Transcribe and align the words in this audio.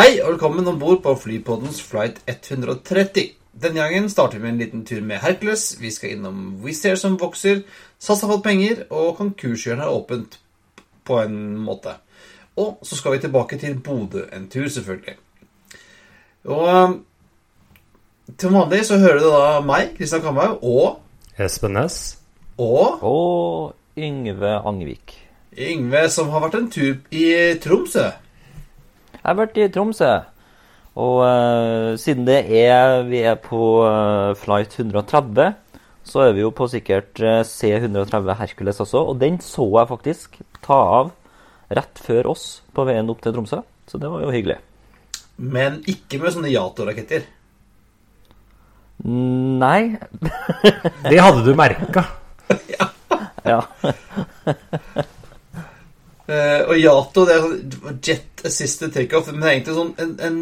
Hei 0.00 0.14
og 0.22 0.30
velkommen 0.30 0.64
om 0.64 0.78
bord 0.80 1.02
på 1.04 1.12
Flypoddens 1.20 1.82
flight 1.84 2.22
130. 2.24 3.34
Denne 3.52 3.82
gangen 3.82 4.06
starter 4.08 4.38
vi 4.38 4.46
med 4.46 4.54
en 4.54 4.60
liten 4.62 4.84
tur 4.88 5.02
med 5.04 5.20
Hercules. 5.20 5.74
Vi 5.76 5.90
skal 5.92 6.14
innom 6.14 6.54
Wizz 6.62 6.86
Air 6.88 6.96
som 6.96 7.18
vokser, 7.20 7.58
SAS 8.00 8.22
har 8.24 8.30
fått 8.30 8.46
penger, 8.46 8.80
og 8.88 9.18
konkurshjørnet 9.18 9.84
er 9.84 9.92
åpent 9.92 10.38
på 11.04 11.18
en 11.20 11.36
måte. 11.60 11.92
Og 12.56 12.78
så 12.80 12.96
skal 12.96 13.12
vi 13.12 13.20
tilbake 13.26 13.58
til 13.60 13.76
Bodø 13.76 14.22
en 14.32 14.48
tur, 14.48 14.70
selvfølgelig. 14.72 15.18
Og 16.48 16.64
um, 16.70 16.96
til 18.40 18.56
vanlig 18.56 18.80
så 18.88 19.02
hører 19.04 19.20
du 19.20 19.28
da 19.28 19.60
meg, 19.68 19.92
Kristian 19.98 20.24
Kamhaug, 20.24 20.64
og 20.64 21.44
Espen 21.44 21.76
Næss. 21.76 22.16
og 22.56 23.04
Og 23.04 24.00
Yngve 24.00 24.56
Angvik. 24.64 25.18
Yngve, 25.58 26.06
som 26.08 26.32
har 26.32 26.48
vært 26.48 26.60
en 26.62 26.72
tur 26.72 26.96
i 27.12 27.28
Tromsø. 27.60 28.08
Jeg 29.20 29.28
har 29.28 29.36
vært 29.36 29.58
i 29.60 29.68
Tromsø. 29.68 30.10
Og 31.00 31.20
uh, 31.22 31.96
siden 32.00 32.24
det 32.26 32.40
er 32.56 33.04
vi 33.06 33.20
er 33.22 33.36
på 33.40 33.84
uh, 33.84 34.32
flight 34.40 34.74
130, 34.80 35.52
så 36.10 36.24
er 36.24 36.32
vi 36.34 36.42
jo 36.42 36.50
på 36.56 36.66
sikkert 36.72 37.20
eh, 37.22 37.42
C130 37.46 38.32
Hercules 38.40 38.80
også. 38.82 39.02
Og 39.12 39.18
den 39.20 39.36
så 39.44 39.66
jeg 39.76 39.90
faktisk 39.90 40.38
ta 40.64 40.78
av 40.96 41.12
rett 41.70 42.00
før 42.02 42.32
oss 42.32 42.46
på 42.74 42.86
veien 42.88 43.12
opp 43.12 43.20
til 43.22 43.36
Tromsø. 43.36 43.60
Så 43.86 44.00
det 44.00 44.10
var 44.10 44.24
jo 44.24 44.32
hyggelig. 44.32 44.56
Men 45.36 45.78
ikke 45.88 46.18
med 46.22 46.34
sånne 46.34 46.50
Yato-raketter. 46.50 47.28
Nei 49.00 49.96
Det 51.06 51.20
hadde 51.20 51.44
du 51.46 51.54
merka. 51.56 52.08
Ja. 53.40 53.62
Eh, 56.30 56.60
og 56.68 56.78
Yato 56.78 57.24
det 57.26 57.34
er 57.34 57.42
sånn 57.42 58.00
jet 58.06 58.42
assisted 58.46 58.92
takeoff. 58.94 59.30
Men 59.32 59.42
det 59.42 59.48
er 59.48 59.54
egentlig 59.56 59.76
sånn 59.76 59.92
en, 60.04 60.12
en, 60.26 60.40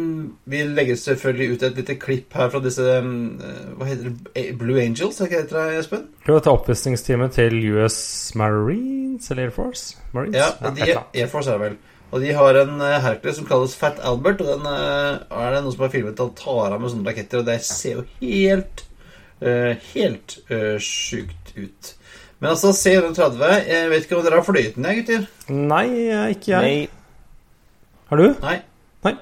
Vi 0.49 0.61
legger 0.67 0.99
selvfølgelig 1.01 1.55
ut 1.55 1.65
et 1.65 1.79
lite 1.81 1.95
klipp 2.01 2.35
her 2.37 2.51
fra 2.53 2.61
disse 2.63 2.97
um, 3.01 3.39
Hva 3.79 3.87
heter 3.89 4.11
det? 4.11 4.43
Blue 4.59 4.77
Angels? 4.81 5.17
Er 5.19 5.29
ikke 5.29 5.43
det 5.47 5.55
det, 5.55 5.63
Espen? 5.81 6.03
Espen? 6.05 6.27
Jo, 6.29 6.39
ta 6.45 6.53
oppvisningsteamet 6.53 7.37
til 7.39 7.57
US 7.73 7.99
Marines 8.37 9.31
eller 9.31 9.47
Air 9.47 9.55
Force? 9.55 9.97
Marines? 10.13 10.37
Ja, 10.37 10.51
de, 10.69 10.91
ja. 10.91 11.05
Air 11.15 11.31
Force 11.31 11.49
er 11.49 11.57
det 11.57 11.71
vel. 11.71 11.79
Og 12.09 12.23
de 12.23 12.33
har 12.33 12.57
en 12.57 12.79
eh, 12.81 12.99
Hercules 13.03 13.37
som 13.37 13.47
kalles 13.49 13.75
Fat 13.77 14.01
Albert. 14.05 14.43
Og 14.45 14.53
den 14.53 14.65
uh, 14.69 15.41
er 15.41 15.55
det 15.55 15.63
noen 15.63 15.75
som 15.75 15.85
har 15.85 15.93
filmet 15.93 16.21
han 16.21 16.35
tar 16.37 16.75
av 16.75 16.79
med 16.81 16.93
sånne 16.93 17.09
raketter, 17.09 17.41
og 17.41 17.49
det 17.49 17.59
ser 17.65 17.99
jo 17.99 18.05
helt 18.21 18.85
uh, 19.41 19.73
Helt 19.93 20.39
uh, 20.51 20.75
sjukt 20.81 21.53
ut. 21.57 21.95
Men 22.39 22.51
altså, 22.53 22.71
C130 22.71 23.67
Jeg 23.67 23.89
vet 23.91 24.05
ikke 24.05 24.17
om 24.17 24.23
dere 24.25 24.39
har 24.39 24.45
flytende, 24.47 24.93
gutter? 24.99 25.25
Nei, 25.51 25.85
ikke 26.33 26.53
jeg. 26.53 26.61
Nei. 26.61 26.89
Har 28.09 28.21
du? 28.21 28.27
Nei. 28.41 28.53
Nei. 29.05 29.13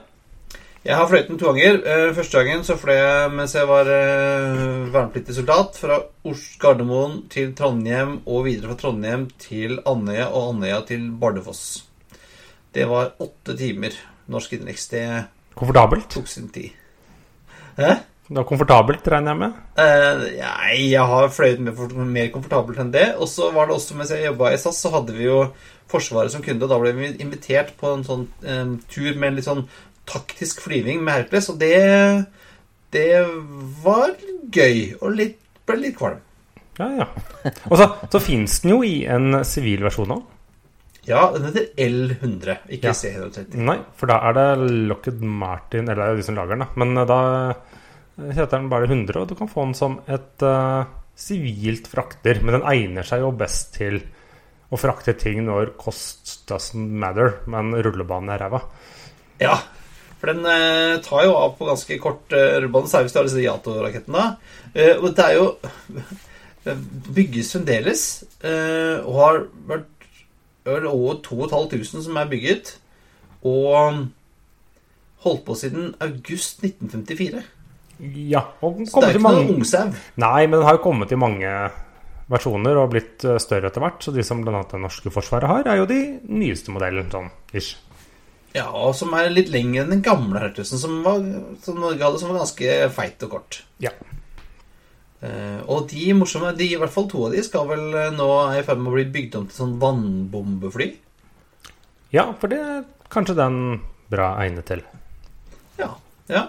Jeg 0.87 0.95
har 0.95 1.07
fløyet 1.09 1.27
den 1.31 1.39
to 1.41 1.49
ganger. 1.51 1.79
Eh, 1.83 2.11
Første 2.15 2.38
gangen 2.43 2.61
så 2.63 2.77
fløy 2.79 2.93
jeg 2.95 3.31
mens 3.35 3.55
jeg 3.57 3.67
var 3.67 3.89
eh, 3.91 4.85
vernepliktig 4.94 5.35
soldat. 5.35 5.79
Fra 5.81 5.97
Os 6.29 6.44
Gardermoen 6.61 7.23
til 7.33 7.51
Trondheim 7.57 8.19
og 8.25 8.45
videre 8.45 8.69
fra 8.72 8.77
Trondheim 8.85 9.25
til 9.41 9.79
Andøya 9.89 10.29
og 10.29 10.53
Andøya 10.53 10.83
til 10.88 11.09
Bardufoss. 11.19 11.66
Det 12.77 12.85
var 12.88 13.16
åtte 13.23 13.57
timer. 13.57 13.97
Norsk 14.31 14.53
innenriks. 14.57 14.85
Det 14.94 15.03
Komfortabelt? 15.57 16.07
tok 16.13 16.27
sin 16.29 16.47
tid. 16.53 16.69
Hæ? 17.81 17.95
Det 18.27 18.35
var 18.35 18.47
komfortabelt, 18.49 19.07
regner 19.07 19.31
jeg 19.31 19.39
med? 19.39 19.59
Uh, 19.79 20.23
nei, 20.35 20.73
jeg 20.91 21.03
har 21.11 21.29
fløyet 21.31 21.61
mer, 21.63 21.77
mer 22.03 22.29
komfortabelt 22.33 22.81
enn 22.83 22.91
det. 22.91 23.07
Og 23.23 23.29
så 23.31 23.49
var 23.55 23.69
det 23.69 23.77
også 23.77 23.95
mens 23.95 24.11
jeg 24.11 24.25
jobba 24.27 24.51
i 24.51 24.59
SAS, 24.59 24.81
så 24.83 24.91
hadde 24.97 25.15
vi 25.15 25.29
jo 25.29 25.41
Forsvaret 25.88 26.33
som 26.33 26.43
kunde. 26.43 26.65
Og 26.65 26.71
da 26.73 26.79
ble 26.81 26.91
vi 26.97 27.13
invitert 27.23 27.71
på 27.79 27.93
en 27.95 28.03
sånn 28.03 28.25
um, 28.43 28.73
tur 28.91 29.13
med 29.13 29.29
en 29.29 29.38
litt 29.38 29.47
sånn 29.47 29.63
taktisk 30.07 30.59
flyving 30.65 30.99
med 30.99 31.21
Hercules. 31.21 31.47
Og 31.53 31.61
det, 31.61 31.77
det 32.91 33.09
var 33.85 34.17
gøy. 34.51 34.97
Og 34.99 35.15
litt, 35.15 35.39
ble 35.63 35.79
litt 35.85 35.95
kvalm. 35.95 36.19
Ja, 36.77 36.89
ja. 36.99 37.07
Og 37.71 37.79
så, 37.79 37.88
så 38.11 38.21
fins 38.21 38.59
den 38.61 38.75
jo 38.75 38.81
i 38.85 39.05
en 39.09 39.39
sivil 39.47 39.88
versjon 39.88 40.11
òg. 40.17 40.25
Ja, 41.07 41.29
den 41.31 41.47
heter 41.47 41.69
L100, 41.79 42.57
ikke 42.75 42.91
Ja. 42.91 42.94
C130. 42.94 43.55
Nei, 43.63 43.77
for 43.95 44.11
da 44.11 44.19
er 44.27 44.35
det 44.35 44.47
Lockheed 44.89 45.21
Martin 45.23 45.88
Eller 45.88 46.03
er 46.03 46.17
de 46.17 46.25
som 46.27 46.35
lager 46.35 46.57
den, 46.57 46.65
da. 46.65 46.83
Men 46.83 46.99
eh, 46.99 47.07
da 47.07 47.19
heter 48.17 48.57
den 48.57 48.69
bare 48.72 48.89
100, 48.89 49.22
og 49.22 49.28
du 49.29 49.35
kan 49.38 49.50
få 49.51 49.67
den 49.67 49.78
som 49.78 50.00
et 50.07 50.41
sivilt 50.44 51.03
sivilt 51.17 51.89
frakter. 51.89 52.41
Men 52.44 52.59
den 52.59 52.67
egner 52.69 53.07
seg 53.07 53.23
jo 53.23 53.33
best 53.35 53.73
til 53.78 54.00
å 54.67 54.79
frakte 54.79 55.16
ting 55.17 55.44
når 55.47 55.73
cost 55.79 56.44
doesn't 56.50 56.94
matter, 57.01 57.39
men 57.50 57.73
rullebanen 57.73 58.33
er 58.33 58.44
ræva. 58.44 58.61
Ja, 59.41 59.57
for 60.17 60.31
den 60.31 60.47
eh, 60.50 60.97
tar 61.06 61.27
jo 61.27 61.35
av 61.38 61.56
på 61.57 61.67
ganske 61.69 62.00
kort 62.01 62.33
eh, 62.35 62.57
rullebane, 62.57 62.89
særlig 62.89 63.07
hvis 63.07 63.16
du 63.16 63.19
har 63.19 63.29
disse 63.29 63.45
Yato-rakettene. 63.45 64.25
Eh, 64.73 64.95
og 64.97 65.13
det 65.17 65.27
er 65.27 65.38
jo 65.38 65.47
Bygges 67.16 67.53
fremdeles, 67.56 68.01
eh, 68.44 68.97
og 69.06 69.22
har 69.22 69.44
vært 69.69 69.94
over 70.67 71.22
2500 71.23 72.03
som 72.03 72.17
er 72.19 72.27
bygget. 72.27 72.73
Og 73.47 74.07
holdt 75.23 75.45
på 75.47 75.56
siden 75.56 75.94
august 76.03 76.66
1954. 76.66 77.45
Ja, 78.00 78.44
og 78.62 78.78
den 78.78 78.88
Så 78.90 79.02
det 79.02 79.09
er 79.09 79.18
ikke 79.18 79.25
mange 79.25 79.50
ungsau. 79.56 79.91
Nei, 80.22 80.46
men 80.46 80.59
den 80.59 80.68
har 80.68 80.78
jo 80.78 80.84
kommet 80.85 81.12
i 81.13 81.19
mange 81.19 81.52
versjoner 82.31 82.78
og 82.78 82.91
blitt 82.94 83.25
eh, 83.25 83.40
større 83.41 83.72
etter 83.72 83.84
hvert. 83.84 84.03
Så 84.03 84.13
de 84.16 84.25
som 84.25 84.44
bl.a. 84.44 84.62
det 84.69 84.81
norske 84.84 85.12
forsvaret 85.13 85.50
har, 85.50 85.68
er 85.68 85.81
jo 85.81 85.90
de 85.90 86.02
nyeste 86.30 86.74
modellen, 86.75 87.09
sånn 87.13 87.31
ish. 87.57 87.78
Ja, 88.56 88.68
og 88.72 88.94
som 88.97 89.13
er 89.18 89.31
litt 89.31 89.50
lengre 89.53 89.84
enn 89.84 89.96
den 89.97 90.06
gamle 90.06 90.41
Hertusen, 90.41 90.80
som, 90.81 91.02
var, 91.06 91.19
som 91.63 91.81
Norge 91.81 92.02
hadde, 92.03 92.22
som 92.22 92.31
var 92.31 92.41
ganske 92.41 92.78
feit 92.96 93.25
og 93.28 93.34
kort. 93.36 93.59
Ja. 93.84 93.94
Uh, 95.18 95.62
og 95.74 95.88
de 95.90 96.12
morsomme, 96.13 96.53
de, 96.57 96.69
i 96.75 96.78
hvert 96.78 96.94
fall 96.94 97.07
to 97.09 97.24
av 97.25 97.34
de, 97.34 97.41
skal 97.46 97.66
vel 97.69 97.86
eh, 97.90 98.12
nå 98.13 98.28
er 98.52 98.59
i 98.59 98.66
ferd 98.66 98.81
med 98.84 98.91
å 98.91 98.97
bli 99.00 99.06
bygd 99.16 99.38
om 99.40 99.47
til 99.50 99.57
sånn 99.63 99.78
vannbombefly. 99.81 100.91
ja, 102.13 102.28
for 102.38 102.53
det 102.53 102.59
er 102.62 102.84
kanskje 103.13 103.38
den 103.40 103.57
bra 104.13 104.36
egnet 104.44 104.69
til. 104.69 104.84
Ja. 105.80 105.90
ja. 106.30 106.44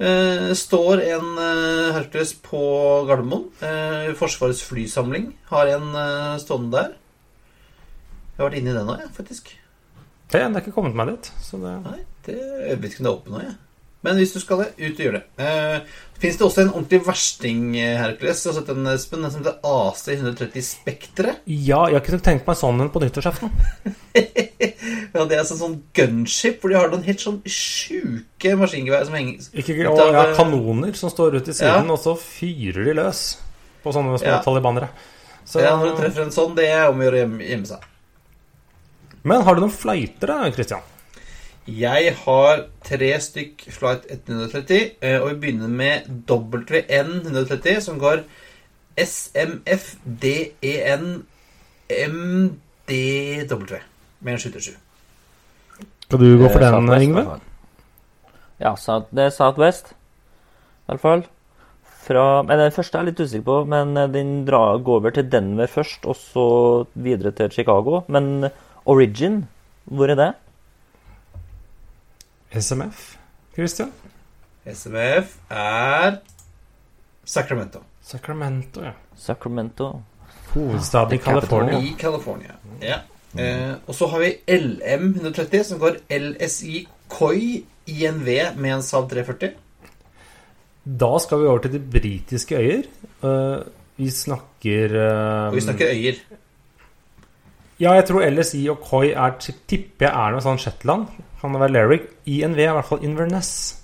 Eh, 0.00 0.50
står 0.56 1.02
en 1.04 1.38
eh, 1.38 1.92
Hercules 1.92 2.32
på 2.40 2.60
Gardermoen. 3.08 3.50
Eh, 3.60 4.12
Forsvarets 4.16 4.62
flysamling 4.64 5.26
har 5.50 5.72
en 5.74 5.90
eh, 5.92 6.36
stående 6.40 6.72
der. 6.72 6.94
Jeg 8.30 8.40
har 8.40 8.48
vært 8.48 8.60
inne 8.62 8.72
i 8.72 8.78
den 8.78 8.88
nå, 8.88 8.96
jeg, 9.02 9.10
faktisk. 9.12 9.50
Det, 10.30 10.38
det 10.38 10.46
er 10.46 10.62
ikke 10.62 10.72
kommet 10.72 10.96
meg 10.96 11.12
dit. 11.12 11.28
Så 11.44 11.60
det 11.60 11.74
Nei, 11.84 11.98
det, 12.24 12.38
jeg 12.70 12.80
vet 12.80 12.94
ikke 12.94 13.02
om 13.02 13.08
det 13.08 13.12
er 13.12 13.18
åpent 13.18 13.34
nå, 13.34 13.42
jeg. 13.44 13.58
Men 14.00 14.16
hvis 14.16 14.32
du 14.32 14.40
skal 14.40 14.62
det, 14.62 14.70
ut 14.78 14.94
og 14.94 15.04
gjør 15.04 15.18
det. 15.18 15.24
Eh, 15.44 15.98
Fins 16.20 16.36
det 16.36 16.44
også 16.46 16.62
en 16.62 16.72
ordentlig 16.72 17.00
versting, 17.04 17.60
eh, 17.76 17.98
Hercules? 18.00 18.40
Jeg 18.44 18.52
har 18.54 18.56
sett 18.62 18.72
en, 18.72 18.88
Espen, 18.94 19.22
den 19.24 19.32
som 19.32 19.44
heter 19.44 19.60
AC130 19.64 20.64
Spektre. 20.64 21.34
Ja, 21.44 21.82
jeg 21.88 21.98
har 21.98 22.00
ikke 22.00 22.20
tenkt 22.24 22.48
meg 22.48 22.56
sånn 22.60 22.80
en 22.80 22.90
på 22.92 23.00
nyttårsaften. 23.04 23.52
Ja, 25.14 25.24
det 25.26 25.36
er 25.38 25.44
sånn, 25.48 25.58
sånn 25.58 25.78
gunship, 25.96 26.60
hvor 26.60 26.68
de 26.70 26.76
har 26.78 26.88
noen 26.92 27.02
helt 27.06 27.20
sånn 27.22 27.40
sjuke 27.46 28.54
maskingevær 28.60 29.04
som 29.08 29.14
henger 29.14 29.38
Ikke, 29.58 29.88
og 29.90 29.98
ja, 29.98 30.22
eh, 30.30 30.36
kanoner 30.36 30.94
som 30.98 31.10
står 31.10 31.34
ute 31.40 31.50
i 31.50 31.54
siden, 31.56 31.86
Ja. 31.86 31.92
og 31.92 31.98
så 31.98 32.14
fyrer 32.18 32.84
de 32.84 32.92
løs 32.94 33.36
på 33.82 33.92
sånne 33.92 34.18
små 34.20 34.26
Ja. 34.26 34.42
talibanere. 34.42 34.88
Så, 35.44 35.60
Ja, 35.62 35.76
når 35.76 35.96
du 35.96 36.02
treffer 36.02 36.22
en 36.22 36.30
sånn, 36.30 36.54
det 36.54 36.68
er 36.68 36.88
om 36.88 36.98
å 36.98 37.02
gjøre 37.02 37.26
å 37.26 37.38
gjemme, 37.40 37.66
seg. 37.66 37.78
Men 39.24 39.42
har 39.42 39.54
du 39.54 39.60
noen 39.62 39.70
flighter, 39.72 40.26
da, 40.26 40.50
Christian? 40.52 40.80
Jeg 41.66 42.14
har 42.24 42.64
tre 42.82 43.18
stykk 43.20 43.70
Flight 43.70 44.06
130, 44.26 44.92
eh, 45.02 45.18
og 45.20 45.28
vi 45.28 45.34
begynner 45.52 45.68
med 45.68 46.04
WN 46.26 47.20
130, 47.26 47.80
som 47.82 47.98
går 47.98 48.24
SMFDEN 48.96 50.54
MDW 51.90 53.78
med 54.20 54.32
en 54.34 54.38
727. 54.38 54.76
Skal 56.10 56.18
du 56.24 56.38
gå 56.40 56.48
for 56.50 56.58
Eh, 56.58 56.64
den, 56.66 56.74
Southwest, 56.74 57.04
Yngve? 57.06 57.20
i 57.20 57.24
hvert 57.24 57.30
fall. 57.30 57.40
Ja, 58.60 59.04
det 59.14 59.24
er 59.24 59.30
Southwest, 59.30 59.92
i 59.94 60.90
hvert 60.90 61.00
fall. 61.04 61.22
Fra, 62.00 62.24
men 62.42 62.58
den 62.58 62.72
første 62.74 62.98
er 62.98 63.04
jeg 63.04 63.12
litt 63.12 63.20
usikker 63.28 63.44
på, 63.46 63.56
men 63.70 63.96
eh, 63.96 64.08
den 64.10 64.32
drar, 64.48 64.80
går 64.82 64.98
over 65.04 65.14
til 65.14 65.28
Denver 65.30 65.68
først, 65.70 66.04
og 66.10 66.16
så 66.18 66.46
videre 66.98 67.30
til 67.30 67.50
Chicago. 67.54 68.00
Men 68.08 68.50
Origin 68.86 69.46
Hvor 69.86 70.10
er 70.10 70.14
det? 70.18 70.32
SMF, 72.58 73.16
Christian? 73.54 73.92
SMF 74.66 75.36
er 75.50 76.18
Sacramento. 77.24 77.80
Sacramento, 78.02 78.82
ja. 78.82 78.92
Sacramento. 79.16 80.02
Hovedstaden 80.54 81.14
i. 81.14 81.18
California. 81.18 81.78
I 81.78 81.94
California. 81.98 82.56
Ja. 82.82 82.98
Eh, 83.38 83.74
og 83.86 83.94
så 83.94 84.08
har 84.10 84.22
vi 84.24 84.30
LM130, 84.50 85.62
som 85.64 85.78
går 85.82 86.00
LSI 86.10 86.86
Koi 87.10 87.62
INV 87.86 88.28
med 88.56 88.74
en 88.74 88.82
Saab 88.82 89.10
340. 89.10 89.52
Da 91.00 91.10
skal 91.22 91.42
vi 91.42 91.46
over 91.50 91.64
til 91.64 91.74
de 91.76 91.80
britiske 91.92 92.56
øyer. 92.56 92.86
Uh, 93.22 93.60
vi 94.00 94.10
snakker 94.10 94.94
uh, 94.96 95.48
Og 95.50 95.54
vi 95.58 95.60
snakker 95.60 95.92
øyer. 95.92 96.22
Ja, 97.80 97.92
jeg 97.96 98.06
tror 98.08 98.24
LSI 98.30 98.62
og 98.68 98.80
Koi 98.84 99.10
er 99.12 99.36
tipper 99.40 100.06
jeg 100.08 100.12
er 100.12 100.34
noe 100.34 100.44
sånn 100.44 100.60
Shetland. 100.60 101.06
Kan 101.40 101.54
det 101.54 101.60
være 101.62 101.72
Lerwick? 101.72 102.08
INV 102.26 102.58
er 102.58 102.72
i 102.72 102.74
hvert 102.76 102.88
fall 102.88 103.04
Inverness. 103.04 103.80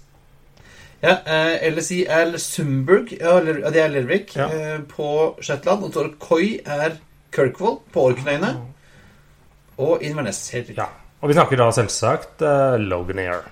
Ja, 1.02 1.16
eh, 1.26 1.72
LSI 1.72 2.04
er 2.08 2.36
Sumburg, 2.40 3.12
ja, 3.20 3.40
det 3.44 3.82
er 3.82 3.88
Lervik, 3.92 4.36
Ja. 4.36 4.48
eh, 4.48 4.80
på 4.88 5.36
Shetland. 5.40 5.84
Og 5.84 5.92
så 5.92 6.04
er 6.04 6.14
Koi 6.18 6.60
er 6.64 6.96
Kirkwall 7.32 7.78
på 7.92 8.00
Orknøyene. 8.10 8.56
Og 9.82 10.02
Inverness, 10.04 10.50
helt. 10.54 10.70
Ja. 10.76 10.86
Og 11.20 11.28
vi 11.30 11.36
snakker 11.36 11.56
da 11.60 11.70
selvsagt 11.74 12.42
uh, 12.44 12.76
Loganair. 12.80 13.44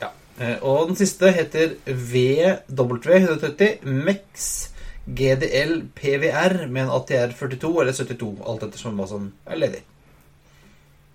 Ja. 0.00 0.08
Eh, 0.40 0.56
og 0.60 0.88
den 0.90 0.96
siste 0.98 1.30
heter 1.32 1.76
VW130 1.86 3.84
MEX 3.84 4.70
GDL 5.04 5.82
PVR 5.96 6.66
med 6.66 6.82
en 6.86 6.94
ATR 6.96 7.32
42 7.36 7.80
eller 7.82 7.92
72, 7.92 8.40
alt 8.48 8.62
ettersom 8.68 8.96
hva 8.98 9.06
som 9.08 9.32
er 9.46 9.60
ledig. 9.60 9.82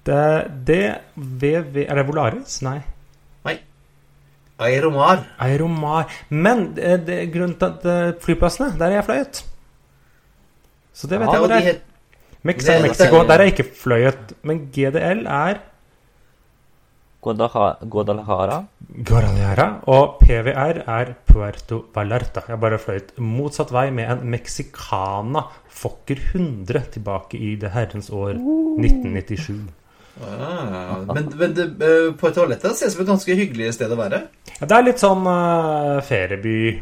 Det, 0.06 0.22
det 0.66 0.86
VV 1.16 1.84
Er 1.84 1.96
det 2.00 2.08
Volaris? 2.08 2.62
Nei. 2.66 2.80
Aeromar. 4.60 5.24
Aeromar. 5.40 6.12
Men 6.30 6.74
det, 6.76 7.06
det 7.08 7.20
grunnen 7.34 7.56
til 7.60 7.70
at 7.70 7.86
eh, 7.88 8.16
flyplassene, 8.22 8.74
der 8.80 8.92
er 8.92 9.00
jeg 9.00 9.06
fløyet. 9.08 9.44
Så 10.94 11.08
det 11.08 11.20
vet 11.20 11.30
Ja, 11.30 11.32
jeg 11.38 11.40
hvor 11.40 11.54
det 11.54 11.60
er. 11.64 11.80
Het, 12.40 12.46
Mex 12.46 12.66
det- 12.66 12.76
er 12.76 12.82
Mexico. 12.82 13.20
det- 13.20 13.28
Der 13.28 13.40
er 13.40 13.52
ikke 13.52 13.66
fløyet. 13.76 14.34
Men 14.44 14.70
GDL 14.72 15.26
er 15.28 15.60
Guadalajara. 17.22 17.78
Guadalajara. 17.90 18.66
Guadalajara. 19.04 19.66
Og 19.88 20.20
PVR 20.22 20.84
er 20.88 21.14
Puerto 21.28 21.86
Vallarta. 21.96 22.42
Jeg 22.48 22.60
bare 22.62 22.78
fløyet 22.80 23.12
motsatt 23.20 23.72
vei 23.76 23.90
med 23.92 24.10
en 24.14 24.30
Mexicana 24.32 25.44
Fokker 25.70 26.16
100 26.34 26.80
tilbake 26.94 27.36
i 27.40 27.56
det 27.60 27.72
herrens 27.72 28.10
år 28.10 28.34
1997. 28.40 29.68
ah, 30.22 31.04
men 31.14 31.30
men 31.38 31.54
det, 31.56 31.68
eh, 31.82 32.12
på 32.20 32.32
toalettet 32.36 32.76
ser 32.76 32.86
det 32.88 32.92
ut 32.92 32.94
som 32.98 33.02
et 33.02 33.08
ganske 33.08 33.36
hyggelig 33.36 33.74
sted 33.74 33.92
å 33.92 33.96
være. 34.00 34.24
Ja, 34.60 34.66
det 34.66 34.72
er 34.78 34.82
litt 34.84 35.00
sånn 35.00 35.28
uh, 35.28 36.02
ferieby 36.02 36.80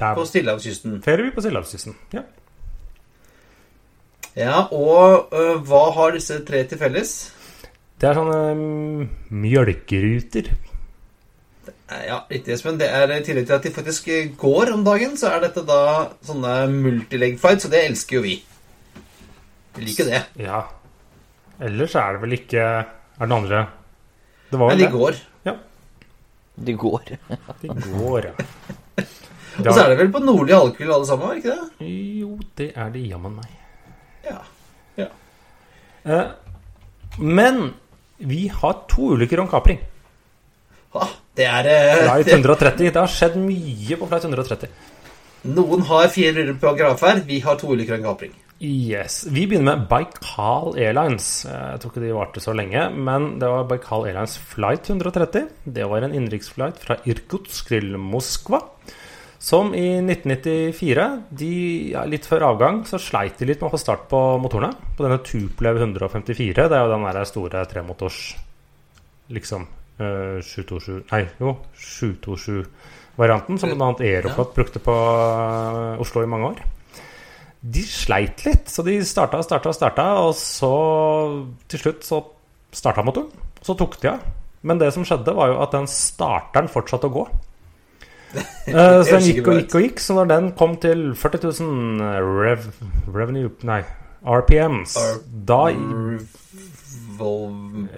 Det 0.00 0.14
På 0.16 0.24
Stillehavskysten. 0.24 1.02
ferieby 1.04 1.30
på 1.34 1.40
Stillehavskysten. 1.44 1.94
Ja. 2.12 2.22
Ja, 4.40 4.64
og 4.72 5.34
eh, 5.36 5.56
hva 5.68 5.84
har 5.96 6.14
disse 6.16 6.38
tre 6.48 6.62
til 6.68 6.80
felles? 6.80 7.12
Det 8.00 8.08
er 8.08 8.16
sånne 8.16 8.40
mm, 8.56 9.08
mjølkeruter. 9.42 10.48
Eh, 11.90 12.04
Ja, 12.06 12.20
riktig, 12.30 12.54
Espen. 12.54 12.78
Det 12.80 12.86
er 12.88 13.10
I 13.12 13.20
tillegg 13.26 13.48
til 13.48 13.56
at 13.58 13.66
de 13.66 13.72
faktisk 13.74 14.08
eh, 14.14 14.30
går 14.38 14.72
om 14.72 14.84
dagen, 14.86 15.16
så 15.20 15.34
er 15.34 15.44
dette 15.44 15.64
da 15.68 15.80
sånne 16.24 16.54
multileg-flights, 16.72 17.66
og 17.68 17.74
det 17.74 17.82
elsker 17.90 18.20
jo 18.20 18.24
vi. 18.24 18.36
Vi 19.76 19.88
liker 19.88 20.08
det. 20.08 20.22
Ja. 20.40 20.62
Ellers 21.60 21.94
er 21.98 22.16
det 22.16 22.22
vel 22.22 22.38
ikke 22.38 22.62
Er 22.64 22.86
det 23.20 23.26
noen 23.28 23.42
andre 23.42 23.58
Det 24.48 24.56
var 24.58 24.70
Men 24.70 24.78
vel 24.78 24.80
de 24.80 24.86
går. 24.94 25.18
Ja. 25.44 25.52
De 26.70 26.74
går. 26.80 27.12
De 27.60 27.68
går, 27.68 28.30
ja. 28.30 28.32
Og 29.60 29.68
så 29.74 29.82
er 29.82 29.92
det 29.92 29.98
vel 30.00 30.12
på 30.14 30.22
nordlig 30.24 30.56
halvkule 30.56 30.94
alle 30.94 31.08
sammen, 31.08 31.28
er 31.28 31.36
det 31.36 31.42
ikke 31.42 31.56
det? 31.58 31.88
Jo, 32.22 32.30
det 32.56 32.68
er 32.80 32.92
det 32.94 33.02
jammen 33.10 33.34
meg. 33.36 33.59
Ja. 34.26 34.40
Eh, 36.04 36.26
men 37.18 37.74
vi 38.16 38.48
har 38.48 38.84
to 38.88 39.14
ulykker 39.14 39.40
om 39.40 39.48
kapring. 39.48 39.80
Ah, 40.96 41.10
det 41.38 41.46
er 41.46 41.68
eh, 41.70 42.04
Flight 42.04 42.26
det, 42.26 42.38
130. 42.40 42.90
Det 42.90 43.00
har 43.00 43.10
skjedd 43.12 43.36
mye 43.40 43.98
på 43.98 44.08
Flight 44.10 44.26
130. 44.28 44.70
Noen 45.50 45.84
har 45.88 46.10
fire 46.12 46.34
ruller 46.36 46.56
på 46.60 46.72
gravferd, 46.76 47.24
vi 47.28 47.40
har 47.44 47.56
to 47.60 47.70
ulykker 47.72 47.96
om 47.96 48.08
kapring. 48.10 48.32
Yes. 48.60 49.22
Vi 49.32 49.46
begynner 49.48 49.78
med 49.78 49.86
Baikal 49.88 50.74
Airlines. 50.76 51.46
Jeg 51.48 51.80
tror 51.80 51.94
ikke 51.94 52.02
de 52.02 52.10
varte 52.12 52.42
så 52.44 52.52
lenge, 52.52 52.82
men 52.92 53.38
det 53.40 53.48
var 53.48 53.64
Baikal 53.70 54.04
Airlines 54.10 54.36
Flight 54.50 54.90
130. 54.92 55.46
Det 55.64 55.86
var 55.88 56.04
en 56.04 56.12
innenriksflight 56.12 56.82
fra 56.82 56.98
Irkutsk 57.08 57.72
til 57.72 57.96
Moskva. 57.96 58.60
Som 59.40 59.72
i 59.72 59.86
1994, 60.02 61.04
de, 61.40 61.52
ja, 61.94 62.04
litt 62.04 62.26
før 62.28 62.44
avgang, 62.50 62.82
så 62.88 63.00
sleit 63.00 63.40
de 63.40 63.48
litt 63.48 63.62
med 63.62 63.70
å 63.70 63.72
få 63.72 63.80
start 63.80 64.04
på 64.10 64.20
motorene. 64.42 64.74
På 64.98 65.06
denne 65.06 65.22
Tuplev 65.24 65.80
154. 65.80 66.66
Det 66.68 66.76
er 66.76 66.84
jo 66.84 66.92
den 66.92 67.06
der 67.08 67.28
store 67.28 67.62
tremotors 67.70 68.18
liksom 69.32 69.64
uh, 70.02 70.42
727 70.44 71.06
Nei, 71.12 71.22
jo, 71.40 71.54
727-varianten, 71.78 73.62
som 73.62 73.72
bl.a. 73.72 73.94
Aeroflot 73.96 74.52
brukte 74.58 74.82
på 74.84 74.92
eh, 74.92 76.02
Oslo 76.02 76.26
i 76.26 76.30
mange 76.30 76.52
år 76.52 76.62
de 77.60 77.82
sleit 77.84 78.40
litt, 78.46 78.70
så 78.72 78.82
de 78.84 78.96
starta 79.04 79.40
og 79.40 79.44
starta 79.44 79.68
og 79.68 79.76
starta, 79.76 80.04
og 80.24 80.32
så 80.36 80.70
til 81.68 81.82
slutt 81.82 82.06
så 82.06 82.20
starta 82.72 83.04
motoren. 83.04 83.28
Så 83.60 83.76
tok 83.76 83.98
de 84.00 84.14
av. 84.14 84.24
Men 84.64 84.80
det 84.80 84.90
som 84.94 85.04
skjedde, 85.04 85.34
var 85.36 85.52
jo 85.52 85.60
at 85.60 85.74
den 85.76 85.88
starteren 85.88 86.70
fortsatte 86.72 87.08
å 87.08 87.14
gå. 87.14 87.26
Eh, 88.70 89.00
så 89.02 89.16
den 89.16 89.24
gikk 89.26 89.48
og 89.50 89.56
gikk 89.58 89.72
og 89.74 89.82
gikk, 89.82 90.00
så 90.04 90.14
når 90.20 90.28
den 90.30 90.44
kom 90.58 90.76
til 90.82 91.00
40 91.18 91.40
000 91.60 92.02
rev, 92.44 92.66
revenue 93.10 93.50
Nei, 93.66 93.80
RPMs, 94.22 94.94
R- 95.00 95.16
da 95.48 95.62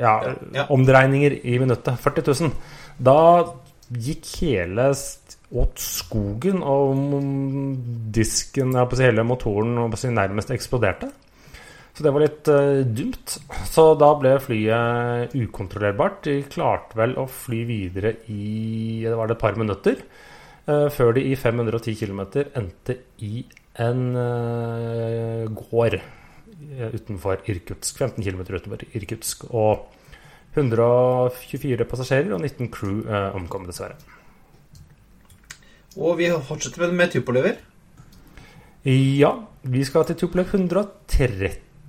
ja, 0.01 0.15
Ja. 0.55 0.65
omdreininger 0.73 1.37
i 1.45 1.59
minuttet. 1.61 1.99
40 2.01 2.25
000. 2.49 2.53
Da 2.99 3.17
gikk 3.93 4.31
hele 4.41 4.89
åt 5.53 5.77
skogen, 5.85 6.63
og 6.65 6.97
disken, 8.17 8.73
si, 8.97 9.05
hele 9.05 9.25
motoren 9.29 9.77
nærmest 10.17 10.51
eksploderte. 10.55 11.11
Så 11.93 12.05
det 12.07 12.13
var 12.15 12.25
litt 12.25 12.49
uh, 12.49 12.83
dumt. 12.89 13.37
Så 13.69 13.87
da 14.01 14.13
ble 14.17 14.37
flyet 14.41 15.35
ukontrollerbart. 15.37 16.23
De 16.25 16.41
klarte 16.49 16.97
vel 16.99 17.17
å 17.21 17.27
fly 17.29 17.63
videre 17.69 18.17
i 18.33 19.03
det 19.05 19.17
var 19.19 19.29
det 19.29 19.39
et 19.39 19.47
par 19.47 19.59
minutter, 19.61 20.05
Uh, 20.63 20.87
før 20.95 21.09
de 21.17 21.25
i 21.27 21.33
510 21.35 21.97
km 21.99 22.21
endte 22.55 22.95
i 23.19 23.41
en 23.83 24.13
uh, 24.15 25.49
gård 25.59 25.97
utenfor 26.95 27.43
Irkutsk. 27.51 27.99
15 27.99 28.23
km 28.23 28.45
utenfor 28.47 28.85
Irkutsk. 28.95 29.43
Og 29.51 29.89
124 30.55 31.89
passasjerer 31.91 32.31
og 32.31 32.47
19 32.47 32.71
crew 32.71 33.03
omkom, 33.35 33.67
dessverre. 33.67 33.99
Og 35.99 36.15
vi 36.23 36.31
fortsetter 36.31 36.87
med, 36.87 36.95
med 36.95 37.11
Tupolever. 37.17 37.59
Ja, 38.87 39.35
vi 39.67 39.83
skal 39.83 40.07
til 40.07 40.23
Tupolev 40.23 40.55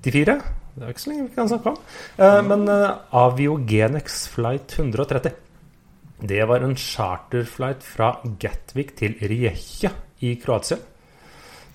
134. 0.04 0.42
Det 0.74 0.84
er 0.84 0.90
ikke 0.94 1.04
så 1.04 1.10
lenge 1.12 1.28
vi 1.28 1.36
kan 1.36 1.50
snakke 1.52 1.70
om. 1.74 1.78
Eh, 2.18 2.40
men 2.50 2.64
eh, 2.72 2.96
Aviogenex 3.14 4.24
flight 4.34 4.74
130 4.80 5.36
Det 6.24 6.48
var 6.50 6.64
en 6.66 6.76
charterflight 6.80 7.84
fra 7.84 8.16
Gatwick 8.40 8.96
til 8.98 9.16
Rijeka 9.22 9.92
i 10.24 10.36
Kroatia. 10.42 10.78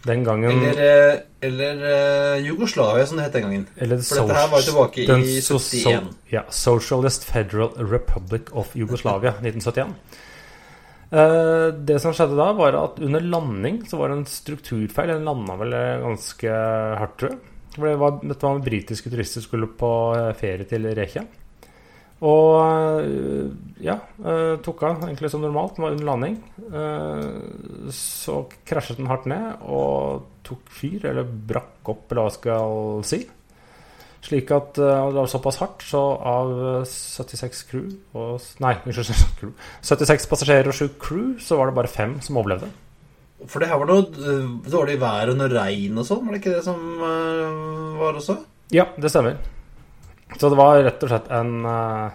Den 0.07 0.23
gangen 0.25 0.51
Eller, 0.63 0.79
eh, 1.13 1.19
eller 1.43 1.81
uh, 1.83 2.47
Jugoslavia, 2.47 3.05
som 3.07 3.19
det 3.19 3.25
het 3.27 3.33
den 3.35 3.43
gangen. 3.43 3.67
eller 3.77 3.99
For 3.99 4.23
dette 4.23 4.39
her 4.39 4.49
var 4.53 4.61
tilbake 4.65 5.07
den 5.07 5.25
i 5.27 5.41
so- 5.43 5.59
71. 5.59 6.15
ja, 6.33 6.43
Socialist 6.51 7.25
Federal 7.25 7.71
Republic 7.77 8.49
of 8.53 8.75
Jugoslavia, 8.77 9.31
1971. 9.43 9.93
Uh, 11.11 11.73
det 11.89 12.01
som 12.01 12.13
skjedde 12.15 12.37
da, 12.39 12.53
var 12.53 12.77
at 12.79 12.99
under 13.03 13.21
landing 13.21 13.83
så 13.89 13.97
var 14.01 14.09
det 14.13 14.19
en 14.19 14.27
strukturfeil. 14.27 15.13
Den 15.13 15.25
landa 15.29 15.57
vel 15.61 15.77
ganske 16.05 16.49
hardt, 16.99 17.19
tror 17.21 17.35
jeg. 17.35 17.39
Det 17.79 17.99
var, 18.01 18.19
dette 18.23 18.47
var 18.47 18.65
britiske 18.65 19.13
turister 19.13 19.43
som 19.43 19.49
skulle 19.49 19.71
på 19.79 19.91
eh, 20.17 20.33
ferie 20.39 20.67
til 20.69 20.89
Rekia. 20.99 21.25
Og 22.27 22.55
eh, 23.05 23.49
ja, 23.87 23.99
eh, 24.25 24.55
tok 24.65 24.83
av 24.89 25.07
egentlig 25.07 25.31
som 25.31 25.45
normalt. 25.45 25.77
Den 25.77 25.87
var 25.87 25.97
under 25.97 26.09
landing. 26.11 26.39
Så 27.95 28.43
krasjet 28.69 28.99
den 28.99 29.11
hardt 29.11 29.29
ned 29.31 29.65
og 29.65 30.29
tok 30.47 30.71
fyr, 30.73 31.11
eller 31.13 31.27
brakk 31.27 31.93
opp, 31.95 32.07
eller 32.11 32.27
hva 32.27 32.35
skal 32.35 33.05
si. 33.07 33.23
Slik 34.25 34.51
at 34.51 34.75
det 34.75 35.15
var 35.15 35.31
såpass 35.31 35.61
hardt, 35.63 35.85
så 35.87 36.01
av 36.27 36.51
eh, 36.83 36.91
76 36.91 37.63
crew 37.71 37.87
og, 38.19 38.43
Nei, 38.65 38.75
unnskyld. 38.83 39.55
76 39.93 40.29
passasjerer 40.31 40.73
og 40.73 40.77
7 40.77 40.89
crew, 41.01 41.27
så 41.43 41.59
var 41.61 41.71
det 41.71 41.79
bare 41.79 41.93
fem 41.93 42.19
som 42.25 42.41
overlevde. 42.41 42.71
For 43.47 43.63
det 43.63 43.69
her 43.71 43.79
var 43.79 43.87
noe 43.87 44.03
eh, 44.03 44.47
dårlig 44.67 44.97
vær 44.99 45.31
og 45.31 45.39
noe 45.39 45.51
regn 45.53 46.01
og 46.01 46.07
sånn, 46.07 46.25
var 46.27 46.35
det 46.35 46.41
ikke 46.41 46.57
det 46.57 46.65
som 46.67 46.81
eh, 47.07 48.01
var 48.01 48.19
også? 48.19 48.35
Ja, 48.75 48.89
det 48.99 49.13
stemmer. 49.13 49.39
Så 50.35 50.51
det 50.51 50.59
var 50.59 50.83
rett 50.83 51.05
og 51.07 51.13
slett 51.13 51.31
en, 51.33 51.53
eh, 51.71 52.09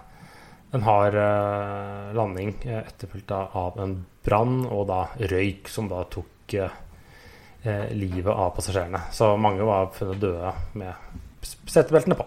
en 0.76 0.84
hard 0.86 1.16
landing 2.18 2.52
etterfulgt 2.76 3.32
av 3.34 3.80
en 3.82 3.96
brann 4.26 4.66
og 4.68 4.88
da 4.92 5.06
røyk 5.32 5.72
som 5.72 5.88
da 5.92 6.04
tok 6.12 6.30
livet 7.96 8.28
av 8.28 8.50
passasjerene. 8.58 9.00
Så 9.16 9.30
mange 9.40 9.64
var 9.64 9.94
funnet 9.96 10.20
døde 10.20 10.52
med 10.76 11.46
setebeltene 11.72 12.18
på. 12.20 12.26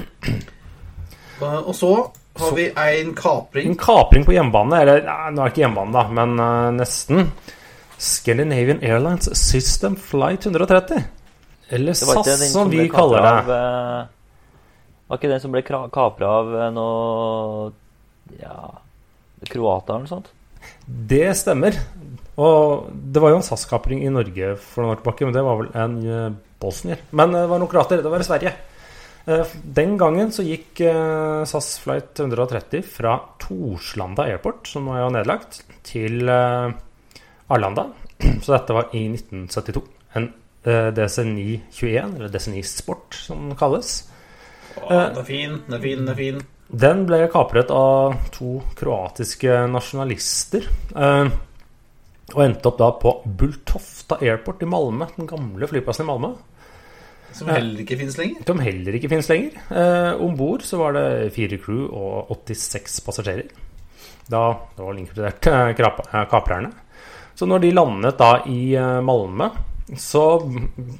Og 1.40 1.74
så 1.76 1.90
har 2.40 2.56
vi 2.56 2.66
en 2.68 3.12
kapring. 3.16 3.70
En 3.72 3.78
kapring 3.80 4.24
på 4.24 4.34
hjemmebane, 4.34 4.80
eller 4.80 5.04
nei, 5.04 5.30
nå 5.32 5.42
er 5.42 5.48
det 5.48 5.52
ikke 5.54 5.64
hjemmebane, 5.66 5.92
da, 5.96 6.02
men 6.16 6.76
nesten. 6.78 7.28
Scandinavian 8.00 8.80
Airlines 8.82 9.28
System 9.36 9.96
Flight 9.96 10.46
130. 10.46 11.02
Eller 11.68 11.92
SAS, 11.92 12.52
som 12.52 12.70
vi 12.70 12.88
kaller 12.88 13.22
det. 13.22 13.28
Av, 13.28 13.50
eh, 13.50 14.06
var 15.06 15.20
ikke 15.20 15.30
den 15.30 15.42
som 15.42 15.52
ble 15.52 15.62
kapra 15.62 16.30
av 16.40 16.54
eh, 16.56 16.70
noe 16.74 17.68
Ja 18.40 18.56
Kroater 19.50 19.94
eller 19.94 20.06
noe 20.06 20.10
sånt? 20.10 20.32
Det 20.84 21.28
stemmer. 21.36 21.76
Og 22.40 22.88
det 22.88 23.20
var 23.20 23.34
jo 23.34 23.38
en 23.42 23.46
SAS-kapring 23.46 24.02
i 24.04 24.12
Norge 24.12 24.54
for 24.60 24.84
noen 24.84 24.96
år 24.96 25.00
tilbake, 25.04 25.28
men 25.28 25.36
det 25.36 25.44
var 25.44 25.60
vel 25.60 25.70
en 25.84 25.94
eh, 26.00 26.26
bosnier. 26.60 27.04
Men 27.12 27.36
det 27.36 27.46
var 27.52 27.60
noen 27.60 27.72
kroater. 27.72 28.00
Det 28.00 28.12
var 28.12 28.24
i 28.24 28.28
Sverige. 28.32 28.56
Den 29.62 29.98
gangen 30.00 30.30
så 30.32 30.42
gikk 30.42 30.80
SAS 31.46 31.74
Flight 31.82 32.18
130 32.24 32.80
fra 32.88 33.18
Torslanda 33.38 34.24
Airport, 34.32 34.64
som 34.66 34.88
nå 34.88 34.96
er 34.96 35.04
jo 35.04 35.10
nedlagt, 35.14 35.60
til 35.86 36.32
Arlanda. 37.50 37.88
Så 38.44 38.54
dette 38.54 38.76
var 38.76 38.94
i 38.96 39.04
1972. 39.10 39.82
En 40.18 40.30
eh, 40.64 40.88
DC921, 40.96 42.16
eller 42.16 42.32
DC9 42.32 42.64
Sport, 42.68 43.18
som 43.26 43.48
den 43.48 43.58
kalles. 43.58 43.92
Å, 44.78 44.88
den 44.88 45.20
er 45.22 45.28
fin, 45.28 45.60
den 45.66 45.76
er 45.78 45.84
fin, 45.84 46.02
den 46.02 46.14
er 46.14 46.18
fin. 46.18 46.42
Den 46.70 47.04
ble 47.08 47.24
kapret 47.32 47.70
av 47.74 48.14
to 48.34 48.60
kroatiske 48.78 49.64
nasjonalister. 49.72 50.68
Eh, 50.94 51.32
og 52.30 52.44
endte 52.44 52.70
opp 52.70 52.78
da 52.78 52.92
på 52.94 53.16
Bultofta 53.26 54.20
Airport 54.22 54.62
i 54.62 54.68
Malmö, 54.70 55.08
den 55.16 55.26
gamle 55.30 55.66
flyplassen 55.70 56.06
i 56.06 56.10
Malmö. 56.12 56.34
Som 57.34 57.50
heller 57.50 57.82
ikke 57.82 57.98
finnes 57.98 58.16
lenger. 58.18 58.44
Som 58.46 58.62
heller 58.62 58.96
ikke 58.98 59.10
finnes 59.10 59.28
lenger. 59.30 59.58
Eh, 59.70 60.22
Om 60.22 60.36
bord 60.38 60.64
så 60.66 60.80
var 60.80 60.96
det 60.96 61.32
fire 61.34 61.58
crew 61.62 61.86
og 61.86 62.30
86 62.34 63.00
passasjerer. 63.06 63.50
Da 64.30 64.42
det 64.76 64.84
var 64.86 64.98
inkludert 64.98 65.50
eh, 65.50 65.70
eh, 65.70 66.24
kaprerne. 66.30 66.72
Så 67.34 67.48
når 67.48 67.64
de 67.64 67.74
landet 67.74 68.18
da 68.20 68.30
i 68.50 68.74
eh, 68.76 69.00
Malmö, 69.04 69.50
så 69.98 70.22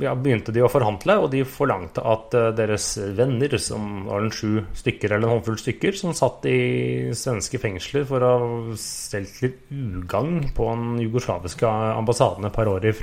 ja, 0.02 0.16
begynte 0.18 0.50
de 0.54 0.64
å 0.64 0.70
forhandle, 0.70 1.14
og 1.22 1.28
de 1.30 1.44
forlangte 1.46 2.02
at 2.02 2.34
eh, 2.34 2.48
deres 2.58 2.88
venner, 3.18 3.54
som 3.62 4.06
var 4.08 4.24
en 4.24 4.32
sju 4.34 4.64
stykker 4.76 5.14
eller 5.14 5.28
en 5.28 5.36
håndfull 5.36 5.60
stykker, 5.60 5.94
som 5.98 6.16
satt 6.16 6.48
i 6.50 7.12
svenske 7.16 7.60
fengsler 7.62 8.08
for 8.08 8.24
å 8.24 8.32
ha 8.32 8.50
stelt 8.80 9.38
litt 9.44 9.62
ugagn 9.70 10.50
på 10.56 10.66
den 10.72 10.98
jugoslaviske 11.04 11.70
ambassaden 11.70 12.48
et 12.48 12.56
par 12.56 12.70
år 12.72 12.90
i 12.90 12.96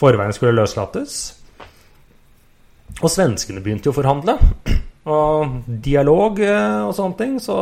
forveien 0.00 0.36
skulle 0.36 0.58
løslates. 0.60 1.20
Og 3.00 3.10
svenskene 3.10 3.62
begynte 3.64 3.88
jo 3.88 3.94
å 3.94 3.98
forhandle. 3.98 4.36
Og 5.10 5.60
dialog 5.82 6.40
eh, 6.44 6.86
og 6.86 6.94
sånne 6.96 7.18
ting. 7.18 7.36
Så 7.42 7.56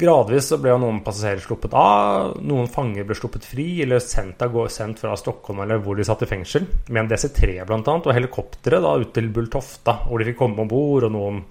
gradvis 0.00 0.48
så 0.50 0.58
ble 0.60 0.72
jo 0.72 0.80
noen 0.82 1.00
passasjerer 1.04 1.42
sluppet 1.44 1.74
av. 1.78 2.34
Noen 2.42 2.70
fanger 2.72 3.06
ble 3.06 3.16
sluppet 3.18 3.46
fri 3.46 3.66
eller 3.84 4.02
sendt, 4.02 4.42
av, 4.42 4.56
sendt 4.72 5.02
fra 5.02 5.14
Stockholm 5.18 5.62
eller 5.64 5.82
hvor 5.84 5.98
de 5.98 6.06
satt 6.06 6.24
i 6.26 6.30
fengsel. 6.30 6.66
Med 6.88 7.04
en 7.04 7.10
DC3 7.12 7.60
blant 7.68 7.88
annet, 7.90 8.08
og 8.08 8.16
helikoptre 8.16 8.80
ut 8.82 9.12
til 9.14 9.30
Bulltofta, 9.34 10.00
hvor 10.08 10.20
de 10.20 10.28
fikk 10.30 10.40
komme 10.42 10.64
om 10.64 10.70
bord, 10.70 11.06
og 11.08 11.14
noen 11.14 11.44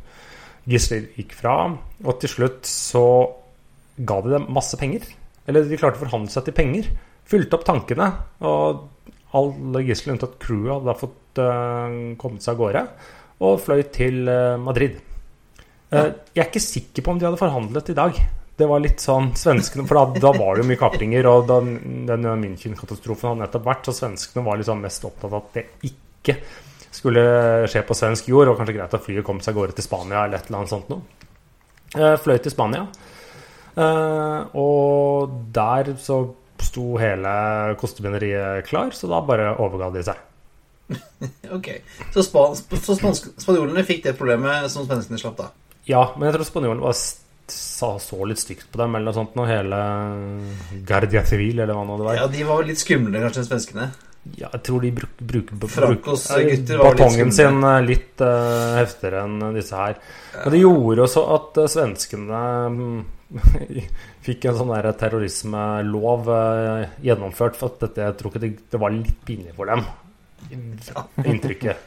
gisler 0.70 1.10
gikk 1.18 1.36
fra. 1.40 1.58
Og 2.04 2.20
til 2.22 2.32
slutt 2.32 2.68
så 2.70 3.06
ga 3.98 4.20
de 4.26 4.36
dem 4.36 4.50
masse 4.54 4.78
penger. 4.80 5.08
Eller 5.48 5.68
de 5.68 5.80
klarte 5.80 6.00
å 6.00 6.06
forhandle 6.06 6.32
seg 6.34 6.48
til 6.48 6.58
penger. 6.58 6.92
Fylte 7.30 7.58
opp 7.58 7.66
tankene. 7.68 8.10
Og 8.48 8.84
alle 9.38 9.84
gislene 9.88 10.18
unntatt 10.18 10.38
crewet 10.42 10.76
hadde 10.76 10.90
da 10.90 10.98
fått 11.00 11.42
uh, 11.42 12.16
kommet 12.22 12.46
seg 12.46 12.56
av 12.56 12.62
gårde. 12.62 12.86
Og 13.44 13.60
fløy 13.64 13.82
til 13.96 14.24
uh, 14.30 14.60
Madrid. 14.62 15.02
Eh, 15.94 16.10
jeg 16.34 16.42
er 16.44 16.50
ikke 16.50 16.64
sikker 16.64 17.06
på 17.06 17.14
om 17.14 17.20
de 17.22 17.28
hadde 17.28 17.42
forhandlet 17.42 17.92
i 17.94 17.98
dag. 17.98 18.20
Det 18.58 18.68
var 18.70 18.84
litt 18.84 19.02
sånn 19.02 19.32
svenskene, 19.38 19.86
For 19.90 19.98
da, 19.98 20.22
da 20.28 20.32
var 20.36 20.56
det 20.56 20.64
jo 20.64 20.70
mye 20.70 20.82
kapringer, 20.82 21.30
og 21.30 21.48
da, 21.50 21.58
den 21.64 22.28
München-katastrofen 22.44 23.32
hadde 23.32 23.46
nettopp 23.46 23.66
vært, 23.66 23.90
så 23.90 23.96
svenskene 23.98 24.46
var 24.46 24.60
liksom 24.62 24.84
mest 24.84 25.08
opptatt 25.10 25.30
av 25.32 25.40
at 25.40 25.58
det 25.58 25.66
ikke 25.90 26.38
skulle 26.94 27.24
skje 27.72 27.82
på 27.88 27.98
svensk 27.98 28.30
jord. 28.30 28.52
Og 28.52 28.60
kanskje 28.60 28.78
greit 28.78 28.94
at 28.94 29.06
flyet 29.06 29.26
kom 29.26 29.42
seg 29.42 29.56
av 29.56 29.62
gårde 29.62 29.78
til 29.80 29.88
Spania 29.88 30.26
eller 30.26 30.38
et 30.40 30.50
eller 30.50 30.62
annet 30.62 30.74
sånt 30.74 30.94
noe. 30.94 31.02
Eh, 31.94 32.16
fløy 32.22 32.38
til 32.42 32.54
Spania. 32.54 32.86
Eh, 33.74 34.58
og 34.62 35.34
der 35.54 35.96
så 36.02 36.20
sto 36.64 36.94
hele 37.02 37.34
kostebinderiet 37.82 38.70
klar, 38.70 38.94
så 38.96 39.10
da 39.12 39.22
bare 39.26 39.56
overga 39.62 39.90
de 39.94 40.06
seg. 40.06 40.22
Ok, 41.56 41.70
Så, 42.14 42.24
span 42.26 42.56
så 42.56 42.96
spanjolene 42.98 43.86
fikk 43.88 44.04
det 44.06 44.16
problemet 44.20 44.70
som 44.72 44.86
svenskene 44.88 45.20
slapp, 45.22 45.40
da. 45.40 45.50
Ja, 45.90 46.06
men 46.16 46.30
jeg 46.30 46.38
tror 46.38 46.48
spanjolen 46.48 46.84
var 46.84 46.96
sa 47.54 47.98
så 48.00 48.24
litt 48.28 48.40
stygt 48.40 48.70
på 48.72 48.80
dem, 48.80 48.96
eller 48.96 49.12
noe 49.12 49.18
sånt, 49.18 49.36
noe 49.36 49.50
hele 49.50 49.80
Guardia 50.88 51.26
Civil, 51.28 51.60
eller 51.60 51.76
hva 51.76 51.84
nå 51.88 51.98
det 52.00 52.08
var. 52.08 52.20
Ja, 52.22 52.28
De 52.32 52.44
var 52.48 52.62
vel 52.62 52.72
litt 52.72 52.82
skumle, 52.82 53.20
kanskje 53.20 53.44
enn 53.44 53.50
svenskene. 53.50 53.88
Ja, 54.40 54.48
jeg 54.54 54.62
tror 54.64 54.80
de 54.86 54.90
bruk, 54.96 55.18
bruker 55.20 55.58
bruk, 55.60 55.74
bruk- 55.76 56.06
litt 56.48 56.70
batongen 56.80 57.34
sin 57.36 57.58
eh, 57.68 57.82
litt 57.84 58.22
uh, 58.24 58.78
heftigere 58.80 59.26
enn 59.26 59.50
disse 59.58 59.76
her. 59.76 59.98
Men 60.38 60.56
det 60.56 60.62
gjorde 60.62 61.04
også 61.04 61.24
at 61.36 61.60
uh, 61.60 61.68
svenskene 61.74 62.40
fikk 64.26 64.48
en 64.48 64.62
sånn 64.62 64.72
der 64.72 64.88
terrorismelov 65.02 66.32
uh, 66.32 66.86
gjennomført. 67.04 67.60
For 67.60 67.74
at 67.76 67.84
dette, 67.84 68.08
jeg 68.08 68.18
tror 68.22 68.32
ikke 68.32 68.44
det, 68.46 68.54
det 68.72 68.82
var 68.86 68.96
litt 68.96 69.20
pinlig 69.28 69.58
for 69.60 69.74
dem. 69.74 69.84
Inntrykket. 71.28 71.84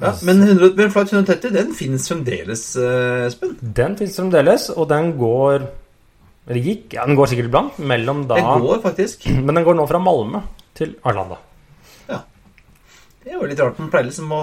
Ja, 0.00 0.14
men, 0.24 0.42
100, 0.42 0.72
men 0.76 0.92
Flight 0.92 1.12
130 1.12 1.52
den 1.52 1.74
finnes 1.76 2.06
fremdeles, 2.08 2.62
eh, 2.80 3.26
Espen. 3.26 3.52
Den 3.60 3.98
fins 3.98 4.16
fremdeles, 4.16 4.70
og 4.72 4.88
den 4.88 5.12
går 5.20 5.66
Eller 6.50 6.64
gikk, 6.64 6.94
ja, 6.96 7.04
den 7.06 7.18
går 7.18 7.28
sikkert 7.30 7.50
iblant. 7.50 7.76
Mellom 7.78 8.24
da 8.26 8.38
Den 8.40 8.64
går 8.64 8.80
faktisk. 8.82 9.28
Men 9.44 9.54
den 9.54 9.64
går 9.66 9.76
nå 9.76 9.84
fra 9.86 10.00
Malmö 10.02 10.40
til 10.74 10.96
Arlanda. 11.06 11.36
Ja. 12.08 12.16
Det 13.22 13.36
var 13.36 13.52
litt 13.52 13.60
rart. 13.60 13.76
Den 13.78 13.90
pleier 13.92 14.08
liksom 14.08 14.32
å 14.34 14.40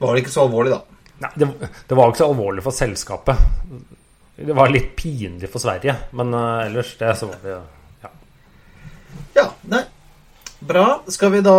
Var 0.00 0.16
det 0.16 0.24
ikke 0.24 0.32
så 0.34 0.48
alvorlig, 0.48 0.72
da? 0.72 0.80
Nei, 1.22 1.30
det, 1.38 1.48
det 1.86 1.94
var 1.94 2.08
jo 2.08 2.14
ikke 2.14 2.22
så 2.24 2.30
alvorlig 2.32 2.64
for 2.64 2.74
selskapet. 2.74 3.44
Det 4.34 4.56
var 4.56 4.72
litt 4.72 4.96
pinlig 4.98 5.50
for 5.52 5.62
Sverige, 5.62 5.94
men 6.18 6.34
uh, 6.34 6.64
ellers 6.64 6.96
det 6.98 7.12
så 7.20 7.28
var 7.30 7.44
det 7.44 7.52
ja. 7.52 8.10
Ja, 9.36 9.44
nei. 9.70 9.84
Bra. 10.68 10.86
Skal 11.10 11.32
vi 11.34 11.40
da 11.42 11.54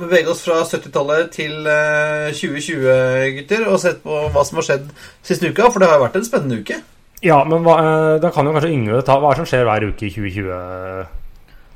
bevege 0.00 0.30
oss 0.30 0.44
fra 0.46 0.60
70-tallet 0.62 1.32
til 1.34 1.66
eh, 1.66 2.30
2020, 2.36 3.36
gutter, 3.40 3.64
og 3.72 3.80
sett 3.82 4.02
på 4.04 4.20
hva 4.30 4.44
som 4.46 4.60
har 4.60 4.68
skjedd 4.68 4.90
siste 5.26 5.50
uka? 5.50 5.66
For 5.72 5.82
det 5.82 5.88
har 5.90 5.98
jo 5.98 6.04
vært 6.06 6.20
en 6.20 6.28
spennende 6.28 6.60
uke. 6.62 6.78
ja, 7.26 7.40
men 7.44 7.64
hva, 7.66 7.74
eh, 7.84 8.18
da 8.22 8.30
kan 8.32 8.46
jo 8.48 8.54
kanskje 8.56 8.70
Yngve 8.76 9.02
ta 9.04 9.18
Hva 9.20 9.32
er 9.32 9.40
det 9.40 9.42
som 9.42 9.50
skjer 9.50 9.66
hver 9.68 9.88
uke 9.90 10.06
i 10.06 10.12
2020, 10.14 11.16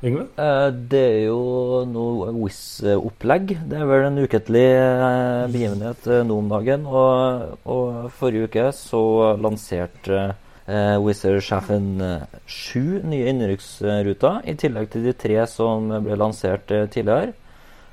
Yngve? 0.05 0.25
Eh, 0.37 0.69
Det 0.95 1.03
er 1.09 1.21
jo 1.27 1.83
noe 1.91 2.31
Wizz-opplegg. 2.39 3.55
Det 3.69 3.79
er 3.81 3.87
vel 3.91 4.07
en 4.13 4.23
ukentlig 4.23 4.65
eh, 4.71 5.45
begivenhet 5.53 6.07
eh, 6.13 6.23
nå 6.29 6.39
om 6.39 6.49
dagen. 6.55 6.87
Og, 6.87 7.59
og 7.67 8.11
forrige 8.21 8.47
uke 8.51 8.67
så 8.77 9.03
lanserte 9.43 10.27
eh, 10.67 10.97
Wizz-sjefen 11.01 11.89
eh, 12.01 12.39
sju 12.47 13.01
nye 13.05 13.29
innenriksruter, 13.31 14.43
i 14.49 14.55
tillegg 14.59 14.91
til 14.93 15.07
de 15.09 15.15
tre 15.17 15.39
som 15.51 15.91
ble 16.05 16.19
lansert 16.21 16.73
eh, 16.75 16.87
tidligere. 16.93 17.35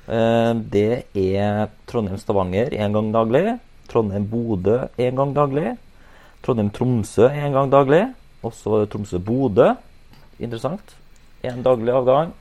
Det 0.02 1.04
er 1.14 1.68
Trondheim-Stavanger 1.86 2.74
én 2.74 2.92
gang 2.92 3.12
daglig, 3.14 3.54
Trondheim-Bodø 3.88 4.80
én 4.98 5.14
gang 5.16 5.30
daglig, 5.36 5.76
Trondheim-Tromsø 6.42 7.28
én 7.30 7.54
gang 7.54 7.70
daglig, 7.70 8.02
og 8.42 8.50
så 8.58 8.82
Tromsø-Bodø. 8.90 9.68
Interessant. 10.42 10.96
Én 11.46 11.62
daglig 11.62 11.94
avgang. 11.94 12.32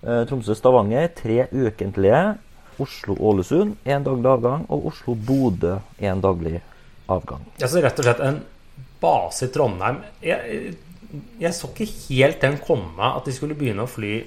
Tromsø-Stavanger 0.00 1.10
tre 1.18 1.48
ukentlige. 1.50 2.36
Oslo-Ålesund 2.78 3.74
én 3.82 4.06
daglig 4.06 4.30
avgang. 4.30 4.62
Og 4.70 4.86
Oslo-Bodø 4.92 5.80
én 5.98 6.22
daglig 6.22 6.60
avgang. 7.10 7.42
Altså 7.58 7.82
rett 7.82 7.98
og 7.98 8.06
slett 8.06 8.22
en 8.22 8.38
base 9.00 9.48
i 9.48 9.52
Trondheim. 9.54 10.02
Jeg, 10.24 10.74
jeg 11.40 11.54
så 11.56 11.70
ikke 11.72 11.88
helt 12.08 12.42
den 12.44 12.58
komme 12.62 13.12
at 13.14 13.28
de 13.28 13.34
skulle 13.36 13.56
begynne 13.58 13.86
å 13.86 13.90
fly 13.90 14.20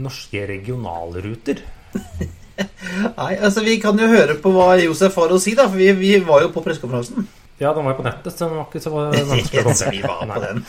norske 0.00 0.44
regionalruter. 0.48 1.62
Nei, 3.16 3.34
altså 3.40 3.62
Vi 3.64 3.78
kan 3.80 3.98
jo 3.98 4.08
høre 4.10 4.36
på 4.40 4.52
hva 4.52 4.74
Josef 4.80 5.16
har 5.16 5.32
å 5.32 5.38
si, 5.40 5.54
da. 5.56 5.68
For 5.70 5.80
vi, 5.80 5.92
vi 5.96 6.16
var 6.24 6.44
jo 6.44 6.50
på 6.54 6.62
pressekonferansen. 6.64 7.28
Ja, 7.60 7.74
den 7.76 7.84
var 7.84 7.92
jo 7.92 7.98
på 7.98 8.06
nettet, 8.06 8.32
så 8.32 8.48
den 8.48 8.56
var 8.56 8.68
ikke 8.68 8.80
så 8.80 8.92
vanskelig 8.96 9.60
å 9.60 9.66
komme. 9.68 9.92
vi 9.92 10.02
var 10.04 10.22
på 10.24 10.42
den. 10.46 10.62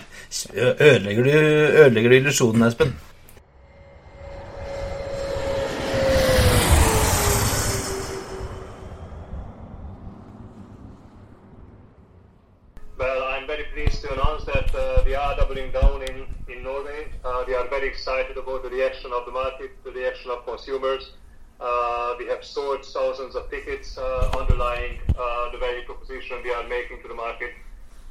Ødelegger 0.88 1.26
du, 1.26 1.32
ødelegger 1.84 2.12
du 2.12 2.16
illusjonen, 2.20 2.68
Espen? 2.68 2.94
Excited 18.20 18.36
about 18.36 18.62
the 18.62 18.68
reaction 18.68 19.12
of 19.14 19.24
the 19.24 19.32
market, 19.32 19.70
the 19.82 19.92
reaction 19.92 20.30
of 20.30 20.44
consumers. 20.44 21.12
Uh, 21.58 22.14
we 22.18 22.26
have 22.26 22.44
sold 22.44 22.84
thousands 22.84 23.34
of 23.34 23.48
tickets 23.50 23.96
uh, 23.96 24.30
underlying 24.38 24.98
uh, 25.18 25.50
the 25.52 25.58
value 25.58 25.82
proposition 25.86 26.36
we 26.44 26.52
are 26.52 26.66
making 26.68 27.00
to 27.00 27.08
the 27.08 27.14
market. 27.14 27.52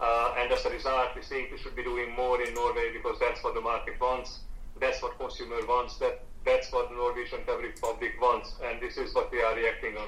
Uh, 0.02 0.34
and 0.40 0.52
as 0.52 0.66
a 0.66 0.70
result, 0.70 1.10
we 1.16 1.22
think 1.22 1.52
we 1.52 1.60
should 1.60 1.76
be 1.76 1.84
doing 1.84 2.16
more 2.16 2.42
in 2.42 2.54
Norway 2.56 2.92
because 2.92 3.18
that's 3.20 3.44
what 3.44 3.54
the 3.54 3.62
market 3.62 4.00
wants. 4.02 4.40
That's 4.80 5.00
what 5.04 5.18
consumer 5.20 5.60
wants. 5.68 5.98
That 5.98 6.24
that's 6.44 6.72
what 6.72 6.90
the 6.90 6.96
Norwegian 6.96 7.42
public 7.46 8.20
wants. 8.20 8.56
And 8.64 8.82
this 8.82 8.98
is 8.98 9.14
what 9.14 9.32
we 9.32 9.44
are 9.44 9.56
reacting 9.56 9.96
on. 9.98 10.08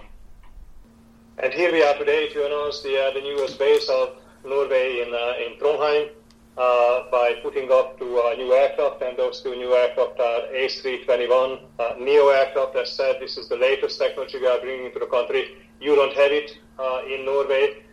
And 1.37 1.53
here 1.53 1.71
we 1.71 1.83
are 1.83 1.97
today 1.97 2.29
to 2.29 2.45
announce 2.47 2.81
the, 2.81 2.97
uh, 2.97 3.13
the 3.13 3.21
newest 3.21 3.59
base 3.59 3.87
of 3.89 4.17
Norway 4.45 5.01
in, 5.01 5.13
uh, 5.13 5.45
in 5.45 5.59
Trondheim 5.59 6.09
uh, 6.57 7.09
by 7.11 7.35
putting 7.41 7.71
up 7.71 7.97
two 7.97 8.17
uh, 8.19 8.33
new 8.35 8.53
aircraft, 8.53 9.01
and 9.01 9.17
those 9.17 9.41
two 9.41 9.55
new 9.55 9.73
aircraft 9.73 10.19
are 10.19 10.41
A321 10.53 11.61
uh, 11.79 11.93
Neo 11.99 12.29
aircraft. 12.29 12.75
As 12.75 12.91
said, 12.91 13.17
this 13.19 13.37
is 13.37 13.47
the 13.47 13.55
latest 13.57 13.99
technology 13.99 14.39
we 14.39 14.47
are 14.47 14.59
bringing 14.59 14.85
into 14.87 14.99
the 14.99 15.07
country. 15.07 15.55
You 15.79 15.95
don't 15.95 16.13
have 16.13 16.31
it 16.31 16.57
uh, 16.77 17.01
in 17.07 17.25
Norway. 17.25 17.83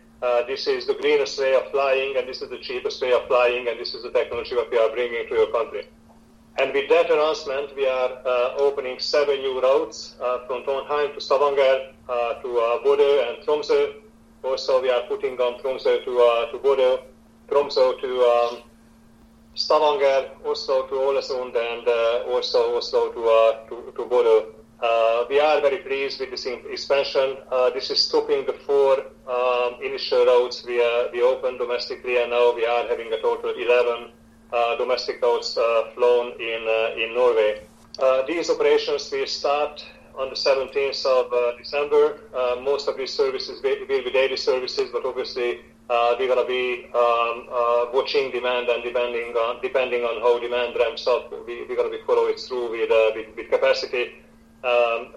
this 0.47 0.67
is 0.67 0.85
the 0.85 0.95
greenest 0.95 1.39
way 1.39 1.55
of 1.55 1.71
flying, 1.71 2.17
and 2.17 2.27
this 2.27 2.41
is 2.41 2.49
the 2.49 2.59
cheapest 2.59 3.01
way 3.01 3.13
of 3.13 3.25
flying, 3.27 3.67
and 3.69 3.79
this 3.79 3.93
is 3.93 4.03
the 4.03 4.11
technology 4.11 4.55
that 4.55 4.69
we 4.69 4.77
are 4.77 4.89
bringing 4.89 5.27
to 5.29 5.35
your 5.35 5.51
country. 5.51 5.83
And 6.59 6.73
with 6.73 6.89
that 6.89 7.09
announcement, 7.09 7.73
we 7.77 7.87
are 7.87 8.11
uh, 8.25 8.55
opening 8.57 8.99
seven 8.99 9.39
new 9.39 9.61
routes 9.61 10.15
uh, 10.21 10.39
from 10.45 10.63
Trondheim 10.63 11.13
to 11.13 11.21
Stavanger, 11.21 11.93
uh, 12.09 12.33
to 12.41 12.57
uh, 12.57 12.83
Bodø 12.83 13.29
and 13.29 13.37
Tromsø. 13.45 13.93
Also, 14.43 14.81
we 14.81 14.89
are 14.89 15.03
putting 15.07 15.39
on 15.39 15.57
Tromsø 15.61 16.03
to, 16.03 16.19
uh, 16.19 16.51
to 16.51 16.57
Bodø, 16.57 16.99
Tromsø 17.51 18.01
to 18.01 18.09
um, 18.33 18.57
Stavanger, 19.55 20.29
also 20.45 20.87
to 20.87 20.95
Ålesund, 20.95 21.55
and 21.55 21.87
uh, 21.87 22.33
also 22.33 22.79
to, 22.79 23.21
uh, 23.29 23.67
to, 23.67 23.91
to 23.95 24.05
Bodø. 24.05 24.45
Uh, 24.81 25.25
we 25.29 25.41
are 25.41 25.59
very 25.59 25.79
pleased 25.79 26.21
with 26.21 26.31
this 26.31 26.45
expansion. 26.45 27.35
Uh, 27.51 27.69
this 27.71 27.89
is 27.91 28.07
topping 28.07 28.45
the 28.45 28.53
four 28.65 28.93
um, 29.27 29.75
initial 29.83 30.25
routes 30.25 30.63
we, 30.65 30.77
we 31.11 31.21
opened 31.21 31.59
domestically, 31.59 32.21
and 32.21 32.31
now 32.31 32.53
we 32.55 32.65
are 32.65 32.87
having 32.87 33.11
a 33.11 33.21
total 33.21 33.49
of 33.49 33.57
11 33.57 34.11
uh, 34.53 34.75
domestic 34.77 35.21
routes 35.21 35.57
uh, 35.57 35.91
flown 35.93 36.31
in, 36.39 36.65
uh, 36.67 36.95
in 36.95 37.13
Norway. 37.13 37.61
these 38.25 38.49
operations 38.49 39.11
will 39.11 39.27
start 39.27 39.85
on 40.17 40.29
the 40.29 40.35
17th 40.35 41.05
of 41.05 41.57
December. 41.57 42.17
most 42.63 42.87
of 42.87 42.95
these 42.95 43.13
services 43.13 43.61
will 43.61 43.85
be 43.85 44.09
daily 44.11 44.37
services, 44.37 44.89
but 44.93 45.05
obviously 45.05 45.59
uh, 45.89 46.15
we're 46.19 46.27
going 46.27 46.45
to 46.45 46.47
be 46.47 46.85
um, 46.93 47.47
uh, 47.51 47.85
watching 47.93 48.31
demand 48.31 48.69
and 48.69 48.83
depending 48.83 49.33
on 49.35 49.61
depending 49.61 50.03
on 50.03 50.21
how 50.21 50.39
demand 50.39 50.75
ramps 50.77 51.07
up, 51.07 51.31
we, 51.47 51.61
are 51.61 51.75
going 51.75 51.91
to 51.91 51.97
be 51.97 52.03
following 52.05 52.35
through 52.35 52.71
with, 52.71 52.91
uh, 52.91 53.11
with, 53.15 53.35
with 53.35 53.49
capacity. 53.49 54.13
Um, 54.63 55.13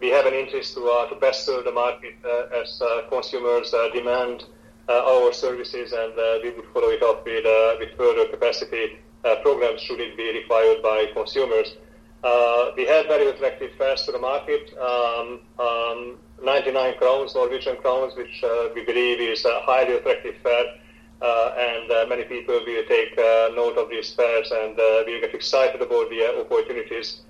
we 0.00 0.08
have 0.08 0.26
an 0.26 0.34
interest 0.34 0.74
to, 0.74 1.06
to 1.10 1.16
best 1.20 1.44
serve 1.44 1.64
the 1.64 1.72
market 1.72 2.14
as 2.58 2.80
consumers 3.10 3.74
demand 3.92 4.44
our 4.88 5.32
services, 5.32 5.92
and 5.92 6.14
we 6.42 6.50
would 6.50 6.64
follow 6.72 6.88
it 6.88 7.02
up 7.02 7.24
with, 7.24 7.44
with 7.78 7.96
further 7.98 8.26
capacity 8.26 8.98
programs 9.42 9.80
should 9.82 10.00
it 10.00 10.16
be 10.16 10.32
required 10.32 10.82
by 10.82 11.06
consumers. 11.12 11.74
Uh, 12.22 12.70
we 12.76 12.86
have 12.86 13.06
very 13.06 13.26
attractive 13.28 13.70
fares 13.78 14.02
to 14.02 14.12
the 14.12 14.18
market, 14.18 14.72
um, 14.78 15.40
um, 15.58 16.18
99 16.42 16.94
crowns, 16.98 17.34
Norwegian 17.34 17.76
crowns, 17.76 18.16
which 18.16 18.42
uh, 18.42 18.68
we 18.74 18.84
believe 18.84 19.20
is 19.20 19.44
a 19.44 19.60
highly 19.62 19.96
attractive 19.96 20.36
fare. 20.42 20.74
Uh, 21.20 21.52
and 21.58 21.90
uh, 21.90 22.06
many 22.08 22.24
people 22.24 22.54
will 22.54 22.84
take 22.88 23.12
uh, 23.18 23.50
note 23.54 23.76
of 23.76 23.90
these 23.90 24.10
fares 24.14 24.50
and 24.50 24.78
uh, 24.80 25.04
will 25.06 25.20
get 25.20 25.34
excited 25.34 25.80
about 25.82 26.08
the 26.08 26.40
opportunities 26.40 27.22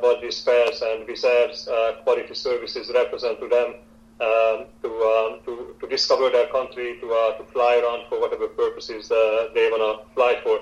what 0.00 0.22
these 0.22 0.40
fares 0.42 0.80
and 0.80 1.06
reserves 1.08 1.68
quality 2.04 2.32
services 2.34 2.90
represent 2.94 3.38
to 3.40 3.48
them 3.48 3.74
um, 4.20 4.66
to, 4.82 4.88
um, 5.02 5.40
to, 5.44 5.74
to, 5.80 5.88
discover 5.88 6.30
their 6.30 6.46
country, 6.46 6.96
to, 7.00 7.08
to 7.36 7.44
fly 7.52 7.82
around 7.82 8.08
for 8.08 8.20
whatever 8.20 8.46
purposes 8.46 9.08
they 9.08 9.68
want 9.70 9.82
to 9.82 10.14
fly 10.14 10.38
for. 10.42 10.60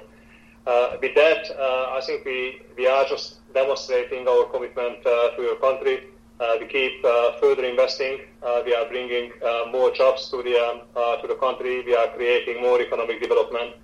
with 1.00 1.14
that, 1.14 1.50
I 1.60 2.00
think 2.04 2.24
we, 2.24 2.62
we 2.76 2.88
are 2.88 3.04
just 3.04 3.38
demonstrating 3.54 4.26
our 4.26 4.44
commitment 4.46 4.98
uh, 5.06 5.36
to 5.36 5.42
your 5.42 5.56
country. 5.56 6.08
Uh, 6.40 6.56
we 6.58 6.66
keep 6.66 7.04
uh, 7.04 7.32
further 7.40 7.64
investing. 7.64 8.18
we 8.66 8.74
are 8.74 8.88
bringing 8.88 9.30
more 9.70 9.90
jobs 9.92 10.28
to 10.30 10.42
the 10.42 10.56
um, 10.58 10.80
to 11.20 11.26
the 11.28 11.36
country. 11.36 11.82
We 11.86 11.94
are 11.94 12.08
creating 12.08 12.60
more 12.60 12.80
economic 12.80 13.20
development. 13.20 13.74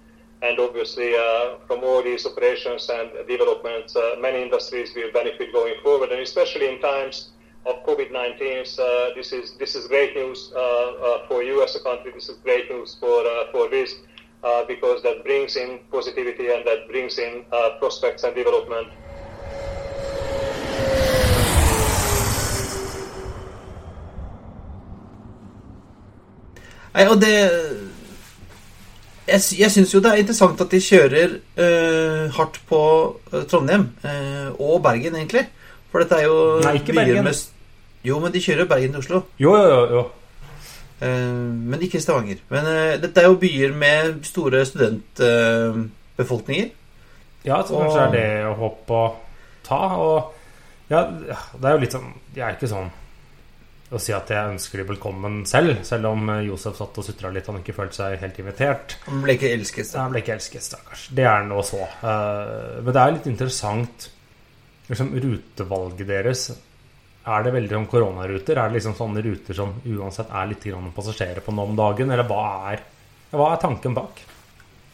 And 0.42 0.58
obviously, 0.58 1.12
from 1.66 1.84
all 1.84 2.02
these 2.02 2.26
operations 2.26 2.88
and 2.88 3.10
developments, 3.28 3.94
many 4.20 4.42
industries 4.42 4.94
will 4.96 5.12
benefit 5.12 5.52
going 5.52 5.74
forward. 5.82 6.10
And 6.10 6.20
especially 6.20 6.66
in 6.72 6.80
times 6.80 7.30
of 7.66 7.84
COVID-19, 7.84 8.78
uh, 8.78 9.14
this 9.14 9.32
is 9.32 9.56
this 9.58 9.74
is 9.74 9.86
great 9.86 10.16
news 10.16 10.50
uh, 10.54 10.58
uh, 10.58 11.18
for 11.28 11.42
you 11.42 11.62
as 11.62 11.76
a 11.76 11.80
country. 11.80 12.10
This 12.12 12.28
is 12.28 12.38
great 12.38 12.70
news 12.70 12.96
for 12.98 13.22
for 13.52 13.68
this 13.68 13.94
because 14.66 15.02
that 15.02 15.22
brings 15.24 15.56
in 15.56 15.78
positivity 15.92 16.50
and 16.50 16.66
that 16.66 16.88
brings 16.88 17.18
in 17.18 17.44
prospects 17.78 18.24
and 18.24 18.34
development 18.34 18.88
Nei, 26.94 27.06
og 27.06 27.20
det 27.22 27.34
Jeg, 29.30 29.40
jeg 29.60 29.70
syns 29.70 29.94
jo 29.94 30.00
det 30.02 30.10
er 30.10 30.16
interessant 30.24 30.60
at 30.62 30.70
de 30.72 30.78
kjører 30.82 31.28
uh, 31.38 32.24
hardt 32.34 32.56
på 32.66 32.80
uh, 33.30 33.42
Trondheim. 33.46 33.84
Uh, 34.02 34.50
og 34.58 34.82
Bergen, 34.82 35.14
egentlig. 35.14 35.46
For 35.92 35.98
dette 36.02 36.16
er 36.18 36.24
jo 36.26 36.58
Nei, 36.64 36.74
ikke 36.80 36.92
Bergen. 36.96 37.24
Med, 37.28 37.34
jo, 38.06 38.14
men 38.22 38.32
de 38.34 38.40
kjører 38.42 38.66
Bergen 38.70 38.92
til 38.96 39.02
Oslo. 39.04 39.18
Jo, 39.38 39.52
jo, 39.54 39.66
jo. 39.70 39.82
jo. 40.00 40.04
men 41.70 41.82
ikke 41.86 42.02
Stavanger. 42.02 42.38
Men 42.50 42.62
dette 43.00 43.20
er 43.22 43.26
jo 43.30 43.40
byer 43.40 43.72
med 43.72 44.24
store 44.26 44.66
studentbefolkninger. 44.66 46.68
ja, 47.44 47.62
så 47.62 47.78
kanskje 47.78 48.00
og, 48.00 48.02
er 48.02 48.10
det 48.16 48.46
å 48.50 48.54
håpe 48.58 48.92
å 48.92 49.16
ta. 49.64 49.80
Og 49.96 50.32
ja, 50.90 51.00
det 51.06 51.62
er 51.62 51.72
jo 51.76 51.82
litt 51.84 51.94
sånn 51.94 52.10
Jeg 52.34 52.44
er 52.48 52.54
ikke 52.58 52.74
sånn 52.74 52.90
å 53.90 53.98
si 53.98 54.12
at 54.14 54.30
jeg 54.30 54.52
ønsker 54.52 54.80
de 54.80 54.86
velkommen 54.92 55.40
selv, 55.50 55.80
selv 55.86 56.12
om 56.12 56.28
eh, 56.30 56.44
Josef 56.46 56.76
satt 56.78 56.98
og 57.00 57.06
sutra 57.06 57.32
litt. 57.34 57.48
Han 57.50 57.58
ikke 57.58 57.74
følte 57.74 57.98
seg 57.98 58.20
helt 58.22 58.38
invitert. 58.38 58.96
Han 59.08 59.24
ble 59.24 59.34
ikke 59.34 59.50
elsket? 59.50 59.90
Han 59.98 60.14
ble 60.14 60.22
ikke 60.22 60.36
elsket, 60.36 60.66
stakkars. 60.66 61.08
Det 61.16 61.26
er 61.26 61.46
nå 61.48 61.58
så. 61.66 61.82
Uh, 62.04 62.78
men 62.84 62.94
det 62.94 63.02
er 63.02 63.16
litt 63.16 63.28
interessant 63.30 64.06
liksom, 64.90 65.10
Rutevalget 65.24 66.06
deres 66.06 66.44
Er 66.50 67.44
det 67.44 67.54
veldig 67.56 67.78
om 67.80 67.88
koronaruter? 67.90 68.58
Er 68.58 68.70
det 68.70 68.78
liksom 68.78 68.94
sånne 68.98 69.26
ruter 69.26 69.58
som 69.58 69.74
uansett 69.82 70.30
er 70.30 70.52
litt 70.52 70.70
passasjerer 70.94 71.42
på 71.42 71.54
nå 71.54 71.66
om 71.72 71.76
dagen? 71.82 72.14
Eller 72.14 72.30
hva 72.30 72.46
er, 72.70 72.86
hva 73.34 73.52
er 73.56 73.62
tanken 73.66 73.98
bak? 73.98 74.22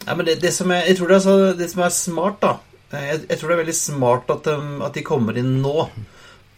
Ja, 0.07 0.15
men 0.15 0.25
det, 0.25 0.39
det, 0.41 0.55
som 0.57 0.73
er, 0.73 0.87
jeg 0.89 0.97
tror 0.97 1.13
det 1.13 1.19
er, 1.19 1.25
så, 1.25 1.39
det 1.57 1.69
som 1.69 1.85
er 1.85 1.93
smart, 1.93 2.41
da 2.41 2.57
eh, 2.97 3.07
jeg, 3.11 3.23
jeg, 3.29 3.37
tror 3.37 3.49
det 3.49 3.55
er 3.55 3.63
veldig 3.65 3.79
smart 3.79 4.29
at 4.33 4.45
de, 4.49 4.59
at 4.89 4.97
de 4.97 5.05
kommer 5.05 5.37
inn 5.37 5.57
nå. 5.61 5.89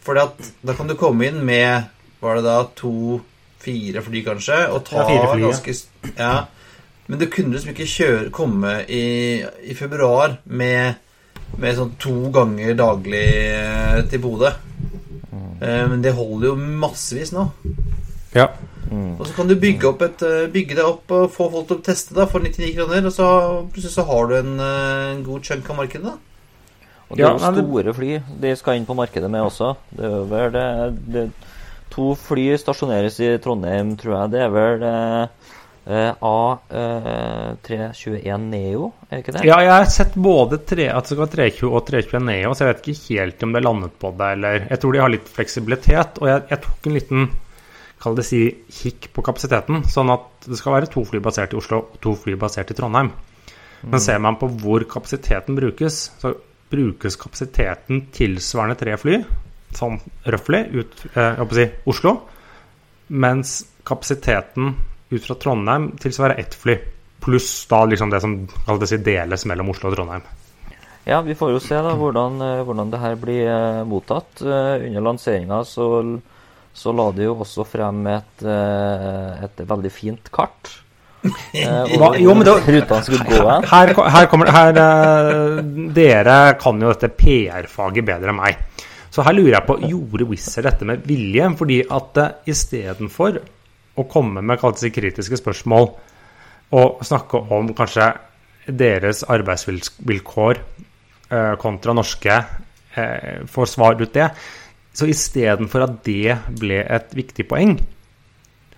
For 0.00 0.16
da 0.16 0.74
kan 0.76 0.88
du 0.88 0.96
komme 0.96 1.28
inn 1.28 1.42
med 1.44 1.90
var 2.20 2.38
det 2.38 2.46
da 2.46 2.56
to-fire 2.76 4.02
fly, 4.04 4.24
kanskje? 4.24 4.62
Og 4.74 4.82
ta 4.88 5.04
ja, 5.08 5.28
fly, 5.32 5.44
ganske 5.48 5.76
Ja. 6.16 6.32
Men 7.10 7.18
du 7.18 7.26
kunne 7.26 7.56
liksom 7.56 7.72
ikke 7.72 7.88
kjøre, 7.90 8.30
komme 8.30 8.74
i, 8.86 9.42
i 9.66 9.74
februar 9.74 10.36
med, 10.46 11.00
med, 11.56 11.72
sånn 11.74 11.96
to 11.98 12.28
ganger 12.30 12.76
daglig 12.78 13.24
eh, 13.50 13.96
til 14.12 14.22
Bodø. 14.22 14.52
Mm. 15.32 15.56
Eh, 15.58 15.82
men 15.90 16.04
det 16.04 16.14
holder 16.14 16.52
jo 16.52 16.54
massevis 16.84 17.32
nå. 17.34 17.48
Ja. 18.36 18.46
Mm. 18.92 19.16
Og 19.16 19.24
så 19.26 19.34
kan 19.34 19.50
du 19.50 19.56
bygge, 19.58 19.90
opp 19.90 20.04
et, 20.06 20.22
eh, 20.22 20.46
bygge 20.54 20.78
det 20.78 20.86
opp 20.86 21.10
og 21.16 21.26
få 21.34 21.50
folk 21.50 21.66
til 21.66 21.80
å 21.80 21.84
teste 21.90 22.14
da 22.14 22.28
for 22.30 22.46
99 22.46 22.76
kroner, 22.78 23.10
og 23.10 23.16
så 23.16 23.28
plutselig 23.66 23.96
så 23.96 24.06
har 24.06 24.30
du 24.30 24.38
en, 24.38 24.56
en 24.62 25.26
god 25.26 25.50
chunk 25.50 25.66
av 25.66 25.82
markedet. 25.82 26.12
da. 26.12 26.86
Og 27.10 27.18
det 27.18 27.26
er 27.26 27.34
jo 27.34 27.54
store 27.58 27.94
fly 27.96 28.10
de 28.38 28.54
skal 28.54 28.78
inn 28.78 28.86
på 28.86 28.94
markedet 28.94 29.26
med 29.30 29.48
også. 29.48 29.74
Det 29.98 30.06
er 30.06 30.28
vel 30.30 30.52
det, 30.54 30.66
det 31.10 31.30
To 31.90 32.12
fly 32.18 32.52
stasjoneres 32.60 33.18
i 33.24 33.32
Trondheim, 33.42 33.96
tror 33.98 34.14
jeg. 34.16 34.32
Det 34.34 34.40
er 34.44 34.52
vel 34.54 34.84
eh, 34.86 35.24
eh 35.90 36.12
A321 36.30 38.26
eh, 38.30 38.38
Neo, 38.44 38.92
er 39.08 39.16
det 39.16 39.22
ikke 39.24 39.34
det? 39.36 39.44
Ja, 39.48 39.58
jeg 39.64 39.72
har 39.74 39.88
sett 39.90 40.14
både 40.14 40.60
3, 40.62 40.86
at 40.92 41.02
det 41.04 41.12
skal 41.12 41.24
være 41.24 41.36
320 41.36 41.70
og 41.74 41.86
321 41.88 42.26
Neo, 42.28 42.50
så 42.54 42.64
jeg 42.64 42.70
vet 42.72 42.82
ikke 42.84 43.18
helt 43.20 43.46
om 43.46 43.54
det 43.54 43.60
er 43.60 43.66
landet 43.66 43.94
på 43.98 44.12
det, 44.18 44.28
eller 44.36 44.66
Jeg 44.68 44.82
tror 44.82 44.92
de 44.92 45.02
har 45.02 45.14
litt 45.16 45.32
fleksibilitet, 45.38 46.20
og 46.22 46.26
jeg, 46.30 46.44
jeg 46.52 46.62
tok 46.66 46.80
en 46.86 46.98
liten 46.98 47.30
kall 48.00 48.16
det 48.16 48.24
si, 48.24 48.42
kikk 48.72 49.10
på 49.12 49.24
kapasiteten. 49.24 49.82
Sånn 49.90 50.12
at 50.12 50.46
det 50.46 50.56
skal 50.56 50.78
være 50.78 50.88
to 50.92 51.02
fly 51.04 51.20
basert 51.20 51.52
i 51.52 51.58
Oslo 51.58 51.82
og 51.82 51.98
to 52.00 52.14
fly 52.16 52.38
basert 52.40 52.72
i 52.72 52.76
Trondheim. 52.78 53.10
Men 53.82 53.98
mm. 53.98 54.04
ser 54.04 54.22
man 54.22 54.38
på 54.40 54.48
hvor 54.62 54.84
kapasiteten 54.88 55.56
brukes, 55.58 56.00
så 56.20 56.32
brukes 56.70 57.18
kapasiteten 57.20 58.06
tilsvarende 58.14 58.78
tre 58.78 58.96
fly 59.00 59.20
sånn 59.76 59.98
røftlig 60.26 60.64
ut 60.74 61.04
eh, 61.14 61.42
si, 61.56 61.66
Oslo. 61.90 62.16
Mens 63.08 63.64
kapasiteten 63.86 64.74
ut 65.10 65.24
fra 65.26 65.34
Trondheim 65.34 65.90
tilsvarer 65.98 66.38
ett 66.38 66.54
fly. 66.54 66.76
Pluss 67.20 67.66
da 67.68 67.82
liksom 67.84 68.10
det 68.12 68.20
som 68.22 68.36
si, 68.86 68.96
deles 69.04 69.44
mellom 69.50 69.72
Oslo 69.74 69.90
og 69.90 69.96
Trondheim. 69.98 70.22
Ja, 71.08 71.20
vi 71.24 71.34
får 71.34 71.54
jo 71.54 71.60
se 71.64 71.74
da 71.80 71.94
hvordan, 71.96 72.36
eh, 72.44 72.60
hvordan 72.66 72.90
det 72.92 73.00
her 73.02 73.16
blir 73.18 73.46
eh, 73.48 73.80
mottatt. 73.88 74.42
Eh, 74.44 74.86
under 74.90 75.00
lanseringa 75.08 75.62
så, 75.66 75.88
så 76.76 76.92
la 76.94 77.08
de 77.16 77.26
jo 77.26 77.34
også 77.42 77.64
frem 77.66 78.04
et, 78.12 78.44
et 78.46 79.64
veldig 79.66 79.90
fint 79.92 80.30
kart. 80.32 80.70
Eh, 81.24 81.96
Hva- 82.00 82.14
jo, 82.20 82.32
men 82.36 82.46
det- 82.46 82.60
rutene 82.68 83.02
skulle 83.04 83.26
gå 83.28 83.40
hen. 83.48 83.66
Her, 83.72 83.94
her 84.16 84.28
kommer 84.30 84.48
det 84.48 84.54
her, 84.56 84.80
Dere 85.98 86.38
kan 86.60 86.80
jo 86.80 86.92
dette 86.94 87.10
PR-faget 87.16 88.06
bedre 88.06 88.30
enn 88.32 88.38
meg. 88.40 88.60
Så 89.10 89.24
her 89.26 89.34
lurer 89.34 89.56
jeg 89.56 89.66
på, 89.66 89.78
gjorde 89.90 90.28
Wizz 90.30 90.60
dette 90.62 90.86
med 90.86 91.02
vilje? 91.08 91.48
Fordi 91.58 91.80
at 91.90 92.20
uh, 92.20 92.32
istedenfor 92.50 93.40
å 93.98 94.06
komme 94.10 94.42
med 94.46 94.62
kritiske 94.62 95.40
spørsmål 95.40 95.90
og 96.78 97.00
snakke 97.02 97.40
om 97.50 97.72
kanskje 97.74 98.12
deres 98.70 99.24
arbeidsvilkår 99.26 100.60
eh, 100.60 101.54
kontra 101.58 101.94
norske, 101.96 102.36
uh, 102.94 103.40
får 103.50 103.70
svar 103.72 103.98
ut 103.98 104.12
det, 104.14 104.28
så 104.94 105.08
istedenfor 105.10 105.82
at 105.88 105.96
det 106.06 106.36
ble 106.60 106.78
et 106.84 107.10
viktig 107.18 107.48
poeng, 107.50 107.74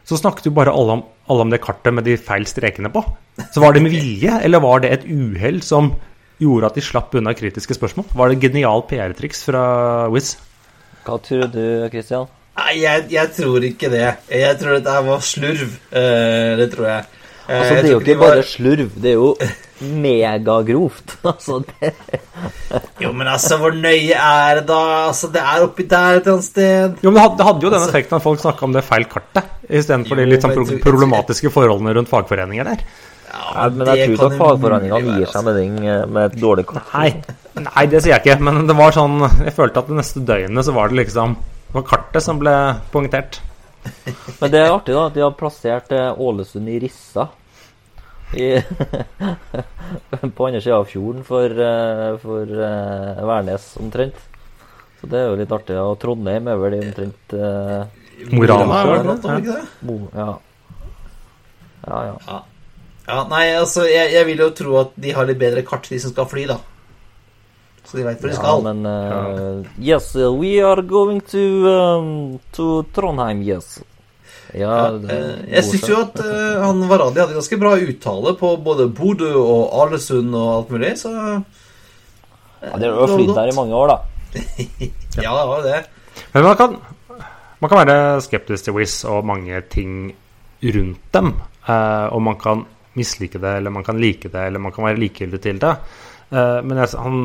så 0.09 0.17
snakket 0.17 0.49
jo 0.49 0.55
bare 0.57 0.73
alle 0.73 0.97
om, 0.97 1.05
alle 1.29 1.47
om 1.47 1.53
det 1.53 1.61
kartet 1.63 1.95
med 1.95 2.09
de 2.09 2.17
feil 2.17 2.49
strekene 2.49 2.91
på. 2.93 3.05
Så 3.53 3.63
var 3.63 3.77
det 3.77 3.85
med 3.85 3.93
vilje, 3.93 4.41
eller 4.41 4.65
var 4.65 4.83
det 4.83 4.95
et 4.97 5.07
uhell 5.09 5.61
som 5.65 5.93
gjorde 6.43 6.69
at 6.71 6.79
de 6.79 6.85
slapp 6.85 7.15
unna 7.19 7.33
kritiske 7.39 7.77
spørsmål? 7.79 8.07
Var 8.19 8.33
det 8.35 8.41
genial 8.49 8.85
PR-triks 8.91 9.45
fra 9.49 9.65
Wizz? 10.13 10.37
Hva 11.07 11.17
tror 11.25 11.49
du, 11.55 11.63
Christian? 11.95 12.29
Nei, 12.59 12.75
jeg, 12.83 13.07
jeg 13.15 13.31
tror 13.39 13.65
ikke 13.65 13.89
det. 13.91 14.07
Jeg 14.29 14.59
tror 14.61 14.77
dette 14.77 14.97
var 15.09 15.23
slurv. 15.25 15.71
Eh, 15.91 16.53
det 16.61 16.71
tror 16.75 16.89
jeg. 16.91 17.05
Eh, 17.09 17.59
Altså, 17.59 17.75
det 17.75 17.89
er 17.89 17.91
jo 17.91 17.99
ikke 18.01 18.13
ikke 18.13 18.21
bare 18.21 18.37
var- 18.39 18.47
slurv, 18.47 18.91
det 19.03 19.11
er 19.11 19.17
jo 19.19 19.31
megagrovt. 20.03 21.17
Altså, 21.33 21.57
det 21.81 21.91
Jo, 23.03 23.11
men 23.13 23.27
altså, 23.31 23.57
hvor 23.61 23.75
nøye 23.75 24.15
er 24.15 24.61
det 24.61 24.67
da? 24.69 24.79
Altså, 25.09 25.31
Det 25.35 25.43
er 25.43 25.65
oppi 25.67 25.87
der 25.91 26.19
et 26.21 26.23
eller 26.23 26.37
annet 26.37 26.47
sted. 26.47 26.95
Jo, 27.03 27.11
men 27.11 27.19
det 27.19 27.25
hadde, 27.25 27.39
det 27.41 27.47
hadde 27.49 27.67
jo 27.67 27.73
den 27.75 27.87
effekten 27.89 28.19
at 28.19 28.25
folk 28.25 28.41
snakka 28.43 28.69
om 28.69 28.77
det 28.77 28.85
feil 28.87 29.05
kartet, 29.11 29.51
istedenfor 29.69 30.21
de 30.23 30.29
litt 30.31 30.45
sånn 30.47 30.55
pro 30.57 30.79
problematiske 30.87 31.51
forholdene 31.55 31.97
rundt 31.99 32.11
fagforeninger 32.13 32.71
der. 32.71 32.85
Ja, 33.33 33.69
men 33.73 33.89
jeg 33.89 34.17
tror 34.19 34.35
ikke 34.35 34.75
at 34.77 34.85
jo 34.89 34.99
gir 35.07 35.31
seg 35.31 35.47
med, 35.47 35.57
den, 35.57 35.79
eh, 35.89 36.03
med 36.05 36.27
et 36.29 36.35
dårlig 36.41 36.67
kart. 36.69 36.91
Nei, 36.93 37.09
nei, 37.57 37.85
det 37.89 38.03
sier 38.05 38.19
jeg 38.19 38.25
ikke, 38.27 38.45
men 38.45 38.67
det 38.69 38.77
var 38.77 38.93
sånn 38.97 39.23
Jeg 39.47 39.55
følte 39.57 39.81
at 39.81 39.89
det 39.89 39.97
neste 39.99 40.25
døgnet 40.29 40.69
så 40.69 40.75
var 40.77 40.93
det 40.93 40.99
liksom 41.01 41.37
Det 41.41 41.79
var 41.79 41.87
kartet 41.89 42.27
som 42.27 42.41
ble 42.43 42.55
poengtert. 42.93 43.41
Men 44.41 44.53
det 44.53 44.61
er 44.61 44.75
artig 44.75 44.95
da 44.95 45.07
at 45.09 45.17
de 45.17 45.25
har 45.25 45.33
plassert 45.39 45.95
eh, 45.97 46.21
Ålesund 46.21 46.69
i 46.69 46.77
Rissa. 46.83 47.31
I, 48.37 48.51
på 50.37 50.47
andre 50.47 50.61
sida 50.61 50.79
av 50.79 50.87
fjorden 50.89 51.25
for, 51.27 51.53
eh, 51.53 52.13
for 52.23 52.49
uh, 52.49 53.25
Værnes, 53.29 53.67
omtrent. 53.81 54.23
Så 55.01 55.11
det 55.11 55.19
er 55.19 55.27
jo 55.33 55.41
litt 55.41 55.53
artig. 55.53 55.81
Og 55.81 55.99
Trondheim 56.01 56.49
er 56.53 56.61
vel 56.61 56.79
omtrent 56.79 57.37
uh, 57.37 57.83
Morana, 58.31 58.85
ikke 59.41 59.43
det? 59.51 59.99
Ja. 60.15 60.31
Ja, 61.83 62.01
ja. 62.07 62.17
Ja. 62.29 62.41
Ja, 63.07 63.23
nei, 63.31 63.47
altså, 63.59 63.85
jeg, 63.89 64.13
jeg 64.15 64.27
vil 64.29 64.43
jo 64.45 64.51
tro 64.57 64.77
at 64.83 64.93
de 65.01 65.13
har 65.17 65.27
litt 65.29 65.41
bedre 65.41 65.63
kart, 65.67 65.89
de 65.91 65.99
som 66.03 66.13
skal 66.15 66.29
fly, 66.31 66.45
da. 66.51 66.59
Så 67.83 67.99
de 67.99 68.05
veit 68.07 68.21
hvor 68.23 68.31
de 68.31 68.37
ja 68.37 68.41
skal. 68.41 68.61
men 68.69 68.87
eh, 68.87 69.71
Yes, 69.83 70.13
uh, 70.17 70.31
we 70.33 70.53
are 70.63 70.83
going 70.87 71.19
to, 71.33 71.43
um, 71.69 72.13
to 72.55 72.85
Trondheim, 72.95 73.43
yes. 73.43 73.81
Ja, 74.55 74.69
ja, 74.69 74.87
Eh, 75.09 75.43
Jeg 75.57 75.65
syns 75.65 75.89
jo 75.89 75.99
at 76.05 76.19
uh, 76.21 76.61
han 76.63 76.83
Varadi 76.91 77.23
hadde 77.23 77.35
ganske 77.39 77.59
bra 77.61 77.73
uttale 77.81 78.35
på 78.39 78.51
både 78.63 78.87
Bodø 78.93 79.31
og 79.41 79.73
Alesund 79.83 80.35
og 80.37 80.49
alt 80.59 80.73
mulig, 80.77 80.93
så 81.01 81.13
ja, 81.13 82.77
Det 82.79 82.87
har 82.87 82.99
jo 83.01 83.09
flydd 83.17 83.33
der 83.35 83.51
i 83.51 83.57
mange 83.57 83.75
år, 83.75 83.95
da. 83.95 83.99
Ja, 85.25 85.33
det 85.35 85.47
var 85.49 85.57
jo 85.59 85.65
det. 85.67 85.81
Men 86.35 86.45
man 86.47 86.57
kan, 86.57 86.77
man 87.61 87.73
kan 87.73 87.81
være 87.83 88.21
skeptisk 88.25 88.69
til 88.69 88.77
Wizz 88.77 89.03
og 89.09 89.25
mange 89.27 89.59
ting 89.73 90.13
rundt 90.63 91.03
dem. 91.17 91.35
Uh, 91.67 92.07
og 92.15 92.23
man 92.23 92.39
kan 92.39 92.63
mislike 92.99 93.41
det, 93.41 93.57
eller 93.59 93.73
man 93.75 93.85
kan 93.85 94.01
like 94.01 94.29
det, 94.29 94.47
eller 94.47 94.63
man 94.63 94.73
kan 94.75 94.87
være 94.87 95.01
likegyldig 95.01 95.41
til 95.43 95.61
det. 95.63 95.73
Eh, 96.33 96.61
men 96.65 96.81
jeg, 96.81 96.95
han, 97.01 97.19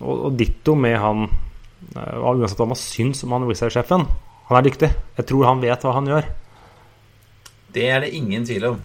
og, 0.00 0.12
og 0.28 0.38
ditto 0.38 0.76
med 0.78 0.94
han 1.02 1.26
eh, 1.26 2.20
Uansett 2.22 2.60
hva 2.60 2.68
man 2.70 2.78
syns 2.78 3.24
om 3.26 3.34
han 3.34 3.48
Wizz 3.48 3.64
Air-sjefen. 3.66 4.06
Han 4.48 4.58
er 4.58 4.66
dyktig. 4.68 4.90
Jeg 5.18 5.28
tror 5.28 5.48
han 5.48 5.62
vet 5.62 5.86
hva 5.86 5.96
han 5.96 6.10
gjør. 6.10 6.30
Det 7.72 7.86
er 7.88 8.04
det 8.04 8.14
ingen 8.18 8.46
tvil 8.46 8.72
om. 8.74 8.80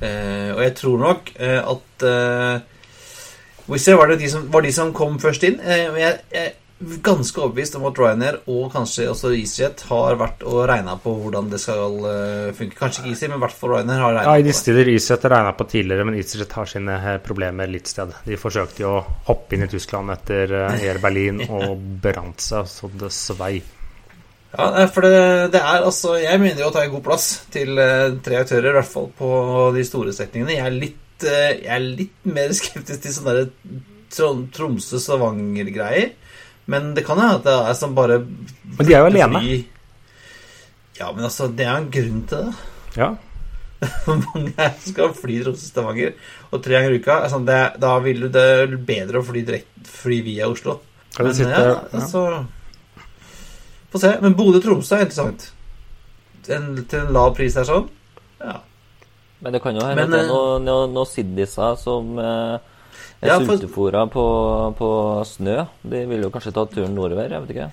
Uh, 0.00 0.54
og 0.54 0.60
jeg 0.64 0.72
tror 0.78 1.00
nok 1.02 1.26
uh, 1.36 1.72
at 1.74 2.04
uh, 2.08 3.66
Wizz 3.68 3.90
var, 3.98 4.14
var 4.54 4.64
de 4.64 4.72
som 4.72 4.94
kom 4.96 5.18
først 5.20 5.44
inn. 5.44 5.58
Men 5.60 5.98
jeg, 6.00 6.14
jeg 6.32 6.54
ganske 6.80 7.36
overbevist 7.42 7.74
om 7.76 7.82
at 7.90 7.98
Ryanair 8.00 8.38
og 8.48 8.70
kanskje 8.72 9.04
også 9.10 9.34
EasyJet 9.36 9.82
har 9.90 10.14
vært 10.20 10.44
og 10.48 10.62
regna 10.70 10.94
på 11.00 11.12
hvordan 11.12 11.50
det 11.52 11.58
skal 11.60 11.96
eh, 12.08 12.52
funke. 12.56 12.78
Kanskje 12.78 13.02
ikke 13.02 13.10
Easy, 13.12 13.26
men 13.28 13.36
i 13.36 13.42
hvert 13.42 13.56
fall 13.58 13.74
Ryanair 13.74 14.00
har 14.00 14.14
Ja, 14.16 14.22
regna 14.22 14.36
de 14.38 14.46
på 14.46 14.48
det. 14.48 14.54
steder 14.62 14.90
EasyJet 14.94 15.26
regna 15.34 15.52
på 15.58 15.66
tidligere, 15.68 16.06
men 16.08 16.16
EasyJet 16.16 16.54
har 16.56 16.70
sine 16.72 16.94
eh, 16.96 17.18
problemer 17.26 17.68
litt 17.68 17.90
sted. 17.90 18.14
De 18.24 18.38
forsøkte 18.40 18.80
jo 18.86 18.94
å 18.94 19.02
hoppe 19.28 19.58
inn 19.58 19.66
i 19.66 19.68
Tyskland 19.74 20.14
etter 20.14 20.54
eh, 20.56 20.86
Air 20.88 21.02
Berlin 21.04 21.42
og 21.58 21.76
brant 22.06 22.40
seg 22.46 22.70
så 22.72 22.88
det 23.02 23.12
svei. 23.12 23.58
Ja, 24.56 24.86
for 24.90 25.04
det, 25.06 25.52
det 25.54 25.60
er 25.62 25.84
altså 25.86 26.16
Jeg 26.18 26.40
mener 26.42 26.64
jo 26.64 26.70
å 26.72 26.74
ta 26.74 26.80
en 26.82 26.90
god 26.90 27.04
plass 27.06 27.26
til 27.54 27.76
tre 28.24 28.40
aktører, 28.40 28.72
i 28.72 28.78
hvert 28.80 28.88
fall 28.90 29.06
på 29.20 29.28
de 29.76 29.84
store 29.86 30.16
strekningene. 30.16 30.56
Jeg 30.56 30.64
er 30.66 30.80
litt, 30.80 31.28
jeg 31.28 31.60
er 31.76 31.84
litt 31.84 32.24
mer 32.26 32.50
skeptisk 32.58 33.04
til 33.04 33.14
sånne 33.20 34.48
Tromsø-Stavanger-greier. 34.56 36.16
Men 36.70 36.92
det 36.96 37.04
kan 37.06 37.18
hende 37.20 37.40
at 37.40 37.46
det 37.46 37.56
er 37.70 37.76
som 37.78 37.96
bare 37.96 38.20
Men 38.22 38.86
de 38.86 38.94
er 38.94 39.02
jo 39.02 39.10
alene. 39.10 39.42
Ja, 41.00 41.10
men 41.14 41.24
altså, 41.24 41.48
det 41.48 41.64
er 41.64 41.72
jo 41.72 41.82
en 41.82 41.90
grunn 41.94 42.22
til 42.28 42.46
det. 42.46 42.54
Ja. 43.00 43.10
Hvor 44.04 44.18
mange 44.20 44.52
er 44.60 44.74
som 44.76 44.92
skal 44.92 45.14
fly 45.16 45.38
Tromsø-Stavanger 45.44 46.10
og 46.50 46.62
tre 46.62 46.76
ganger 46.76 46.94
i 46.94 47.00
uka? 47.00 47.16
Altså, 47.24 47.40
det, 47.48 47.60
da 47.80 47.92
vil 48.04 48.26
det 48.34 48.80
bedre 48.86 49.22
å 49.22 49.26
fly, 49.26 49.44
direkte, 49.48 49.86
fly 49.88 50.20
via 50.26 50.50
Oslo. 50.50 50.80
Kan 51.16 51.26
Men 51.26 51.32
du 51.32 51.38
sitte, 51.40 51.54
ja, 51.56 51.70
ja. 51.72 51.78
altså 51.96 52.24
Få 53.90 53.98
se. 53.98 54.12
Men 54.22 54.36
Bodø-Tromsø 54.38 54.98
er 54.98 55.08
interessant. 55.08 55.48
En, 56.50 56.74
til 56.88 57.00
en 57.00 57.14
lav 57.14 57.32
pris 57.36 57.56
der 57.56 57.66
sånn. 57.66 57.88
Ja. 58.40 58.60
Men 59.40 59.56
det 59.56 59.62
kan 59.64 59.76
jo 59.76 59.82
hende 59.86 60.04
Men, 60.04 60.12
at 60.12 60.14
det 60.14 60.20
er 60.20 60.28
eh, 60.28 60.34
noen 60.34 60.68
noe, 60.68 60.86
noe 60.92 61.08
siddiser 61.08 61.78
som 61.80 62.18
eh, 62.20 62.79
er 63.22 63.28
Ja, 63.28 63.38
for- 63.40 63.56
sultefòra 63.56 64.04
på, 64.10 64.24
på 64.78 64.90
snø. 65.28 65.56
De 65.82 66.04
vil 66.08 66.22
jo 66.22 66.30
kanskje 66.30 66.52
ta 66.56 66.64
turen 66.66 66.94
nordover, 66.96 67.28
jeg 67.30 67.42
vet 67.46 67.50
ikke. 67.56 67.70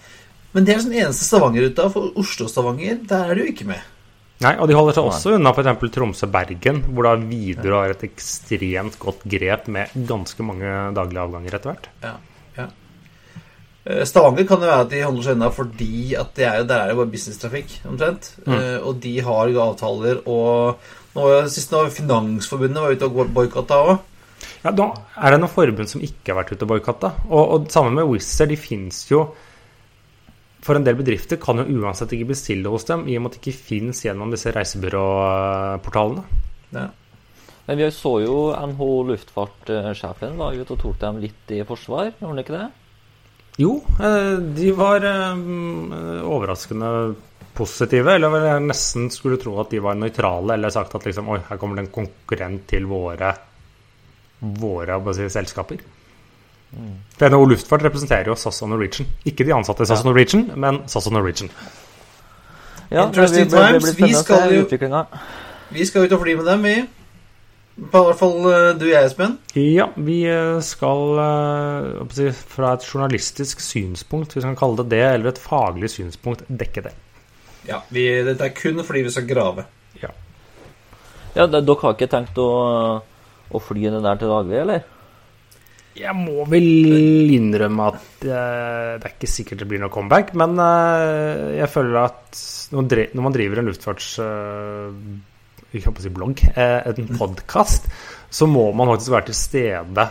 Men 0.53 0.65
det 0.65 0.73
er 0.75 0.81
den 0.83 0.93
eneste 1.03 1.27
Stavanger-ruta. 1.27 1.89
For 1.93 2.11
Oslo-Stavanger, 2.19 2.99
der 3.07 3.29
er 3.31 3.35
du 3.35 3.43
jo 3.45 3.51
ikke 3.53 3.67
med. 3.69 3.81
Nei, 4.43 4.51
og 4.61 4.67
de 4.69 4.75
holder 4.77 4.93
seg 4.93 5.07
også 5.09 5.31
unna 5.35 5.49
f.eks. 5.49 5.91
Tromsø-Bergen, 5.95 6.83
hvor 6.93 7.07
da 7.07 7.15
Widerøe 7.17 7.79
har 7.87 7.93
et 7.95 8.03
ekstremt 8.05 8.99
godt 9.01 9.23
grep 9.25 9.67
med 9.73 9.95
ganske 10.07 10.43
mange 10.45 10.73
daglige 10.93 11.23
avganger 11.23 11.55
etter 11.57 11.71
hvert. 11.71 11.87
Ja, 12.03 12.11
ja. 12.59 12.67
Eh, 13.87 14.03
Stavanger 14.05 14.45
kan 14.45 14.61
jo 14.61 14.67
være 14.69 14.83
at 14.85 14.91
de 14.91 15.01
holder 15.07 15.23
seg 15.25 15.37
unna 15.39 15.49
fordi 15.55 16.13
at 16.19 16.33
det 16.37 16.45
er 16.45 16.67
der 16.69 16.83
er 16.83 16.91
det 16.91 16.97
bare 16.99 17.11
businesstrafikk, 17.15 17.79
omtrent. 17.89 18.29
Eh, 18.45 18.77
Og 18.83 18.99
de 19.01 19.15
har 19.25 19.53
avtaler, 19.63 20.21
og 20.27 20.77
nå, 21.15 21.25
sist 21.49 21.71
nå 21.73 21.85
Finansforbundet 21.89 22.83
var 22.83 22.93
ute 22.93 23.09
og 23.09 23.33
boikotta 23.33 23.79
òg. 23.87 23.97
Ja, 24.67 24.73
da 24.75 24.87
er 25.23 25.31
det 25.31 25.39
noen 25.39 25.53
forbund 25.53 25.87
som 25.87 26.01
ikke 26.03 26.33
har 26.33 26.41
vært 26.41 26.49
ute 26.51 26.65
og 26.65 26.71
boikotta. 26.73 27.13
Og, 27.29 27.43
og 27.55 27.67
sammen 27.71 27.95
med 27.95 28.09
Wizz 28.09 28.41
de 28.49 28.57
fins 28.59 29.05
jo 29.07 29.21
For 30.65 30.75
en 30.75 30.83
del 30.83 30.97
bedrifter 30.99 31.39
kan 31.39 31.61
jo 31.61 31.79
uansett 31.79 32.11
ikke 32.17 32.33
bestille 32.33 32.67
hos 32.73 32.83
dem, 32.89 33.05
i 33.07 33.15
og 33.15 33.23
med 33.23 33.31
at 33.31 33.37
det 33.37 33.45
ikke 33.45 33.67
fins 33.69 34.01
gjennom 34.03 34.33
disse 34.33 34.51
reisebyråportalene. 34.51 36.23
Ja. 36.75 36.89
Men 37.67 37.79
vi 37.79 37.87
så 37.95 38.11
jo 38.23 38.35
NHO 38.73 38.89
luftfartsjefen 39.13 40.35
var 40.39 40.57
ute 40.57 40.75
og 40.75 40.81
tok 40.81 40.99
dem 40.99 41.21
litt 41.23 41.55
i 41.55 41.61
forsvar, 41.67 42.09
gjorde 42.09 42.33
han 42.33 42.43
ikke 42.43 42.57
det? 42.57 42.67
Jo, 43.63 43.77
eh, 44.03 44.35
de 44.59 44.73
var 44.75 45.07
eh, 45.07 45.41
overraskende 46.27 46.91
positive. 47.57 48.15
Eller 48.15 48.33
vel 48.33 48.47
jeg 48.49 48.65
nesten 48.67 49.11
skulle 49.13 49.39
tro 49.41 49.55
at 49.63 49.71
de 49.71 49.81
var 49.83 49.97
nøytrale, 49.99 50.55
eller 50.57 50.73
sagt 50.73 50.95
at 50.99 51.07
liksom, 51.07 51.31
oi, 51.33 51.39
her 51.47 51.59
kommer 51.61 51.79
det 51.79 51.87
en 51.87 51.95
konkurrent 52.01 52.67
til 52.69 52.87
våre, 52.89 53.33
våre 54.39 54.99
si, 55.13 55.29
selskaper. 55.33 55.81
For 57.17 57.31
NHO 57.31 57.45
Luftfart 57.53 57.85
representerer 57.87 58.29
jo 58.31 58.35
SAS 58.37 58.61
og 58.65 58.71
Norwegian. 58.73 59.07
Ikke 59.25 59.47
de 59.47 59.55
ansatte 59.55 59.85
i 59.85 59.89
SAS 59.89 60.03
og 60.03 60.11
Norwegian, 60.11 60.49
men 60.59 60.81
SAS 60.91 61.07
og 61.09 61.15
Norwegian. 61.15 61.51
Ja, 62.89 63.07
Interesting 63.07 63.49
det 63.49 63.57
times. 63.57 63.89
Vi 63.97 64.13
skal 64.13 64.53
jo-. 64.55 65.03
Vi 65.69 65.85
skal 65.85 66.05
ut 66.07 66.13
og 66.15 66.21
fly 66.21 66.35
med 66.39 66.47
dem, 66.47 66.63
vi. 66.63 66.75
På 67.91 68.01
hvert 68.07 68.17
fall 68.17 68.37
eh, 68.49 68.69
du 68.79 68.87
og 68.87 68.89
jeg, 68.89 69.05
Espen. 69.05 69.35
Ja, 69.53 69.89
vi 70.01 70.21
eh, 70.25 70.55
skal 70.65 71.19
eh, 71.21 72.37
fra 72.49 72.71
et 72.73 72.85
journalistisk 72.87 73.61
synspunkt, 73.61 74.33
hvis 74.33 74.41
vi 74.41 74.47
kan 74.49 74.57
kalle 74.57 74.81
det 74.81 74.95
det, 74.95 75.03
eller 75.13 75.29
et 75.29 75.41
faglig 75.41 75.91
synspunkt, 75.93 76.41
dekke 76.49 76.87
det. 76.87 76.93
Ja, 77.67 77.83
vi, 77.93 78.07
Dette 78.25 78.47
er 78.47 78.55
kun 78.55 78.81
fordi 78.81 79.03
vi 79.05 79.13
skal 79.13 79.27
grave. 79.29 79.67
Ja. 80.01 80.09
Ja, 81.35 81.45
Dere 81.45 81.77
har 81.83 81.93
ikke 81.93 82.09
tenkt 82.09 82.39
å, 82.41 82.49
å 83.51 83.61
fly 83.63 83.89
det 83.89 84.03
der 84.03 84.21
til 84.21 84.33
daglig, 84.33 84.61
eller? 84.65 84.85
Jeg 85.97 86.13
må 86.13 86.43
vel 86.49 86.67
innrømme 87.33 87.87
at 87.89 88.25
eh, 88.25 88.97
det 88.99 89.07
er 89.07 89.13
ikke 89.15 89.29
sikkert 89.31 89.63
det 89.63 89.67
blir 89.71 89.81
noe 89.81 89.93
comeback, 89.93 90.33
men 90.37 90.53
eh, 90.61 91.57
jeg 91.57 91.71
føler 91.73 91.97
at 92.03 92.41
når 92.73 93.23
man 93.25 93.35
driver 93.35 93.61
en 93.61 93.71
luftfarts... 93.71 94.11
eh, 94.21 95.25
jeg 95.67 95.83
kan 95.83 95.91
ikke 95.91 96.05
si 96.05 96.11
blogg, 96.15 96.41
en 96.63 97.09
podkast, 97.19 97.89
så 98.31 98.47
må 98.47 98.69
man 98.77 98.87
faktisk 98.93 99.11
være 99.11 99.27
til 99.27 99.35
stede 99.35 100.05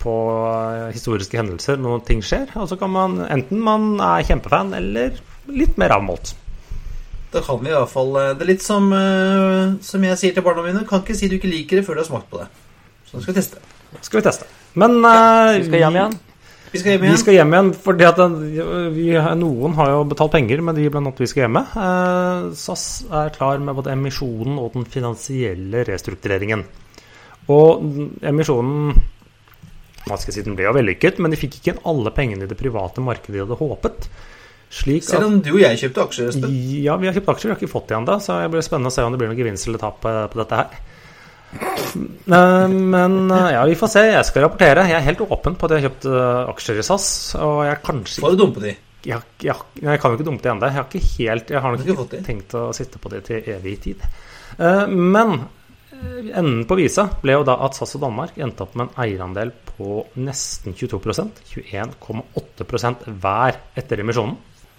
på 0.00 0.14
historiske 0.94 1.36
hendelser 1.36 1.76
når 1.78 2.00
ting 2.08 2.22
skjer. 2.24 2.48
Og 2.56 2.70
så 2.70 2.78
kan 2.80 2.90
man 2.94 3.18
enten 3.26 3.60
man 3.62 4.00
er 4.00 4.24
kjempefan 4.26 4.72
eller 4.78 5.20
litt 5.52 5.76
mer 5.78 5.92
avmålt. 5.98 6.32
Da 7.36 7.44
kan 7.44 7.60
vi 7.60 7.70
i 7.70 7.76
hvert 7.76 7.92
fall 7.92 8.16
Det 8.16 8.40
er 8.40 8.50
litt 8.54 8.64
som, 8.64 8.88
som 9.84 10.08
jeg 10.08 10.20
sier 10.20 10.34
til 10.34 10.46
barna 10.48 10.64
mine. 10.64 10.86
Kan 10.88 11.04
ikke 11.04 11.18
si 11.18 11.28
du 11.28 11.36
ikke 11.36 11.52
liker 11.52 11.78
det 11.78 11.86
før 11.86 12.00
du 12.00 12.02
har 12.06 12.08
smakt 12.08 12.32
på 12.32 12.40
det. 12.40 12.48
Så 13.12 13.18
nå 13.18 13.22
skal 13.22 13.34
vi 13.34 13.40
teste. 13.40 13.62
Skal 14.00 14.20
vi 14.22 14.24
teste. 14.26 14.46
Men 14.80 14.98
ja, 15.04 15.52
Vi 15.58 15.66
skal 15.68 15.82
hjem 15.84 15.98
igjen. 15.98 16.14
Vi 16.72 16.80
skal 16.80 16.94
hjem 16.94 17.02
Vi 17.02 17.08
igjen. 17.10 17.18
skal 17.20 17.34
hjem 17.36 17.52
igjen, 17.52 17.70
fordi 17.84 18.06
at 18.08 18.20
vi, 18.96 19.06
noen 19.36 19.74
har 19.76 19.90
jo 19.92 20.04
betalt 20.08 20.32
penger 20.32 20.62
men 20.64 20.74
de 20.78 20.86
blant 20.88 21.10
annet 21.10 21.20
vi 21.20 21.28
skal 21.28 21.44
hjemme. 21.44 21.62
Eh, 21.76 22.46
SAS 22.56 22.86
er 23.12 23.34
klar 23.36 23.60
med 23.60 23.76
både 23.76 23.92
emisjonen 23.92 24.56
og 24.62 24.72
den 24.78 24.86
finansielle 24.88 25.84
restruktureringen. 25.84 26.64
Og 27.52 27.84
emisjonen 28.24 28.94
hva 30.02 30.16
skal 30.18 30.32
jeg 30.32 30.40
si, 30.40 30.46
den 30.48 30.56
ble 30.58 30.64
jo 30.66 30.72
vellykket, 30.74 31.20
men 31.22 31.30
de 31.30 31.38
fikk 31.38 31.60
ikke 31.60 31.74
inn 31.76 31.82
alle 31.86 32.10
pengene 32.16 32.46
i 32.46 32.50
det 32.50 32.56
private 32.58 33.04
markedet 33.04 33.36
de 33.36 33.42
hadde 33.44 33.58
håpet. 33.60 34.08
Slik 34.72 35.04
Selv 35.04 35.20
at 35.20 35.28
om 35.28 35.36
du 35.44 35.50
og 35.52 35.60
jeg 35.60 35.78
kjøpte 35.82 36.06
aksjer, 36.08 36.30
Espen. 36.32 36.56
ja, 36.82 36.96
vi 36.98 37.06
har 37.06 37.14
kjøpt 37.14 37.28
aksjer, 37.28 37.50
vi 37.50 37.52
har 37.52 37.60
ikke 37.60 37.70
fått 37.70 37.92
det 37.92 37.98
ennå, 38.00 38.16
så 38.24 38.40
det 38.40 38.48
blir 38.54 38.64
spennende 38.64 38.90
å 38.90 38.94
se 38.96 39.04
om 39.04 39.12
det 39.12 39.20
blir 39.20 39.28
noen 39.30 39.38
gevinst 39.38 39.68
eller 39.68 39.82
tap 39.82 40.08
eh, 40.08 40.24
på 40.32 40.40
dette 40.40 40.58
her. 40.58 40.80
Eh, 41.52 42.68
Men 42.68 43.30
eh, 43.30 43.50
ja, 43.54 43.64
vi 43.68 43.76
får 43.78 43.92
se. 43.92 44.04
Jeg 44.08 44.28
skal 44.28 44.46
rapportere. 44.46 44.86
Jeg 44.90 44.98
er 44.98 45.06
helt 45.10 45.24
åpen 45.26 45.56
på 45.58 45.68
at 45.68 45.74
jeg 45.74 45.82
har 45.82 45.90
kjøpt 45.90 46.08
eh, 46.10 46.50
aksjer 46.54 46.80
i 46.80 46.86
SAS. 46.86 47.08
Og 47.40 47.64
jeg 47.68 47.80
kanskje 47.86 48.24
Får 48.24 48.36
du 48.36 48.42
dumpe 48.44 48.64
de. 48.64 48.74
jeg, 49.08 49.26
jeg, 49.42 49.56
jeg 49.82 50.02
kan 50.02 50.12
jo 50.12 50.18
ikke 50.20 50.28
dumpe 50.28 50.44
det 50.44 50.52
ennå. 50.54 50.68
Jeg 50.70 50.78
har 50.78 50.86
ikke 50.88 51.08
helt 51.16 51.50
Jeg 51.50 51.64
har 51.64 51.74
nok 51.74 51.82
ikke 51.86 52.06
ikke 52.06 52.22
tenkt 52.28 52.54
å 52.58 52.68
sitte 52.76 53.02
på 53.02 53.12
det 53.12 53.24
til 53.28 53.50
evig 53.56 53.78
tid. 53.88 54.06
Men 54.92 55.42
enden 56.02 56.64
på 56.68 56.76
visa 56.76 57.04
ble 57.22 57.36
jo 57.38 57.44
da 57.46 57.54
at 57.64 57.76
SAS 57.78 57.94
og 57.96 58.02
Danmark 58.02 58.38
endte 58.42 58.64
opp 58.64 58.74
med 58.76 58.88
en 58.88 59.04
eierandel 59.04 59.52
på 59.68 60.00
nesten 60.18 60.74
22% 60.74 61.44
21,8% 61.54 63.06
hver 63.22 63.60
etter 63.78 64.02
emisjonen. 64.02 64.34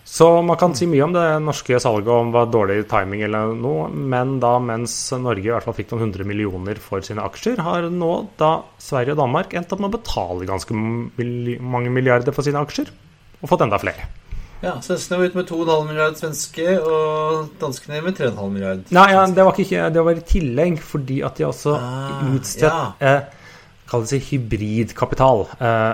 Så 0.05 0.27
man 0.43 0.57
kan 0.59 0.73
si 0.75 0.85
mye 0.89 1.03
om 1.05 1.13
det 1.15 1.23
norske 1.45 1.77
salget, 1.79 2.09
om 2.11 2.31
det 2.31 2.35
var 2.35 2.49
dårlig 2.51 2.81
timing 2.91 3.21
eller 3.23 3.53
noe, 3.55 3.85
men 3.89 4.35
da 4.43 4.57
mens 4.59 4.93
Norge 5.15 5.47
i 5.47 5.53
hvert 5.53 5.63
fall 5.63 5.77
fikk 5.77 5.93
noen 5.93 6.09
hundre 6.09 6.25
millioner 6.27 6.81
for 6.83 7.05
sine 7.05 7.23
aksjer, 7.23 7.61
har 7.63 7.87
nå 7.87 8.11
da 8.39 8.57
Sverige 8.83 9.15
og 9.15 9.21
Danmark 9.23 9.55
endt 9.55 9.71
opp 9.71 9.79
med 9.79 9.93
å 9.93 9.95
betale 9.95 10.49
ganske 10.49 10.75
mange 10.75 11.93
milliarder 11.95 12.35
for 12.35 12.43
sine 12.45 12.59
aksjer, 12.61 12.91
og 13.39 13.49
fått 13.49 13.63
enda 13.63 13.79
flere. 13.79 14.09
Ja, 14.63 14.77
Svenskene 14.79 15.19
var 15.19 15.27
ute 15.31 15.39
med 15.41 15.47
2,5 15.49 15.87
milliard 15.89 16.19
svenske, 16.19 16.67
og 16.79 17.49
danskene 17.59 17.99
med 18.05 18.15
3,5 18.15 18.43
milliard. 18.53 18.85
Nei, 18.95 19.09
ja, 19.11 19.23
det 19.27 19.43
var 19.43 19.59
ikke 19.59 19.89
det 19.91 20.03
var 20.07 20.19
i 20.19 20.27
tillegg, 20.29 20.77
fordi 20.83 21.19
at 21.27 21.39
de 21.39 21.47
også 21.49 21.73
Ah, 21.79 22.21
utstedt 22.31 23.03
eh, 23.03 23.25
Kall 23.91 24.05
det 24.05 24.13
si 24.13 24.19
hybridkapital. 24.29 25.43
Eh, 25.59 25.91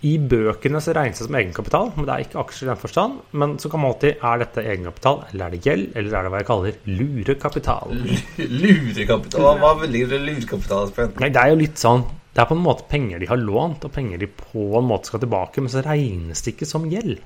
I 0.00 0.14
bøkene 0.16 0.80
så 0.80 0.94
regnes 0.96 1.18
det 1.20 1.26
som 1.26 1.34
egenkapital, 1.36 1.90
men 1.92 2.06
det 2.08 2.12
er 2.14 2.22
ikke 2.24 2.38
aksjer 2.40 2.64
i 2.64 2.68
den 2.70 2.78
forstand. 2.80 3.18
Men 3.36 3.58
så 3.60 3.68
kan 3.68 3.82
man 3.82 3.90
alltid 3.92 4.22
Er 4.24 4.38
dette 4.40 4.62
egenkapital, 4.64 5.18
eller 5.28 5.44
er 5.44 5.50
det 5.56 5.60
gjeld, 5.66 5.90
eller 5.92 6.14
er 6.16 6.24
det 6.24 6.30
hva 6.32 6.40
jeg 6.40 6.48
kaller 6.48 6.78
lurekapital? 7.00 7.92
Lurekapital. 8.62 9.44
Hva, 9.60 9.74
det 9.82 10.22
lurekapital, 10.24 10.88
Nei, 11.20 11.28
det 11.34 11.42
er 11.42 11.52
jo 11.52 11.60
litt 11.60 11.82
sånn 11.82 12.06
Det 12.32 12.40
er 12.40 12.48
på 12.48 12.56
en 12.56 12.64
måte 12.64 12.88
penger 12.88 13.20
de 13.20 13.28
har 13.28 13.42
lånt, 13.42 13.84
og 13.84 13.92
penger 13.92 14.22
de 14.22 14.30
på 14.40 14.64
en 14.78 14.88
måte 14.88 15.10
skal 15.10 15.20
tilbake, 15.26 15.60
men 15.60 15.72
så 15.72 15.84
regnes 15.84 16.44
det 16.46 16.54
ikke 16.54 16.70
som 16.70 16.88
gjeld. 16.88 17.20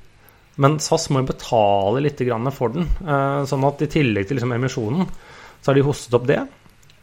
Men 0.58 0.78
SAS 0.82 1.08
må 1.10 1.22
jo 1.22 1.30
betale 1.30 2.02
litt 2.02 2.20
for 2.54 2.74
den. 2.74 2.86
eh, 3.06 3.40
Sånn 3.50 3.66
at 3.66 3.82
i 3.82 3.90
tillegg 3.90 4.26
til 4.28 4.38
liksom 4.38 4.54
emisjonen, 4.54 5.06
så 5.60 5.70
har 5.70 5.78
de 5.78 5.86
hostet 5.86 6.14
opp 6.14 6.26
det. 6.26 6.42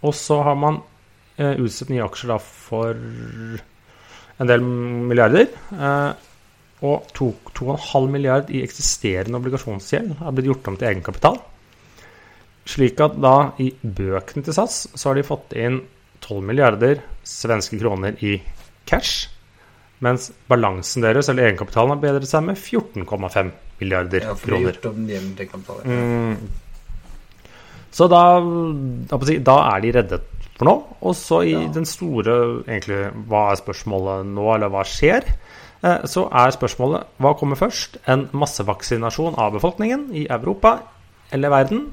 Og 0.04 0.16
så 0.16 0.42
har 0.44 0.56
man 0.56 0.82
eh, 1.38 1.56
utstedt 1.60 1.92
nye 1.94 2.04
aksjer 2.04 2.32
da 2.34 2.40
for 2.42 2.96
en 4.42 4.50
del 4.50 4.64
milliarder. 4.66 5.48
eh, 5.78 6.28
Og 6.82 7.06
2,5 7.14 8.08
milliard 8.10 8.48
i 8.50 8.64
eksisterende 8.66 9.38
obligasjonsgjeld 9.38 10.16
har 10.18 10.34
blitt 10.34 10.48
gjort 10.50 10.70
om 10.72 10.78
til 10.80 10.88
egenkapital. 10.90 11.38
Slik 12.66 12.98
at 13.06 13.20
da 13.22 13.36
i 13.62 13.68
bøkene 13.82 14.42
til 14.46 14.56
SAS 14.58 14.88
så 14.96 15.12
har 15.12 15.20
de 15.20 15.26
fått 15.28 15.54
inn 15.54 15.78
12 16.26 16.42
milliarder 16.46 17.04
svenske 17.26 17.78
kroner 17.82 18.18
i 18.26 18.40
cash. 18.90 19.30
Mens 20.02 20.32
balansen 20.50 21.06
deres, 21.06 21.30
eller 21.30 21.52
egenkapitalen, 21.52 21.94
har 21.94 22.02
bedret 22.02 22.26
seg 22.30 22.48
med 22.48 22.58
14,5 22.58 23.52
milliarder 23.82 24.26
Ja, 24.26 24.34
kroner. 24.34 24.74
Mm. 25.86 26.38
Så 27.94 28.08
da, 28.10 28.24
da 29.46 29.58
er 29.76 29.86
de 29.86 29.94
reddet 30.00 30.31
for 30.62 30.70
nå. 30.70 30.76
Og 31.02 31.16
så 31.18 31.42
i 31.48 31.52
Ja. 31.56 31.66
den 31.74 31.86
store 31.90 32.36
egentlig, 32.68 33.02
Hva 33.28 33.52
er 33.52 33.60
spørsmålet 33.60 34.26
nå, 34.30 34.46
eller 34.56 34.70
hva 34.70 34.84
skjer? 34.86 35.26
Eh, 35.84 36.04
Så 36.06 36.28
er 36.32 36.52
spørsmålet 36.54 37.04
hva 37.20 37.34
kommer 37.40 37.58
først? 37.58 37.98
En 38.08 38.28
massevaksinasjon 38.32 39.36
av 39.42 39.54
befolkningen 39.58 40.12
i 40.14 40.28
Europa 40.30 40.80
eller 41.34 41.50
verden? 41.50 41.88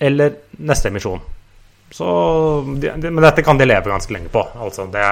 Eller 0.00 0.34
neste 0.58 0.88
emisjon? 0.90 1.20
Så, 1.92 2.04
de, 2.80 2.88
de, 2.96 3.10
men 3.10 3.22
dette 3.22 3.42
kan 3.44 3.58
de 3.60 3.66
leve 3.68 3.84
ganske 3.92 4.10
lenge 4.14 4.28
på. 4.32 4.40
Altså, 4.56 4.86
det, 4.90 5.02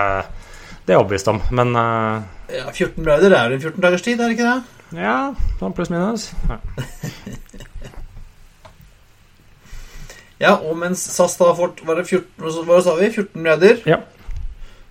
det 0.86 0.94
er 0.94 0.96
jeg 0.96 1.00
overbevist 1.02 1.28
om. 1.28 1.40
Men 1.52 1.74
uh, 1.76 2.22
Ja, 2.50 2.70
14 2.72 3.04
milliarder 3.04 3.34
er 3.36 3.48
det 3.50 3.58
en 3.60 3.60
14 3.70 3.80
dagers 3.84 4.02
tid, 4.02 4.20
er 4.20 4.28
det 4.28 4.38
ikke 4.38 4.48
det? 4.48 4.62
ja, 5.02 5.34
sånn 5.60 5.74
pluss 5.76 5.90
minus. 5.92 6.32
Ja. 6.48 6.56
Ja, 10.40 10.54
og 10.56 10.76
mens 10.80 11.02
SAS 11.12 11.36
da 11.36 11.50
Hva, 11.52 11.68
er 11.68 12.00
det 12.00 12.06
14, 12.08 12.64
hva 12.64 12.80
sa 12.84 12.96
vi? 12.96 13.10
14 13.12 13.36
milliarder? 13.36 13.80
Ja. 13.88 14.00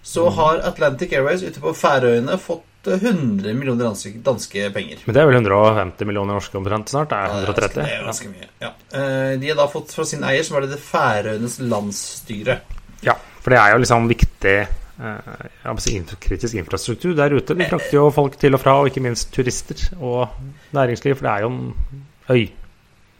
Så 0.06 0.30
har 0.38 0.62
Atlantic 0.66 1.14
Airways 1.14 1.44
ute 1.44 1.62
på 1.62 1.74
Færøyene 1.76 2.38
fått 2.40 2.88
eh, 2.88 3.02
100 3.02 3.54
millioner 3.58 3.90
danske, 3.90 4.14
danske 4.24 4.70
penger. 4.76 5.02
Men 5.06 5.18
det 5.18 5.22
er 5.24 5.30
vel 5.30 5.40
150 5.42 6.08
millioner 6.08 6.38
norske 6.38 6.60
omtrent 6.60 6.94
snart? 6.94 7.10
Det 7.12 7.18
er 7.18 7.34
Ja, 7.34 7.40
det 7.40 7.42
er 7.42 7.50
130? 7.50 7.80
Ja, 7.82 7.88
Det 7.88 7.96
er 7.98 8.06
ganske 8.12 8.30
mye. 8.34 8.50
Ja. 8.62 8.72
Eh, 8.94 9.32
De 9.42 9.50
har 9.52 9.58
da 9.60 9.66
fått 9.74 9.96
fra 9.96 10.06
sin 10.08 10.24
eier, 10.24 10.46
som 10.46 10.58
er 10.60 10.68
det 10.68 10.76
det 10.76 10.84
Færøyenes 10.86 11.58
landsstyre. 11.66 12.60
Ja, 13.06 13.18
for 13.42 13.56
det 13.56 13.60
er 13.60 13.74
jo 13.74 13.82
liksom 13.84 14.08
viktig 14.12 14.56
eh, 14.60 16.16
kritisk 16.20 16.62
infrastruktur 16.62 17.18
der 17.18 17.34
ute. 17.34 17.58
De 17.58 17.68
frakter 17.72 17.98
jo 17.98 18.10
folk 18.14 18.38
til 18.40 18.54
og 18.54 18.62
fra, 18.62 18.78
og 18.80 18.92
ikke 18.92 19.04
minst 19.04 19.34
turister 19.34 19.82
og 19.98 20.30
næringsliv. 20.78 21.18
For 21.18 21.26
det 21.26 21.34
er 21.34 21.46
jo 21.48 21.52
en 21.56 22.06
øy. 22.30 22.48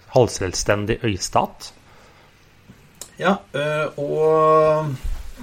Halvselvstendig 0.10 1.04
øystat. 1.06 1.74
Ja, 3.20 3.36
eh, 3.52 4.00
og 4.00 4.94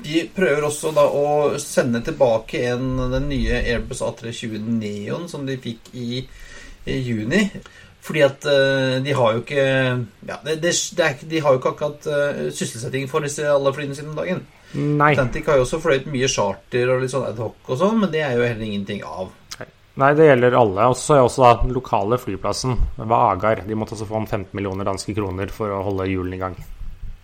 de 0.05 0.23
prøver 0.33 0.65
også 0.69 0.93
da 0.97 1.07
å 1.09 1.57
sende 1.61 2.03
tilbake 2.05 2.63
en, 2.73 2.95
den 3.13 3.29
nye 3.31 3.61
Airbus 3.63 4.03
A320 4.05 4.61
Neon 4.79 5.27
som 5.29 5.45
de 5.49 5.59
fikk 5.61 5.93
i, 5.97 6.23
i 6.89 7.01
juni. 7.05 7.43
Fordi 8.07 8.23
at 8.23 8.45
eh, 8.49 8.99
de 9.03 9.15
har 9.19 9.33
jo 9.35 9.43
ikke 9.43 9.63
ja, 9.65 10.37
det, 10.45 10.61
det, 10.63 10.73
det 10.95 11.07
er, 11.07 11.25
De 11.27 11.41
har 11.43 11.55
jo 11.55 11.59
ikke 11.59 11.73
akkurat 11.75 12.07
eh, 12.13 12.45
sysselsetting 12.55 13.09
for 13.11 13.27
disse 13.27 13.49
alle 13.51 13.73
flyene 13.75 13.97
sine 13.99 14.13
om 14.13 14.21
dagen. 14.21 14.45
Nei. 14.77 15.11
Atlantic 15.15 15.49
har 15.51 15.59
jo 15.59 15.67
også 15.67 15.81
fløyet 15.83 16.07
mye 16.11 16.29
charter 16.31 16.93
og 16.93 17.03
litt 17.03 17.13
sånn 17.13 17.27
adhoc 17.29 17.69
og 17.71 17.81
sånn, 17.81 17.99
men 18.03 18.13
det 18.13 18.23
er 18.23 18.39
jo 18.39 18.47
heller 18.47 18.67
ingenting 18.67 19.03
av. 19.07 19.35
Nei, 19.97 20.11
det 20.13 20.27
gjelder 20.29 20.55
alle. 20.61 20.87
Og 20.93 20.97
så 21.01 21.17
er 21.17 21.25
også 21.25 21.43
da 21.43 21.53
den 21.63 21.73
lokale 21.73 22.19
flyplassen, 22.21 22.77
Vagar. 23.09 23.63
De 23.65 23.79
måtte 23.79 23.97
også 23.97 24.09
få 24.09 24.19
om 24.21 24.27
15 24.29 24.51
millioner 24.59 24.85
danske 24.85 25.15
kroner 25.17 25.49
for 25.53 25.73
å 25.73 25.81
holde 25.87 26.09
hjulene 26.11 26.37
i 26.37 26.43
gang. 26.43 26.59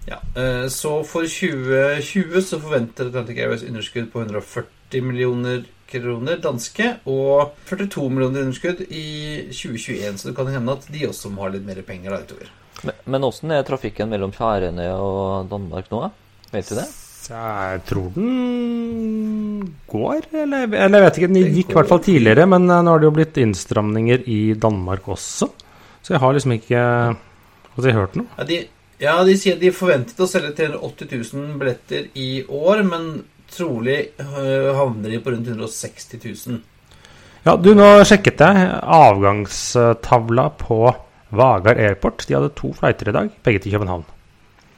Ja, 0.09 0.19
eh, 0.37 0.67
Så 0.69 0.97
for 1.07 1.29
2020 1.29 2.43
så 2.43 2.59
forventer 2.63 3.11
Atlantic 3.11 3.39
Airways 3.39 3.63
underskudd 3.63 4.11
på 4.13 4.25
140 4.25 5.03
millioner 5.03 5.63
kroner 5.93 6.41
danske 6.41 6.89
og 7.11 7.53
42 7.69 8.09
millioner 8.09 8.47
underskudd 8.47 8.83
i 8.89 9.07
2021. 9.53 10.19
Så 10.19 10.31
det 10.31 10.37
kan 10.37 10.51
hende 10.53 10.75
at 10.75 10.89
de 10.91 11.07
også 11.09 11.31
må 11.33 11.47
ha 11.47 11.53
litt 11.55 11.67
mer 11.67 11.83
penger 11.87 12.17
da 12.17 12.23
utover. 12.25 12.51
Men, 12.83 12.99
men 13.15 13.29
åssen 13.29 13.53
er 13.55 13.65
trafikken 13.67 14.11
mellom 14.11 14.33
Færøyene 14.35 14.89
og 14.97 15.51
Danmark 15.53 15.91
nå? 15.93 16.07
Vet 16.53 16.73
du 16.73 16.77
det? 16.81 16.89
Jeg 17.23 17.83
tror 17.87 18.09
den 18.17 19.61
går, 19.87 20.25
eller, 20.35 20.65
eller 20.67 20.99
jeg 20.99 21.05
vet 21.05 21.19
ikke. 21.21 21.31
Den 21.31 21.55
gikk 21.55 21.71
i 21.71 21.77
hvert 21.79 21.91
fall 21.93 22.03
tidligere, 22.03 22.49
men 22.51 22.67
eh, 22.67 22.83
nå 22.83 22.95
har 22.95 23.03
det 23.03 23.07
jo 23.07 23.17
blitt 23.21 23.39
innstramninger 23.39 24.25
i 24.27 24.41
Danmark 24.59 25.07
også. 25.15 25.53
Så 26.03 26.17
jeg 26.17 26.23
har 26.23 26.35
liksom 26.35 26.57
ikke 26.57 26.81
Har 26.83 27.87
jeg 27.87 27.95
hørt 27.95 28.17
noe? 28.19 28.27
Ja, 28.37 28.45
de, 28.49 28.57
ja, 29.03 29.17
de 29.27 29.35
sier 29.41 29.59
de 29.61 29.73
forventet 29.75 30.19
å 30.23 30.29
selge 30.31 30.53
380 30.59 31.11
000 31.35 31.57
billetter 31.61 32.09
i 32.19 32.31
år, 32.49 32.83
men 32.87 33.09
trolig 33.53 33.99
øh, 34.23 34.71
havner 34.79 35.11
de 35.13 35.19
på 35.21 35.35
rundt 35.35 35.49
160 35.51 36.23
000. 36.49 36.61
Ja, 37.45 37.57
du, 37.59 37.73
nå 37.75 37.89
sjekket 38.07 38.39
jeg 38.47 38.69
avgangstavla 39.43 40.45
på 40.61 40.79
Vagar 41.35 41.81
Airport. 41.81 42.25
De 42.29 42.37
hadde 42.37 42.53
to 42.59 42.71
flighter 42.77 43.11
i 43.11 43.15
dag, 43.17 43.31
begge 43.45 43.63
til 43.65 43.75
København. 43.75 44.05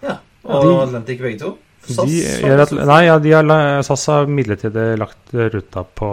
Ja, 0.04 0.16
Og 0.44 0.64
De- 0.64 0.74
Atlantic 0.86 1.20
begge 1.20 1.38
to. 1.44 1.54
SAS 1.84 2.08
De, 2.08 2.50
også- 2.64 2.84
nei, 2.88 3.02
ja, 3.04 3.18
de 3.20 3.32
har, 3.36 3.82
SAS 3.84 4.06
har 4.08 4.26
midlertidig 4.26 4.96
lagt 4.98 5.34
ruta 5.34 5.82
på, 5.84 6.08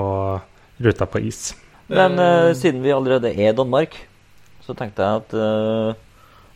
ruta 0.84 1.06
på 1.08 1.22
is. 1.24 1.54
Men 1.88 2.20
eh, 2.20 2.52
siden 2.56 2.82
vi 2.84 2.92
allerede 2.92 3.32
er 3.32 3.52
i 3.52 3.56
Danmark, 3.56 3.96
så 4.66 4.76
tenkte 4.76 5.02
jeg 5.04 5.22
at 5.24 5.34
eh, 5.34 5.94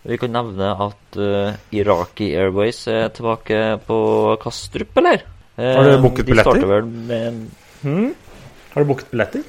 vi 0.06 0.18
kan 0.22 0.34
nevne 0.36 0.72
at 0.86 1.20
uh, 1.20 1.56
Iraki 1.74 2.32
Airways 2.38 2.84
er 2.92 3.10
tilbake 3.16 3.62
på 3.88 4.00
Kastrup, 4.42 4.98
eller? 5.02 5.26
Eh, 5.56 5.76
Har 5.76 5.88
du 5.88 6.02
booket 6.04 6.28
billetter? 6.28 6.66
vel 6.68 6.90
med 6.90 7.28
en 7.30 7.46
Hmm? 7.86 8.16
Har 8.74 8.82
du 8.82 8.90
booket 8.90 9.12
billetter? 9.12 9.44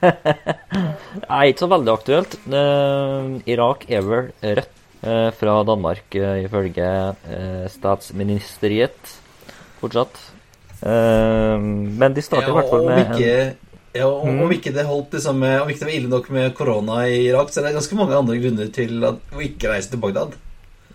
Nei, 1.30 1.44
ikke 1.50 1.62
så 1.62 1.68
veldig 1.70 1.92
aktuelt. 1.92 2.36
Uh, 2.50 3.38
Irak 3.50 3.86
er 3.90 4.02
vel 4.06 4.30
rødt 4.42 4.76
eh, 5.02 5.30
fra 5.36 5.56
Danmark, 5.66 6.14
eh, 6.14 6.44
ifølge 6.44 6.90
uh, 7.14 7.66
statsministeriet 7.70 9.14
fortsatt. 9.80 10.20
Eh, 10.80 11.56
men 11.60 12.16
de 12.16 12.24
starter 12.24 12.48
ja, 12.48 12.54
i 12.54 12.58
hvert 12.58 12.72
fall 12.72 12.86
om 12.86 12.90
med 12.90 13.02
en 13.02 13.14
ikke, 13.14 13.69
ja, 13.96 14.06
om, 14.06 14.28
Mm. 14.36 14.42
om 14.44 14.52
ikke 14.54 14.72
det 14.74 14.84
holdt 14.86 15.12
liksom, 15.16 15.38
med- 15.42 15.60
Om 15.62 15.68
ikke 15.72 15.80
det 15.84 15.88
var 15.88 15.96
ille 15.98 16.08
nok 16.12 16.30
med 16.30 16.54
korona 16.54 17.00
i 17.08 17.26
Irak, 17.28 17.48
så 17.50 17.60
er 17.60 17.68
det 17.68 17.74
ganske 17.78 17.96
mange 17.98 18.14
andre 18.16 18.36
grunner 18.38 18.68
til 18.72 19.04
at, 19.04 19.18
å 19.34 19.40
ikke 19.42 19.72
reise 19.72 19.90
til 19.90 19.98
Bagdad. 20.02 20.36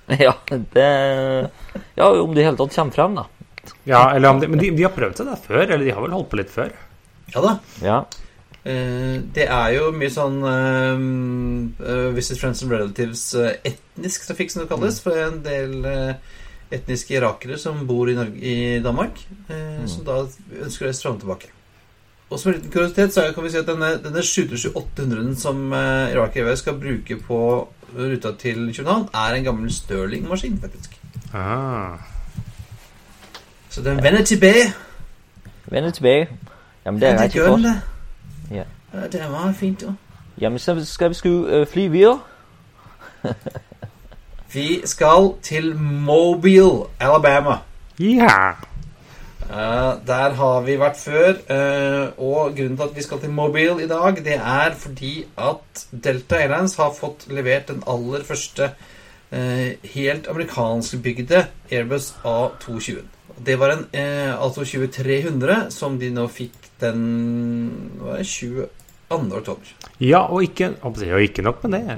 Ja, 0.22 0.34
det 0.50 1.50
Ja, 1.98 2.12
om 2.22 2.34
de 2.36 2.42
i 2.42 2.46
hele 2.46 2.58
tatt 2.60 2.76
kommer 2.76 2.94
frem, 2.94 3.16
da. 3.16 3.26
Ja, 3.90 4.04
eller 4.16 4.30
om 4.30 4.40
de, 4.40 4.48
men 4.48 4.60
de, 4.62 4.70
de 4.78 4.84
har 4.86 4.94
prøvd 4.94 5.18
seg 5.18 5.26
der 5.32 5.42
før, 5.42 5.64
eller 5.66 5.84
de 5.86 5.92
har 5.98 6.02
vel 6.06 6.14
holdt 6.14 6.30
på 6.30 6.38
litt 6.38 6.52
før? 6.54 6.70
Ja 7.34 7.42
da. 7.42 7.56
Ja. 7.82 7.98
Eh, 8.66 9.18
det 9.34 9.48
er 9.50 9.72
jo 9.76 9.92
mye 9.94 10.10
sånn 10.14 10.38
eh, 10.46 11.02
eh, 11.90 12.08
Visit 12.16 12.40
Friends 12.42 12.62
and 12.66 12.72
Relatives 12.74 13.24
eh, 13.38 13.58
etnisk 13.74 14.28
trafikk, 14.30 14.54
som 14.54 14.64
det 14.64 14.70
kalles, 14.72 15.02
for 15.02 15.18
en 15.18 15.42
del 15.46 15.76
eh, 15.90 16.14
etniske 16.74 17.18
irakere 17.18 17.58
som 17.62 17.84
bor 17.90 18.10
i, 18.10 18.16
Norge, 18.18 18.38
i 18.42 18.80
Danmark, 18.86 19.20
mm. 19.50 19.86
som 19.90 20.06
da 20.08 20.22
ønsker 20.26 20.86
å 20.86 20.90
reise 20.90 21.06
fram 21.06 21.18
og 21.18 21.26
tilbake. 21.26 21.52
Og 22.30 22.40
som 22.40 22.52
en 22.52 22.56
liten 22.58 22.72
kuriositet 22.72 23.14
så 23.14 23.32
kan 23.36 23.44
vi 23.44 23.50
si 23.50 23.58
at 23.58 23.68
denne, 23.68 23.90
denne 24.04 24.20
727-800 24.20 25.40
som 25.40 25.72
uh, 25.72 25.78
Iraq 26.12 26.36
Airways 26.36 26.60
skal 26.60 26.74
bruke 26.80 27.20
på 27.28 27.40
ruta 27.98 28.32
til 28.40 28.74
København, 28.78 29.10
er 29.14 29.34
en 29.34 29.44
gammel 29.44 29.74
Stirling-maskin, 29.74 30.62
faktisk. 30.62 30.98
Ah. 31.34 31.98
Så 33.70 33.82
den 33.82 34.04
vender 34.04 34.24
tilbake. 34.24 34.74
Vender 35.66 35.92
tilbake. 35.92 36.28
Ja, 36.86 36.92
men 36.92 37.02
det 37.02 37.10
er 37.10 37.14
Ja, 37.14 37.24
ikke 37.24 37.46
for. 37.48 37.58
det. 37.58 37.82
Ja. 38.52 38.64
Ja, 38.94 39.08
det 39.08 39.22
er 39.22 39.30
meget 39.30 39.56
fint, 39.56 39.82
da. 39.82 39.86
Ja, 40.42 40.50
men 40.50 40.60
så 40.60 40.86
skal 40.86 41.10
vi 41.10 41.14
sku, 41.14 41.46
øh, 41.48 41.68
fly 41.68 41.88
videre. 41.88 42.20
Vi 44.54 44.82
skal 44.86 45.34
til 45.42 45.76
Mobile, 45.80 46.72
Alabama. 47.00 47.58
Ja. 48.00 48.52
Eh, 49.46 49.94
der 50.08 50.34
har 50.40 50.62
vi 50.66 50.78
vært 50.82 50.98
før, 50.98 51.34
Uh, 51.46 52.10
og 52.18 52.56
grunnen 52.58 52.78
til 52.78 52.88
at 52.88 52.96
vi 52.96 53.04
skal 53.06 53.20
til 53.22 53.34
Mobile 53.34 53.84
i 53.84 53.88
dag, 53.88 54.18
det 54.26 54.38
er 54.40 54.74
fordi 54.78 55.26
at 55.38 55.86
Delta 55.92 56.40
Airlines 56.42 56.76
har 56.82 56.94
fått 56.98 57.28
levert 57.30 57.70
den 57.70 57.84
aller 57.88 58.24
første 58.26 58.72
uh, 59.32 59.70
helt 59.94 60.28
amerikanskbygde 60.32 61.46
Airbus 61.72 62.14
A220. 62.26 63.04
Det 63.46 63.60
var 63.60 63.74
en 63.76 63.86
eh, 63.92 64.32
A220 64.34 64.90
300 64.96 65.70
som 65.76 66.00
de 66.00 66.10
nå 66.10 66.26
fikk 66.32 66.56
den 66.80 67.02
hva 68.00 68.16
er 68.16 68.24
det, 68.24 68.30
22. 68.32 68.68
oktober. 69.12 69.74
Ja, 70.00 70.24
og 70.24 70.46
ikke, 70.48 70.72
og 70.88 71.02
ikke 71.02 71.44
nok 71.44 71.66
med 71.66 71.76
det. 71.76 71.98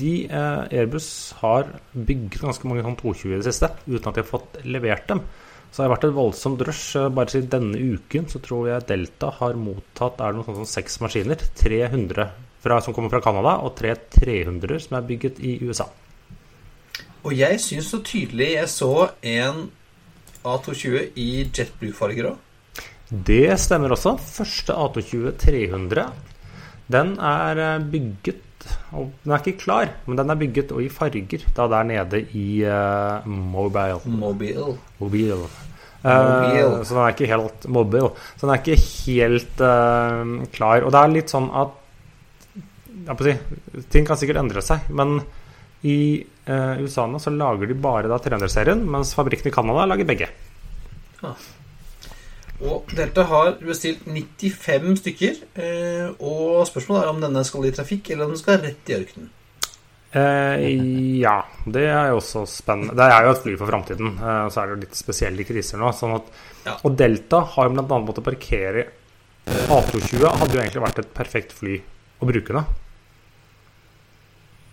De 0.00 0.14
Airbus 0.30 1.08
har 1.42 1.74
bygget 1.92 2.40
ganske 2.46 2.70
mange 2.70 2.86
sånn 2.86 3.00
220 3.02 3.32
i 3.34 3.40
det 3.40 3.48
siste, 3.50 3.72
uten 3.88 4.08
at 4.08 4.14
de 4.14 4.22
har 4.22 4.30
fått 4.30 4.62
levert 4.62 5.10
dem. 5.10 5.24
Så 5.74 5.82
det 5.82 5.88
har 5.88 5.96
vært 5.96 6.04
et 6.06 6.14
voldsomt 6.14 6.60
drøsj. 6.60 6.82
Eh, 7.00 7.08
Bare 7.10 7.32
siden 7.32 7.50
denne 7.50 7.78
uken 7.96 8.28
så 8.30 8.38
tror 8.38 8.68
jeg 8.70 8.86
Delta 8.86 9.32
har 9.40 9.56
mottatt 9.58 10.20
er 10.22 10.30
det 10.30 10.38
noe 10.38 10.46
sånt 10.46 10.60
som 10.60 10.68
seks 10.70 11.00
maskiner. 11.02 11.40
300 11.58 12.28
fra, 12.62 12.76
som 12.78 12.94
kommer 12.94 13.10
fra 13.10 13.20
Canada, 13.24 13.56
og 13.66 13.74
tre 13.74 13.96
300 14.14 14.84
som 14.84 14.94
er 15.00 15.08
bygget 15.08 15.40
i 15.42 15.56
USA. 15.66 15.88
Og 17.24 17.34
jeg 17.34 17.58
syns 17.64 17.90
så 17.90 17.98
tydelig 18.06 18.52
jeg 18.52 18.70
så 18.70 18.92
en 19.34 19.64
A220 20.46 21.18
i 21.18 21.28
JetBlue-farger 21.48 22.30
òg. 22.30 22.38
Det 23.10 23.58
stemmer 23.58 23.96
også. 23.96 24.14
Første 24.20 24.78
A220 24.78 25.34
300. 25.42 26.06
Den 26.86 27.16
er 27.18 27.64
eh, 27.66 27.90
bygget 27.90 28.53
Den 28.94 29.32
er 29.32 29.42
ikke 29.42 29.60
klar, 29.64 29.90
men 30.06 30.18
den 30.18 30.32
er 30.32 30.40
bygget 30.40 30.72
og 30.72 30.82
i 30.84 30.90
farger 30.92 31.46
da 31.56 31.68
det 31.70 31.78
er 31.78 31.88
nede 31.90 32.20
i 32.38 32.48
uh, 32.64 33.26
Mobile. 33.28 34.00
Mobile. 34.06 34.74
Mobile. 35.00 35.46
Eh, 36.04 36.82
så 36.84 36.92
den 36.92 37.00
er 37.00 37.14
ikke 37.14 37.30
helt 37.30 37.66
mobile. 37.72 38.10
Så 38.36 38.44
den 38.44 38.52
er 38.52 38.60
ikke 38.60 38.76
helt 38.76 39.62
uh, 39.64 40.44
klar. 40.52 40.84
Og 40.84 40.92
det 40.92 41.00
er 41.00 41.14
litt 41.14 41.32
sånn 41.32 41.48
at 41.48 41.80
jeg 43.04 43.24
si, 43.24 43.84
Ting 43.92 44.06
kan 44.08 44.20
sikkert 44.20 44.40
endre 44.40 44.62
seg, 44.64 44.86
men 44.96 45.18
i 45.84 45.96
uh, 46.48 46.80
USA 46.80 47.04
nå 47.08 47.20
så 47.20 47.32
lager 47.32 47.68
de 47.68 47.76
bare 47.76 48.08
da 48.08 48.20
300-serien, 48.20 48.84
mens 48.88 49.12
fabrikken 49.16 49.50
i 49.50 49.54
Canada 49.54 49.84
lager 49.88 50.08
begge. 50.08 50.30
Og 52.62 52.90
Delta 52.94 53.24
har 53.26 53.56
bestilt 53.64 54.04
95 54.06 55.00
stykker. 55.02 55.40
Eh, 55.58 56.10
og 56.22 56.66
spørsmålet 56.70 57.02
er 57.02 57.10
om 57.10 57.22
denne 57.24 57.42
skal 57.46 57.66
i 57.66 57.72
trafikk, 57.74 58.12
eller 58.12 58.28
om 58.28 58.34
den 58.36 58.40
skal 58.40 58.60
rett 58.62 58.92
i 58.92 58.98
ørkenen. 58.98 59.32
Eh, 60.14 60.66
ja, 61.18 61.40
det 61.66 61.88
er 61.90 62.12
jo 62.12 62.20
også 62.20 62.44
spennende. 62.46 62.94
Det 62.94 63.08
er 63.10 63.26
jo 63.26 63.32
et 63.34 63.42
fly 63.46 63.56
for 63.58 63.72
framtiden. 63.72 64.12
Og 64.18 64.52
så 64.54 64.62
er 64.62 64.68
det 64.68 64.76
jo 64.76 64.82
litt 64.84 65.00
spesielle 65.00 65.48
kriser 65.48 65.82
nå. 65.82 65.90
Sånn 65.96 66.18
at, 66.20 66.34
Ja. 66.64 66.78
Og 66.86 66.94
Delta 66.96 67.42
har 67.56 67.66
jo 67.66 67.74
bl.a. 67.74 67.98
måttet 68.00 68.24
parkere 68.24 68.86
A220 69.44 70.24
hadde 70.40 70.56
jo 70.56 70.62
egentlig 70.62 70.84
vært 70.86 71.00
et 71.02 71.10
perfekt 71.16 71.52
fly 71.52 71.76
å 72.22 72.28
bruke 72.28 72.56
nå. 72.56 72.62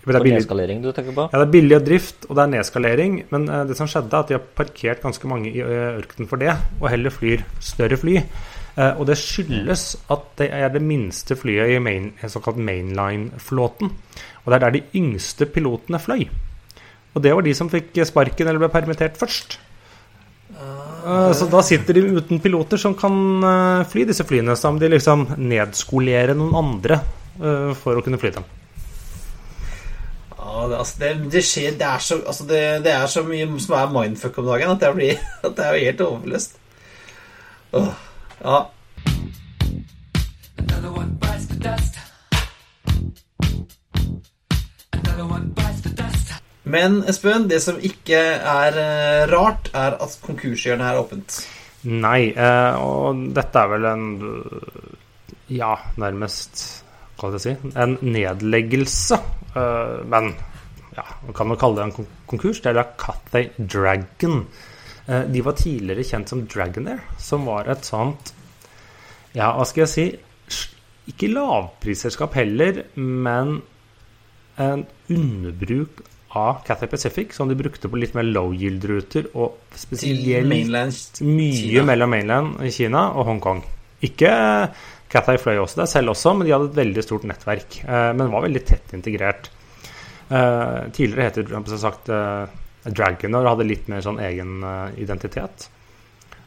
Det 0.02 0.18
er 0.18 0.26
nedskalering 0.26 0.80
du 0.82 0.90
tenker 0.96 1.14
på? 1.14 1.28
ja, 1.30 1.38
det 1.38 1.46
er 1.46 1.54
billig 1.54 1.78
drift, 1.86 2.26
og 2.26 2.34
det 2.38 2.44
er 2.44 2.52
nedskalering. 2.56 3.18
Men 3.30 3.46
uh, 3.50 3.62
det 3.70 3.78
som 3.78 3.90
skjedde, 3.90 4.10
er 4.10 4.24
at 4.24 4.32
de 4.32 4.38
har 4.38 4.46
parkert 4.58 5.04
ganske 5.04 5.30
mange 5.30 5.52
i 5.52 5.62
eh, 5.62 6.00
ørkenen 6.00 6.30
for 6.30 6.42
det, 6.42 6.56
og 6.80 6.90
heller 6.90 7.14
flyr 7.14 7.44
større 7.62 8.00
fly. 8.02 8.18
Uh, 8.74 8.98
og 8.98 9.06
det 9.10 9.20
skyldes 9.22 9.84
at 10.14 10.24
det 10.42 10.48
er 10.58 10.72
det 10.74 10.82
minste 10.82 11.38
flyet 11.38 11.76
i 11.76 11.82
main, 11.84 12.12
såkalt 12.26 12.58
mainline-flåten. 12.58 13.92
Og 14.42 14.48
det 14.50 14.58
er 14.58 14.64
der 14.64 14.78
de 14.80 14.86
yngste 14.98 15.46
pilotene 15.46 16.00
fløy. 16.02 16.24
Og 17.14 17.22
det 17.22 17.36
var 17.36 17.46
de 17.46 17.54
som 17.58 17.70
fikk 17.70 18.00
sparken 18.08 18.48
eller 18.48 18.64
ble 18.64 18.72
permittert 18.74 19.20
først. 19.20 19.60
Så 21.02 21.48
da 21.50 21.62
sitter 21.66 21.98
de 21.98 22.16
uten 22.16 22.40
piloter 22.40 22.80
som 22.80 22.96
kan 22.96 23.84
fly 23.90 24.06
disse 24.08 24.24
flyene. 24.26 24.56
Så 24.56 24.70
da 24.70 24.74
må 24.74 24.82
de 24.82 24.92
liksom 24.94 25.28
nedskolere 25.36 26.38
noen 26.38 26.56
andre 26.62 27.02
for 27.82 28.00
å 28.00 28.06
kunne 28.06 28.22
fly 28.22 28.32
dem. 28.38 28.48
Det, 30.70 30.78
altså, 30.78 30.96
det, 31.00 31.32
det 31.34 31.44
skjer 31.46 31.78
Det 31.80 31.88
er 31.88 32.04
så, 32.04 32.20
altså, 32.28 32.46
det, 32.50 32.62
det 32.86 32.92
er 32.94 33.08
så 33.10 33.24
mye 33.26 33.48
som 33.60 33.78
er 33.78 33.96
mindfuck 33.96 34.38
om 34.42 34.52
dagen 34.52 34.76
at 34.76 34.86
jeg 34.86 34.98
blir, 35.00 35.26
at 35.48 35.58
det 35.58 35.66
er 35.66 35.74
jo 35.78 35.88
helt 35.88 36.06
overløst. 36.10 36.62
Åh, 37.74 37.92
ja. 38.44 38.62
Men 46.72 47.02
Espen, 47.10 47.50
det 47.52 47.60
som 47.64 47.80
ikke 47.84 48.20
er 48.38 48.78
eh, 48.80 49.24
rart, 49.32 49.72
er 49.76 49.98
at 50.00 50.14
konkurshjørnet 50.24 50.88
er 50.88 51.00
åpent. 51.02 51.40
Nei, 51.90 52.32
eh, 52.32 52.78
og 52.80 53.26
dette 53.36 53.64
er 53.64 53.72
vel 53.72 53.88
en 53.90 54.04
Ja, 55.50 55.72
nærmest 55.98 56.60
Hva 57.18 57.32
skal 57.32 57.40
jeg 57.40 57.42
si 57.42 57.72
En 57.82 57.96
nedleggelse. 58.06 59.18
Eh, 59.58 59.96
men 60.14 60.30
ja, 60.98 61.06
man 61.26 61.36
kan 61.38 61.52
jo 61.54 61.58
kalle 61.60 61.80
det 61.80 61.88
en 61.88 62.08
konkurs. 62.28 62.62
Det 62.62 62.72
er 62.72 62.80
da 62.82 62.86
Cathay 63.00 63.50
Dragon. 63.58 64.46
Eh, 65.08 65.26
de 65.32 65.42
var 65.46 65.58
tidligere 65.60 66.06
kjent 66.06 66.32
som 66.32 66.46
Dragonair, 66.50 67.02
som 67.20 67.48
var 67.50 67.70
et 67.72 67.88
sånt 67.88 68.34
Ja, 69.34 69.54
hva 69.56 69.66
skal 69.66 69.86
jeg 69.86 69.92
si 69.92 70.06
Ikke 71.10 71.32
lavprisselskap 71.32 72.36
heller, 72.38 72.84
men 72.96 73.62
en 74.62 74.84
underbruk 75.10 76.04
av 76.38 76.60
Cathay 76.68 76.88
Pacific, 76.92 77.34
som 77.34 77.50
de 77.50 77.56
brukte 77.58 77.90
på 77.90 77.98
litt 77.98 78.14
mer 78.16 78.28
low 78.28 78.52
yield-ruter, 78.54 79.32
og 79.34 79.58
spesielt 79.76 80.46
mainland 80.48 80.94
mye 81.26 81.84
mellom 81.88 82.14
mainland 82.14 82.62
i 82.68 82.70
Kina 82.76 83.08
og 83.16 83.26
Hongkong. 83.32 83.64
Ikke 84.06 84.30
Cathay 85.12 85.40
fløy 85.42 85.58
også 85.64 85.82
der 85.82 85.90
selv 85.92 86.14
også, 86.14 86.36
men 86.38 86.48
de 86.48 86.54
hadde 86.54 86.70
et 86.70 86.78
veldig 86.78 87.04
stort 87.04 87.26
nettverk. 87.28 87.82
eh, 87.84 88.12
men 88.14 88.32
var 88.32 88.46
veldig 88.46 88.64
tett 88.70 88.94
integrert. 88.96 89.50
Eh, 90.32 90.80
tidligere 90.96 91.28
het 91.28 91.40
det 91.42 91.52
som 91.52 91.82
sagt 91.82 92.10
uh, 92.10 92.48
Dragoner 92.88 93.44
og 93.44 93.54
hadde 93.56 93.68
litt 93.68 93.90
mer 93.92 94.04
sånn 94.06 94.22
egen 94.24 94.62
uh, 94.64 94.88
identitet. 94.98 95.68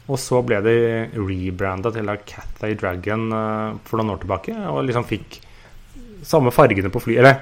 Og 0.04 0.20
så 0.20 0.42
ble 0.44 0.60
de 0.64 0.76
rebranda 1.16 1.92
til 1.94 2.10
Cathay 2.28 2.76
Dragon 2.76 3.30
eh, 3.32 3.76
for 3.88 4.00
noen 4.00 4.14
år 4.14 4.22
tilbake, 4.24 4.56
og 4.68 4.84
liksom 4.84 5.06
fikk 5.08 5.38
samme 6.24 6.52
fargene 6.52 6.90
på 6.92 7.00
flyet 7.04 7.20
Eller 7.22 7.38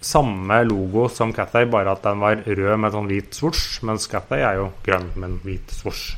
samme 0.00 0.62
logo 0.68 1.06
som 1.12 1.32
Cathay, 1.36 1.66
bare 1.68 1.92
at 1.92 2.04
den 2.04 2.22
var 2.22 2.40
rød 2.46 2.76
med 2.80 2.94
sånn 2.94 3.10
hvit 3.10 3.36
svosj, 3.36 3.82
mens 3.88 4.08
Cathay 4.08 4.44
er 4.44 4.60
jo 4.62 4.70
grønn 4.86 5.10
med 5.16 5.28
en 5.28 5.38
hvit 5.44 5.76
svosj. 5.76 6.14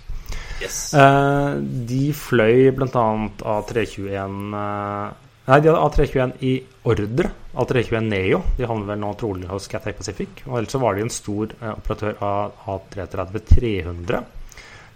Yes. 0.63 0.79
Eh, 0.99 1.51
de 1.91 2.05
fløy 2.19 2.71
bl.a. 2.75 3.07
A321 3.47 4.39
eh, 4.59 5.25
Nei, 5.49 5.61
de 5.65 5.71
hadde 5.71 5.81
A321 5.81 6.33
i 6.45 6.55
ordre. 6.89 7.31
A321 7.59 8.09
Neo. 8.09 8.41
De 8.57 8.67
havner 8.69 8.89
vel 8.93 9.01
nå 9.03 9.13
trolig 9.21 9.49
hos 9.51 9.69
Cathay 9.71 9.95
Pacific. 9.97 10.43
Og 10.47 10.59
ellers 10.61 10.75
så 10.75 10.81
var 10.83 10.97
de 10.97 11.05
en 11.07 11.13
stor 11.13 11.53
eh, 11.59 11.73
operatør 11.75 12.19
av 12.25 12.59
A330-300. 12.75 14.23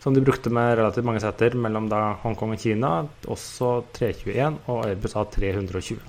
Som 0.02 0.16
de 0.16 0.24
brukte 0.24 0.50
med 0.50 0.74
relativt 0.80 1.06
mange 1.06 1.22
seter 1.22 1.54
mellom 1.54 1.86
da 1.90 2.00
Hongkong 2.24 2.56
og 2.56 2.62
Kina. 2.64 2.92
Også 3.30 3.74
321 3.98 4.58
og 4.66 4.82
Airbus 4.88 5.16
A320. 5.18 6.00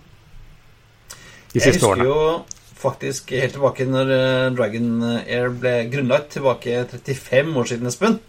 De 1.53 1.61
siste 1.61 1.67
Jeg 1.67 1.75
husker 1.77 1.89
årene. 1.91 2.09
jo 2.09 2.79
faktisk 2.83 3.29
helt 3.37 3.53
tilbake 3.55 3.85
når 3.87 4.15
eh, 4.15 4.47
Dragon 4.57 4.89
Air 5.21 5.53
ble 5.55 5.75
grunnlagt, 5.93 6.33
tilbake 6.37 6.81
35 6.95 7.53
år 7.61 7.69
siden, 7.69 7.91
Espen. 7.91 8.19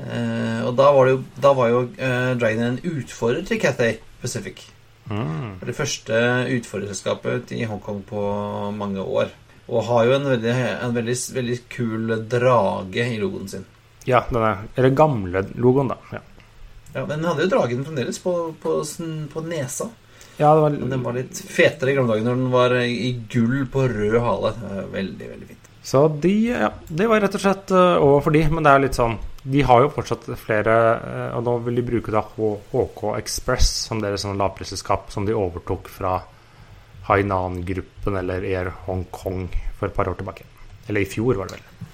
Eh, 0.00 0.60
og 0.66 0.74
da 0.78 0.90
var, 0.96 1.06
det 1.06 1.16
jo, 1.16 1.22
da 1.46 1.54
var 1.56 1.72
jo 1.72 1.86
Dragon 2.42 2.66
en 2.72 2.84
utfordrer 2.96 3.46
til 3.46 3.62
Cathay 3.62 3.98
Pacific. 4.20 4.66
Mm. 5.10 5.58
Det 5.66 5.74
første 5.74 6.16
utfordrerselskapet 6.56 7.52
i 7.56 7.64
Hongkong 7.66 8.02
på 8.06 8.24
mange 8.76 9.02
år. 9.02 9.32
Og 9.70 9.84
har 9.86 10.06
jo 10.06 10.16
en 10.16 10.26
veldig, 10.32 10.54
en 10.86 10.94
veldig, 10.94 11.16
veldig 11.34 11.58
kul 11.70 12.14
drage 12.30 13.06
i 13.06 13.18
logoen 13.22 13.50
sin. 13.50 13.66
Ja, 14.08 14.24
den 14.30 14.42
er, 14.42 14.64
eller 14.74 14.94
gamle 14.96 15.44
logoen, 15.54 15.92
da. 15.92 15.98
Ja, 16.14 16.22
Ja, 16.90 17.04
Men 17.06 17.20
den 17.20 17.28
hadde 17.28 17.44
jo 17.44 17.50
dragen 17.52 17.84
fremdeles 17.86 18.18
på, 18.18 18.32
på, 18.62 18.80
på 19.32 19.40
nesa. 19.46 19.86
ja 20.40 20.54
det 20.54 20.62
var 20.64 20.70
den 20.70 21.02
var 21.04 21.14
litt 21.14 21.38
fetere 21.38 21.92
i 21.92 21.94
gamle 21.94 22.16
dager 22.16 22.26
når 22.26 22.40
den 22.40 22.50
var 22.50 22.74
i 22.80 23.12
gull 23.30 23.66
på 23.70 23.84
rød 23.92 24.16
hale. 24.24 24.54
Veldig, 24.90 25.28
veldig 25.34 25.46
fint. 25.52 25.68
Så 25.82 26.08
de, 26.08 26.32
ja, 26.50 26.72
det 26.88 27.06
var 27.08 27.22
rett 27.22 27.36
og 27.38 27.44
slett 27.44 27.70
uh, 27.70 27.96
over 28.02 28.24
for 28.26 28.34
de, 28.34 28.42
men 28.50 28.66
det 28.66 28.72
er 28.72 28.82
litt 28.82 28.98
sånn 28.98 29.14
De 29.42 29.62
har 29.64 29.80
jo 29.80 29.92
fortsatt 29.94 30.26
flere, 30.36 30.74
eh, 31.00 31.36
og 31.36 31.44
nå 31.46 31.56
vil 31.64 31.80
de 31.80 31.86
bruke 31.86 32.12
da 32.12 32.20
HK 32.20 33.04
Express 33.16 33.70
som 33.86 34.02
deres 34.02 34.26
sånn 34.26 34.38
lavprisselskap 34.40 35.08
som 35.14 35.24
de 35.28 35.36
overtok 35.36 35.88
fra 35.88 36.18
Hainan-gruppen 37.08 38.18
eller 38.20 38.44
Air 38.44 38.72
Hongkong 38.86 39.48
for 39.78 39.88
et 39.88 39.96
par 39.96 40.10
år 40.10 40.18
tilbake. 40.20 40.44
Eller 40.88 41.06
i 41.06 41.08
fjor, 41.08 41.38
var 41.40 41.48
det 41.48 41.58
vel. 41.58 41.88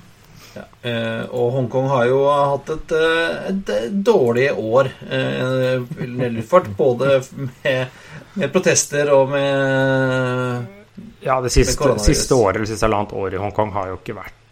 Ja. 0.56 0.64
Eh, 0.88 1.22
og 1.36 1.52
Hongkong 1.52 1.88
har 1.92 2.06
jo 2.08 2.22
hatt 2.32 2.70
et, 2.72 2.94
eh, 2.96 3.50
et, 3.52 3.72
dårlig 3.92 4.48
år 4.56 4.90
eh, 5.10 5.84
luftfart. 6.06 6.70
Både 6.78 7.20
med, 7.36 8.00
med 8.34 8.52
protester 8.54 9.12
og 9.14 9.30
med 9.34 10.72
Ja, 11.20 11.40
det 11.44 11.52
siste, 11.52 11.92
siste 12.00 12.34
året 12.34 12.56
eller 12.56 12.70
siste 12.70 12.88
halvannet 12.88 13.12
året 13.12 13.36
i 13.36 13.42
Hongkong 13.42 13.72
har 13.76 13.92
jo 13.92 14.00
ikke 14.00 14.16
vært 14.16 14.45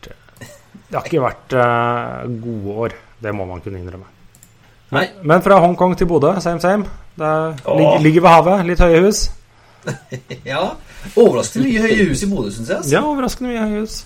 Det 0.94 1.00
har 1.00 1.08
ikke 1.10 1.22
vært 1.24 1.54
uh, 1.58 2.26
gode 2.38 2.74
år. 2.84 2.92
Det 3.18 3.32
må 3.34 3.42
man 3.48 3.62
kunne 3.64 3.80
innrømme. 3.82 4.06
Nei. 4.94 5.08
Men 5.26 5.42
fra 5.42 5.56
Hongkong 5.58 5.96
til 5.98 6.06
Bodø, 6.06 6.36
same 6.38 6.62
same. 6.62 6.86
Det 7.18 7.26
er, 7.26 7.56
ligger, 7.66 8.04
ligger 8.04 8.22
ved 8.22 8.30
havet, 8.30 8.66
litt 8.68 8.82
høye 8.84 9.00
hus. 9.02 9.24
Ja, 10.52 10.60
overraskende 11.18 11.66
mye 11.66 11.82
høye 11.82 12.06
hus 12.12 12.22
i 12.22 12.28
Bodø, 12.30 12.52
syns 12.54 12.70
jeg. 12.70 12.76
Altså. 12.78 12.92
Ja, 12.94 13.00
overraskende 13.02 13.50
mye 13.50 13.64
høye 13.64 13.80
hus. 13.82 13.96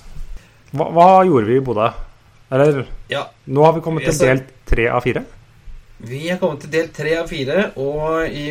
Hva, 0.73 0.87
hva 0.97 1.09
gjorde 1.29 1.51
vi 1.51 1.59
i 1.61 1.65
Bodø? 1.67 1.91
Eller 2.57 2.81
Ja, 3.13 3.27
nå 3.53 3.67
har 3.67 3.77
vi 3.77 3.85
kommet 3.85 4.09
til 4.09 4.23
del 4.25 4.41
tre 4.73 4.89
av 4.89 5.05
fire. 5.05 5.27
Vi 6.09 6.23
er 6.33 6.41
kommet 6.41 6.65
til 6.65 6.73
del 6.73 6.89
tre 6.95 7.19
av 7.21 7.29
fire, 7.29 7.67
og 7.77 8.33
i 8.33 8.49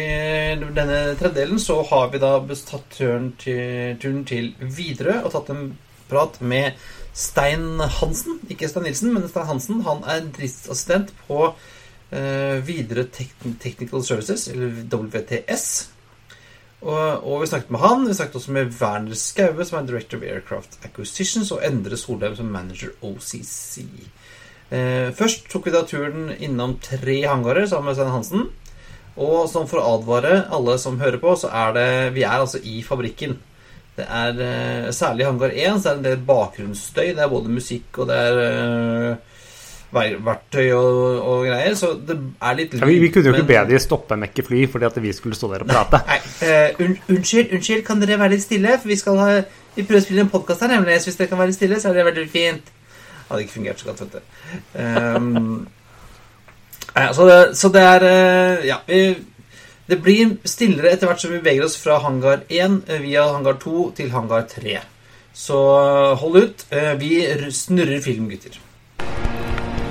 denne 0.61 1.01
tredjedelen 1.17 1.57
så 1.63 1.79
har 1.89 2.13
vi 2.13 2.21
da 2.21 2.35
tatt 2.53 2.85
turen 2.99 3.31
til, 3.41 3.97
turen 3.97 4.21
til 4.29 4.53
Widerøe 4.61 5.23
og 5.23 5.33
tatt 5.33 5.49
en 5.55 5.69
prat 6.07 6.38
med 6.45 6.77
Stein 7.18 7.82
Hansen. 7.82 8.39
Ikke 8.51 8.70
Stein 8.70 8.86
Nilsen, 8.86 9.13
men 9.15 9.28
Stein 9.30 9.49
Hansen. 9.49 9.82
Han 9.88 10.03
er 10.05 10.28
driftsassistent 10.36 11.13
på 11.26 11.49
uh, 11.49 12.55
Videre 12.68 13.07
Technical 13.09 14.03
Services, 14.05 14.47
eller 14.53 14.84
WTS. 14.86 15.68
Og, 16.86 17.24
og 17.26 17.41
vi 17.41 17.49
snakket 17.49 17.74
med 17.74 17.82
han. 17.82 18.05
Vi 18.05 18.13
snakket 18.13 18.38
også 18.38 18.53
med 18.53 18.76
Werner 18.78 19.18
Skaue, 19.18 19.65
som 19.65 19.80
er 19.80 19.89
Director 19.89 20.20
of 20.20 20.28
Aircraft 20.30 20.78
Acquisitions, 20.86 21.51
og 21.51 21.65
Endre 21.65 21.97
Solheim, 21.97 22.38
som 22.38 22.53
manager 22.53 22.93
OCC. 23.01 23.82
Eh, 24.70 25.09
først 25.15 25.47
tok 25.49 25.68
vi 25.68 25.74
da 25.74 25.82
turen 25.88 26.30
innom 26.43 26.76
tre 26.84 27.22
hangarer 27.24 27.65
sammen 27.65 27.89
med 27.89 27.97
Stein 27.97 28.13
Hansen. 28.13 28.47
Og 29.18 29.47
som 29.49 29.65
for 29.65 29.82
å 29.82 29.95
advare 29.97 30.43
alle 30.53 30.78
som 30.78 30.99
hører 31.01 31.18
på, 31.22 31.34
så 31.39 31.49
er 31.49 31.74
det 31.74 31.89
Vi 32.13 32.22
er 32.28 32.38
altså 32.38 32.61
i 32.61 32.84
fabrikken. 32.86 33.39
Det 33.97 34.05
er 34.05 34.37
uh, 34.37 34.91
Særlig 34.93 35.23
i 35.25 35.27
hangar 35.27 35.53
1 35.53 35.81
så 35.81 35.89
er 35.89 35.95
det 35.95 36.03
en 36.03 36.05
del 36.11 36.25
bakgrunnsstøy. 36.27 37.07
Det 37.17 37.23
er 37.25 37.31
både 37.31 37.49
musikk 37.49 37.97
og 38.03 38.07
det 38.11 38.17
er 38.21 38.39
eh, 38.43 39.37
ver- 39.97 40.17
verktøy 40.27 40.67
og, 40.77 40.97
og 41.31 41.45
greier. 41.47 41.73
Så 41.79 41.89
det 42.07 42.17
er 42.41 42.57
litt 42.59 42.75
Ja, 42.77 42.85
vi, 42.85 42.99
vi 43.01 43.09
kunne 43.13 43.31
jo 43.31 43.33
ikke 43.33 43.45
men- 43.47 43.67
be 43.69 43.73
de 43.73 43.79
stoppe 43.81 44.17
med 44.21 44.29
ikke 44.29 44.45
fly 44.51 44.65
fordi 44.69 44.85
at 44.91 44.99
vi 45.01 45.13
skulle 45.17 45.35
stå 45.39 45.49
der 45.55 45.65
og 45.65 45.71
prate. 45.71 46.01
Nei, 46.11 46.19
uh, 46.45 46.83
un 46.85 46.97
unnskyld, 47.15 47.53
unnskyld, 47.57 47.81
kan 47.87 48.01
dere 48.03 48.19
være 48.21 48.35
litt 48.35 48.45
stille? 48.45 48.75
For 48.81 48.91
vi 48.93 48.99
skal 49.01 49.17
ha 49.23 49.29
Vi 49.77 49.83
prøver 49.85 50.01
å 50.01 50.05
spille 50.07 50.21
en 50.25 50.29
podkast 50.33 50.61
her, 50.65 50.71
nemlig. 50.73 50.99
Så 51.01 51.11
hvis 51.11 51.17
dere 51.19 51.29
kan 51.29 51.37
være 51.41 51.53
stille, 51.53 51.77
så 51.81 51.89
er 51.91 51.97
det 51.99 52.05
veldig 52.07 52.27
fint. 52.33 52.69
Hadde 53.27 53.43
ikke 53.43 53.53
fungert 53.59 53.81
så 53.81 53.89
godt, 53.91 53.99
vet 54.01 54.15
du. 54.15 54.21
Um, 54.77 55.67
ja, 56.95 57.11
så, 57.13 57.27
det, 57.29 57.35
så 57.59 57.69
det 57.75 57.83
er 57.85 58.05
uh, 58.07 58.65
Ja. 58.65 58.77
Vi, 58.87 59.01
det 59.88 59.97
blir 60.03 60.35
stillere 60.47 60.91
etter 60.91 61.07
hvert 61.07 61.21
som 61.21 61.31
vi 61.31 61.39
beveger 61.39 61.65
oss 61.65 61.77
fra 61.79 61.99
hangar 62.03 62.41
1 62.49 62.89
eh, 62.89 63.01
via 63.03 63.23
hangar 63.31 63.59
2 63.61 63.91
til 63.95 64.11
hangar 64.11 64.43
3. 64.51 64.79
Så 65.38 65.57
hold 66.21 66.38
ut. 66.43 66.65
Eh, 66.71 66.93
Vi 66.99 67.11
snurrer 67.51 68.01
film, 68.01 68.27
gutter. 68.29 68.57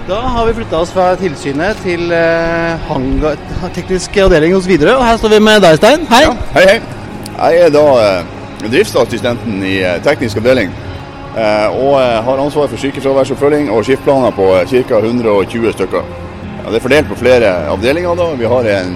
Da 0.09 0.21
har 0.21 0.47
vi 0.47 0.53
flytta 0.55 0.79
oss 0.79 0.93
fra 0.95 1.15
tilsynet 1.19 1.81
til 1.83 2.13
eh, 2.13 2.77
hangar, 2.91 3.39
teknisk 3.75 4.17
avdeling 4.23 4.55
hos 4.55 4.69
Widerøe. 4.69 4.99
Og 5.01 5.05
her 5.07 5.17
står 5.19 5.33
vi 5.35 5.41
med 5.43 5.63
deg, 5.65 5.77
Stein. 5.81 6.07
Hei. 6.11 6.23
Ja, 6.23 6.35
hei, 6.55 6.67
hei. 6.71 6.81
Jeg 7.37 7.67
er 7.67 7.73
da 7.75 7.87
eh, 8.03 8.35
driftsassistenten 8.71 9.63
i 9.67 9.79
eh, 9.83 9.97
teknisk 10.05 10.39
avdeling. 10.43 10.71
Eh, 11.37 11.67
og 11.73 11.97
eh, 12.01 12.21
har 12.25 12.39
ansvar 12.45 12.69
for 12.71 12.81
sykefraværsoppfølging 12.81 13.71
og 13.73 13.83
skiftplaner 13.85 14.31
på 14.37 14.47
eh, 14.61 14.77
ca. 14.89 15.01
120 15.03 15.73
stykker. 15.75 16.07
Det 16.67 16.79
er 16.79 16.83
fordelt 16.83 17.09
på 17.11 17.19
flere 17.21 17.51
avdelinger. 17.71 18.15
da. 18.19 18.31
Vi 18.39 18.45
har 18.51 18.71
en 18.77 18.95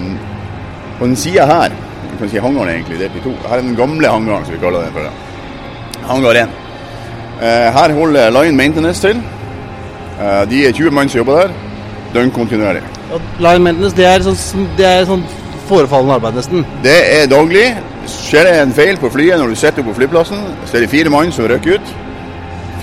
på 1.01 1.07
den 1.07 1.15
sida 1.17 1.45
her, 1.49 1.71
du 2.11 2.17
kan 2.19 2.29
si 2.29 2.37
hangaren 2.37 2.69
er 2.69 2.75
egentlig 2.77 2.99
delt 2.99 3.15
i 3.17 3.21
to. 3.23 3.31
Her 3.49 3.57
er 3.57 3.63
den 3.65 3.75
gamle 3.75 4.07
hangaren, 4.07 4.43
som 4.45 4.53
vi 4.53 4.59
kaller 4.61 4.83
den 4.85 4.93
for. 4.93 5.07
det. 5.07 6.01
Hangar 6.05 6.37
1. 6.43 6.51
Eh, 7.41 7.69
her 7.77 7.93
holder 7.97 8.29
Line 8.29 8.57
Maintenance 8.57 9.01
til. 9.01 9.23
Eh, 10.21 10.43
de 10.51 10.67
er 10.67 10.71
20 10.71 10.91
mann 10.91 11.09
som 11.09 11.17
jobber 11.17 11.39
der, 11.39 11.55
døgnkontinuerlig. 12.13 12.83
Line 13.39 13.63
maintenance, 13.63 13.97
det 13.97 14.05
er 14.05 14.21
sånn, 14.27 14.67
det 14.77 14.85
er 14.85 15.09
sånn 15.09 15.25
forefallende 15.71 16.19
arbeid, 16.19 16.37
nesten. 16.37 16.69
Det 16.85 16.99
er 17.15 17.25
daglig. 17.33 17.65
Skjer 18.05 18.45
det 18.45 18.53
en 18.61 18.77
feil 18.77 19.01
på 19.01 19.09
flyet 19.09 19.41
når 19.41 19.55
du 19.55 19.57
sitter 19.57 19.89
på 19.89 19.97
flyplassen, 19.97 20.45
så 20.69 20.77
er 20.77 20.85
det 20.85 20.93
fire 20.93 21.09
mann 21.09 21.33
som 21.33 21.49
rykker 21.49 21.81
ut. 21.81 21.93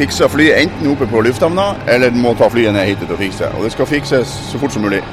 Fikser 0.02 0.34
flyet 0.34 0.64
enten 0.64 0.90
oppe 0.90 1.06
på 1.06 1.22
lufthavna, 1.22 1.70
eller 1.86 2.10
må 2.10 2.34
ta 2.34 2.50
flyet 2.50 2.74
ned 2.74 2.90
hit 2.90 3.06
til 3.06 3.14
å 3.14 3.22
fikse. 3.22 3.54
Og 3.54 3.66
det 3.66 3.76
skal 3.78 3.94
fikses 3.94 4.38
så 4.50 4.58
fort 4.58 4.74
som 4.74 4.82
mulig. 4.82 5.04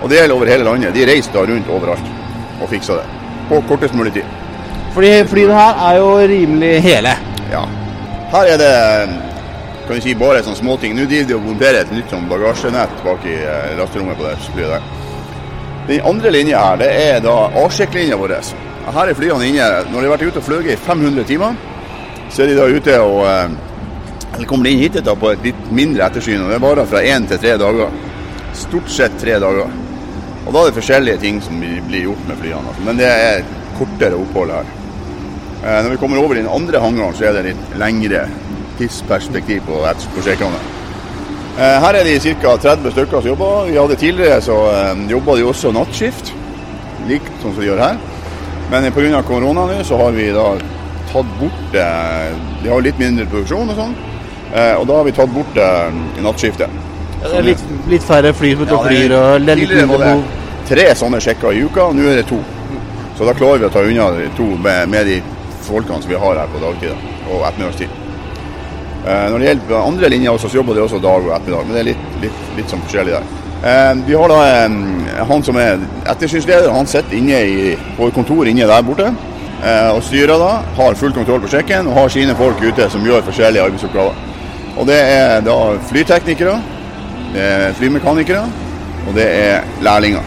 Og 0.00 0.08
det 0.08 0.22
gjelder 0.22 0.36
over 0.40 0.48
hele 0.56 0.64
landet. 0.64 0.96
De 0.96 1.10
reiser 1.12 1.36
da 1.36 1.44
rundt 1.44 1.68
overalt 1.68 2.23
og 2.60 2.70
fiksa 2.70 2.98
det. 3.00 3.06
På 3.48 3.60
kortest 3.68 3.94
mulig 3.94 4.12
tid. 4.12 4.24
Fordi 4.94 5.12
flyene 5.28 5.54
her 5.58 5.80
er 5.88 5.96
jo 5.98 6.10
rimelig 6.18 6.74
hele. 6.82 7.14
Ja. 7.50 7.64
Her 8.32 8.52
er 8.54 8.60
det 8.60 8.74
kan 9.86 9.96
du 9.96 10.00
si, 10.00 10.14
bare 10.16 10.40
sånne 10.40 10.56
småting. 10.56 10.94
Nå 10.96 11.04
driver 11.08 11.28
de 11.28 11.34
og 11.36 11.44
monterer 11.44 11.82
et 11.82 11.90
nytt 11.92 12.12
sånn 12.12 12.28
bagasjenett 12.30 12.92
bak 13.04 13.26
i 13.28 13.34
eh, 13.36 13.74
lasterommet 13.76 14.16
på 14.16 14.24
det 14.24 14.36
flyet 14.46 14.72
der. 14.72 14.86
Den 15.90 16.06
andre 16.08 16.32
linja 16.32 16.62
her, 16.64 16.78
det 16.80 16.88
er 17.02 17.18
da 17.24 17.34
avsjekklinja 17.60 18.16
vår. 18.16 18.32
Her 18.94 19.10
er 19.10 19.18
flyene 19.18 19.50
inne. 19.50 19.68
Når 19.90 19.98
de 19.98 20.08
har 20.08 20.14
vært 20.14 20.26
ute 20.30 20.40
og 20.40 20.46
fløyet 20.46 20.72
i 20.72 20.80
500 20.86 21.28
timer, 21.28 21.58
så 22.32 22.44
er 22.44 22.50
de 22.50 22.56
da 22.56 22.68
ute 22.72 22.98
og 23.04 23.20
eh, 23.28 23.60
Eller 24.34 24.48
kommer 24.50 24.66
inn 24.66 24.80
hit 24.80 24.96
da 25.06 25.12
på 25.14 25.28
et 25.30 25.44
litt 25.46 25.66
mindre 25.70 26.08
ettersyn. 26.08 26.40
og 26.42 26.48
Det 26.50 26.62
varer 26.64 26.88
fra 26.90 27.04
én 27.06 27.28
til 27.30 27.38
tre 27.38 27.52
dager. 27.60 27.92
Stort 28.58 28.88
sett 28.90 29.14
tre 29.20 29.36
dager. 29.38 29.68
Og 30.44 30.52
da 30.52 30.60
er 30.60 30.70
det 30.70 30.76
forskjellige 30.76 31.20
ting 31.22 31.40
som 31.42 31.60
blir 31.60 32.04
gjort 32.04 32.24
med 32.28 32.40
flyene. 32.40 32.68
altså. 32.68 32.84
Men 32.84 32.98
det 33.00 33.08
er 33.08 33.44
kortere 33.78 34.18
opphold 34.18 34.52
her. 34.52 34.66
Eh, 35.64 35.82
Når 35.82 35.90
vi 35.90 35.96
kommer 35.96 36.18
over 36.20 36.34
i 36.36 36.42
den 36.42 36.48
andre 36.52 36.80
hangaren, 36.80 37.14
så 37.16 37.24
er 37.24 37.32
det 37.32 37.44
litt 37.48 37.76
lengre 37.80 38.26
tidsperspektiv 38.78 39.62
på, 39.66 39.80
på 40.14 40.24
sjekkene. 40.26 40.60
Eh, 41.56 41.80
Her 41.80 41.94
er 41.94 42.04
de 42.04 42.34
ca. 42.42 42.56
30 42.60 42.92
stykker 42.92 43.20
som 43.20 43.30
jobber. 43.32 43.70
Vi 43.70 43.78
hadde 43.78 43.96
Tidligere 43.96 44.40
så 44.44 44.58
eh, 44.70 45.04
jobba 45.10 45.36
de 45.36 45.48
også 45.48 45.72
nattskift, 45.72 46.34
likt 47.08 47.32
som 47.42 47.56
de 47.56 47.68
gjør 47.70 47.80
her. 47.80 48.00
Men 48.70 48.92
pga. 48.92 49.22
korona 49.22 49.66
nå 49.68 49.82
så 49.84 49.96
har 49.96 50.12
vi 50.12 50.30
da 50.32 50.54
tatt 51.12 51.32
bort 51.38 51.72
De 51.72 52.68
har 52.70 52.80
litt 52.80 52.98
mindre 52.98 53.26
produksjon 53.26 53.68
og 53.70 53.76
sånn. 53.76 53.92
Og 54.80 54.86
da 54.88 54.96
har 54.96 55.04
vi 55.04 55.12
tatt 55.12 55.30
bort 55.34 55.58
nattskiftet. 56.24 56.70
Det 57.24 57.38
er 57.38 57.42
litt, 57.46 57.62
litt 57.88 58.02
færre 58.04 58.32
fly 58.36 58.52
som 58.54 58.62
og 58.62 58.68
Ja, 58.68 58.76
det- 58.76 58.88
flyr, 58.88 59.12
og 59.16 59.40
det 59.46 59.52
er 59.52 59.56
litt 59.56 59.68
Tidligere 59.68 59.88
var 59.88 60.04
det 60.04 60.68
tre 60.68 60.84
sånne 60.94 61.20
sjekker 61.20 61.52
i 61.52 61.62
uka, 61.64 61.88
nå 61.92 62.08
er 62.10 62.16
det 62.20 62.26
to. 62.28 62.38
Så 63.18 63.24
da 63.26 63.32
klarer 63.32 63.58
vi 63.58 63.66
å 63.66 63.72
ta 63.72 63.80
unna 63.80 64.10
de 64.18 64.28
to 64.36 64.46
med, 64.56 64.88
med 64.88 65.06
de 65.06 65.22
folkene 65.62 66.02
som 66.02 66.10
vi 66.10 66.16
har 66.16 66.34
her 66.36 66.46
på 66.52 66.60
dagtid. 66.60 66.90
og 67.30 67.40
ettermiddagstid. 67.48 67.88
Eh, 69.06 69.30
når 69.30 69.38
det 69.38 69.46
gjelder 69.48 69.86
andre 69.86 70.08
linjer, 70.08 70.38
så 70.38 70.48
jobber 70.54 70.74
de 70.74 70.80
også 70.80 70.98
dag 71.00 71.24
og 71.24 71.32
ettermiddag, 71.36 71.64
men 71.66 71.72
det 71.72 71.80
er 71.80 71.88
litt, 71.88 72.04
litt, 72.22 72.40
litt 72.56 72.68
sånn 72.70 72.82
forskjellig 72.84 73.12
der. 73.16 73.22
Eh, 73.64 73.94
vi 74.06 74.14
har 74.14 74.28
da 74.28 74.40
eh, 74.44 75.24
han 75.28 75.42
som 75.42 75.56
er 75.56 75.78
ettersynsleder, 76.06 76.70
han 76.72 76.86
sitter 76.86 77.16
inne 77.16 77.40
i, 77.48 77.76
på 77.96 78.08
et 78.08 78.14
kontor 78.14 78.46
inne 78.46 78.66
der 78.68 78.82
borte. 78.82 79.14
eh, 79.64 79.90
og 79.94 80.02
styrer 80.02 80.36
da, 80.38 80.62
har 80.76 80.94
full 80.94 81.12
kontroll 81.12 81.40
på 81.40 81.48
sjekken 81.48 81.86
og 81.88 81.94
har 81.94 82.08
sine 82.12 82.34
folk 82.36 82.60
ute 82.60 82.90
som 82.90 83.04
gjør 83.04 83.22
forskjellige 83.24 83.62
arbeidsoppgaver. 83.64 84.12
Og 84.76 84.86
det 84.86 84.98
er 85.00 85.40
da 85.40 85.56
flyteknikere, 85.88 86.58
det 87.34 87.42
er 87.42 87.74
flymekanikere, 87.78 88.44
og 89.08 89.16
det 89.18 89.26
er 89.26 89.66
lærlinger. 89.84 90.24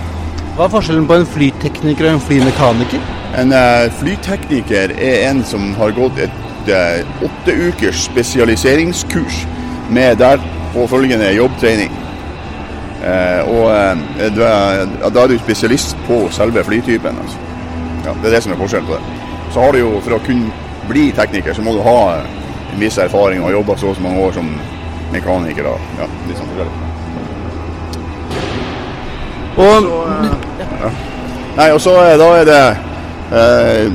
Hva 0.57 0.65
er 0.65 0.73
forskjellen 0.73 1.07
på 1.07 1.19
en 1.19 1.29
flytekniker 1.29 2.09
og 2.09 2.17
en 2.17 2.25
flymekaniker? 2.27 3.13
En 3.37 3.53
uh, 3.53 3.87
flytekniker 3.99 4.93
er 4.97 5.29
en 5.29 5.43
som 5.45 5.71
har 5.77 5.93
gått 5.97 6.19
et 6.25 6.71
uh, 6.71 7.27
åtte 7.27 7.55
ukers 7.67 8.07
spesialiseringskurs 8.07 9.45
med 9.93 10.17
der 10.19 10.41
påfølgende 10.73 11.33
jobbtrening. 11.35 11.91
Uh, 12.97 13.41
og 13.53 13.65
eh, 13.77 14.37
Da 14.37 15.21
er 15.21 15.27
du 15.27 15.37
spesialist 15.37 15.97
på 16.07 16.27
selve 16.31 16.63
flytypen. 16.63 17.19
Altså. 17.21 17.37
Ja, 18.05 18.11
det 18.21 18.25
er 18.25 18.35
det 18.35 18.43
som 18.43 18.51
er 18.51 18.57
forskjellen 18.57 18.87
på 18.87 18.93
det. 18.93 19.01
Så 19.53 19.61
har 19.61 19.71
du 19.71 19.79
jo, 19.79 19.99
For 20.01 20.17
å 20.17 20.23
kunne 20.25 20.51
bli 20.89 21.11
tekniker, 21.11 21.53
så 21.53 21.61
må 21.61 21.75
du 21.75 21.83
ha 21.85 21.97
eh, 22.17 22.29
en 22.73 22.81
viss 22.81 22.97
erfaring 22.97 23.43
og 23.43 23.51
jobba 23.51 23.77
så 23.77 23.91
og 23.91 23.95
så 23.95 24.01
mange 24.01 24.21
år 24.25 24.31
som 24.39 24.49
mekaniker. 25.13 25.63
Da. 25.63 25.77
Ja, 26.01 26.09
litt 26.27 26.39
sånn 26.39 26.49
forskjellig. 26.53 26.96
Og 29.57 29.87
Nei, 31.57 31.71
og 31.73 31.79
så 31.81 31.95
eh, 32.03 32.15
da 32.21 32.27
er 32.37 32.45
det 32.45 32.63
eh, 33.33 33.87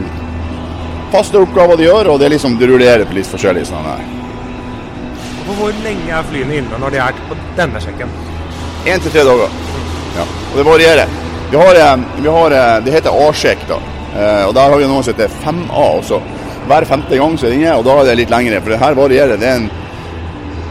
faste 1.13 1.39
oppgaver 1.39 1.79
de 1.79 1.87
gjør, 1.87 2.11
og 2.11 2.19
det 2.19 2.27
er 2.27 2.35
liksom 2.35 2.57
de 2.59 2.67
rullerer 2.67 3.07
på 3.07 3.15
litt 3.15 3.31
forskjellig 3.31 3.63
sånn 3.69 3.87
her. 3.87 4.03
Hvor 5.47 5.75
lenge 5.85 6.11
er 6.11 6.27
flyene 6.27 6.59
inne 6.59 6.81
når 6.83 6.95
de 6.95 7.03
er 7.05 7.21
på 7.29 7.39
denne 7.59 7.83
sjekken? 7.85 8.11
Én 8.83 9.03
til 9.03 9.15
tre 9.15 9.23
dager. 9.29 9.55
Ja, 10.17 10.27
og 10.27 10.59
det 10.59 10.67
varierer. 10.67 11.19
Vi 11.53 11.59
har, 11.61 11.75
eh, 11.75 11.99
vi 12.19 12.29
har 12.29 12.51
eh, 12.51 12.85
Det 12.85 12.93
heter 12.93 13.29
A-sjekk, 13.29 13.67
da. 13.69 13.79
Eh, 14.17 14.45
og 14.49 14.55
der 14.55 14.71
har 14.71 14.79
vi 14.79 14.89
noe 14.89 15.03
som 15.05 15.15
heter 15.15 15.31
5A 15.45 15.85
også. 16.01 16.21
Hver 16.67 16.87
femte 16.89 17.19
gang 17.19 17.39
så 17.39 17.47
er 17.47 17.53
det 17.53 17.61
inne, 17.61 17.77
og 17.77 17.85
da 17.85 17.99
er 18.01 18.09
det 18.09 18.19
litt 18.23 18.33
lengre. 18.33 18.61
For 18.61 18.73
det 18.73 18.81
her 18.81 18.97
varierer. 18.97 19.39
Det 19.41 19.49
er 19.49 19.61
en 19.61 19.71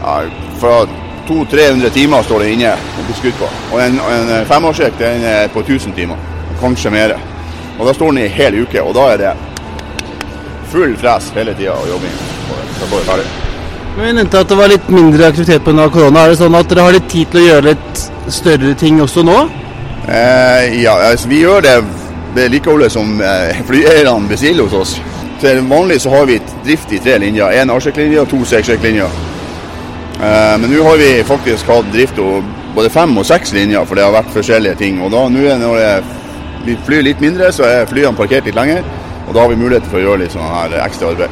ja, 0.02 0.16
fra 0.60 0.82
200-300 1.28 1.90
timer 1.94 2.22
står 2.26 2.44
det 2.44 2.50
inne 2.56 2.72
og 2.72 3.06
blir 3.06 3.18
skutt 3.20 3.38
på. 3.40 3.50
Og 3.72 3.78
en, 3.84 4.00
en 4.00 4.32
femårssjekk 4.48 4.98
den 4.98 5.24
er 5.28 5.48
på 5.54 5.62
1000 5.64 5.94
timer. 5.96 6.20
Kanskje 6.60 6.90
mer. 6.94 7.16
Og 7.78 7.86
da 7.86 7.94
står 7.94 8.12
den 8.12 8.22
i 8.22 8.26
en 8.26 8.36
hel 8.36 8.60
uke, 8.62 8.82
og 8.82 8.94
da 8.96 9.06
er 9.12 9.22
det 9.22 9.32
full 10.72 10.96
fres 11.00 11.30
hele 11.36 11.54
tida 11.54 11.76
og 11.76 11.88
jobbing. 11.88 12.20
Og 12.50 12.60
så 12.78 12.90
får 12.90 12.98
vi 12.98 13.08
ferdig. 13.10 13.30
Men 13.96 14.06
Vi 14.06 14.12
nevnte 14.12 14.40
at 14.40 14.48
det 14.48 14.56
var 14.56 14.70
litt 14.72 14.88
mindre 14.88 15.26
aktivitet 15.26 15.64
pga. 15.64 15.88
korona. 15.90 16.24
Er 16.24 16.30
det 16.30 16.38
sånn 16.40 16.54
at 16.56 16.68
dere 16.68 16.86
har 16.86 16.94
litt 16.96 17.10
tid 17.12 17.30
til 17.30 17.40
å 17.42 17.48
gjøre 17.48 17.66
litt 17.72 18.04
større 18.32 18.74
ting 18.74 19.00
også 19.04 19.24
nå? 19.26 19.38
Eh, 20.08 20.82
ja, 20.82 20.96
altså, 21.10 21.28
vi 21.28 21.42
gjør 21.42 21.60
det 21.62 21.76
vedlikeholdet 22.34 22.92
som 22.92 23.20
eh, 23.20 23.60
flyeierne 23.68 24.28
bestiller 24.28 24.64
hos 24.64 24.72
oss. 24.72 24.94
Til 25.42 25.60
vanlig 25.68 26.00
så 26.00 26.10
har 26.14 26.26
vi 26.26 26.40
drift 26.64 26.92
i 26.92 27.00
tre 27.02 27.18
linjer. 27.18 27.52
Én 27.60 27.70
A-sjekklinje 27.74 28.22
og 28.22 28.30
to 28.30 28.44
C-sjekklinjer. 28.48 29.20
Eh, 30.22 30.56
men 30.60 30.70
nå 30.70 30.82
har 30.86 30.96
vi 31.00 31.10
faktisk 31.26 31.66
hatt 31.72 31.88
drift 31.92 32.18
av 32.22 32.44
både 32.76 32.90
fem 32.94 33.16
og 33.18 33.26
seks 33.26 33.52
linjer, 33.56 33.84
for 33.88 33.98
det 33.98 34.04
har 34.06 34.14
vært 34.14 34.30
forskjellige 34.34 34.78
ting. 34.78 35.00
Og 35.02 35.10
da 35.12 35.24
nå 35.28 35.46
når 35.58 36.04
vi 36.66 36.76
flyr 36.86 37.02
litt 37.08 37.20
mindre, 37.20 37.50
så 37.52 37.66
er 37.66 37.88
flyene 37.90 38.14
parkert 38.16 38.46
litt 38.46 38.54
lenger. 38.58 38.84
Og 39.26 39.34
da 39.34 39.40
har 39.44 39.50
vi 39.50 39.58
mulighet 39.58 39.86
for 39.90 39.98
å 39.98 40.04
gjøre 40.04 40.22
litt 40.24 40.34
sånn 40.36 40.46
her 40.54 40.76
ekstra 40.84 41.10
arbeid. 41.12 41.30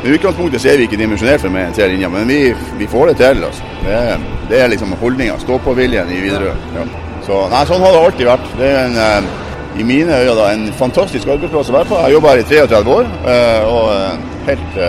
I 0.00 0.14
utgangspunktet 0.16 0.64
er 0.64 0.78
vi 0.80 0.86
ikke 0.88 0.96
dimensjonert 0.96 1.42
for 1.42 1.52
mer 1.52 1.66
enn 1.68 1.74
tre 1.76 1.86
linjer, 1.92 2.08
men 2.08 2.28
vi, 2.28 2.38
vi 2.80 2.86
får 2.88 3.10
det 3.10 3.16
til. 3.20 3.44
altså. 3.44 3.68
Det, 3.84 3.92
er- 3.92 4.24
det 4.48 4.60
er 4.62 4.72
liksom 4.72 4.94
holdninga. 5.02 5.36
Stå-på-viljen 5.44 6.08
i 6.10 6.22
Widerøe. 6.24 6.54
Ja. 6.78 6.86
Så 7.26 7.42
nei, 7.52 7.60
sånn 7.68 7.84
har 7.84 7.92
det 7.92 8.00
alltid 8.06 8.30
vært. 8.30 8.48
Det 8.58 8.70
er 8.70 8.80
en, 8.86 8.96
eh, 8.96 9.80
i 9.80 9.84
mine 9.86 10.16
øyne 10.24 10.34
da, 10.40 10.48
en 10.56 10.64
fantastisk 10.80 11.28
arbeidsplass 11.28 11.68
å 11.70 11.76
være 11.76 11.90
på. 11.92 12.00
Jeg 12.06 12.16
jobber 12.16 12.32
her 12.32 12.40
i 12.40 12.48
33 12.48 12.94
år, 12.96 13.12
eh, 13.28 13.68
og 13.68 14.48
helt, 14.48 14.80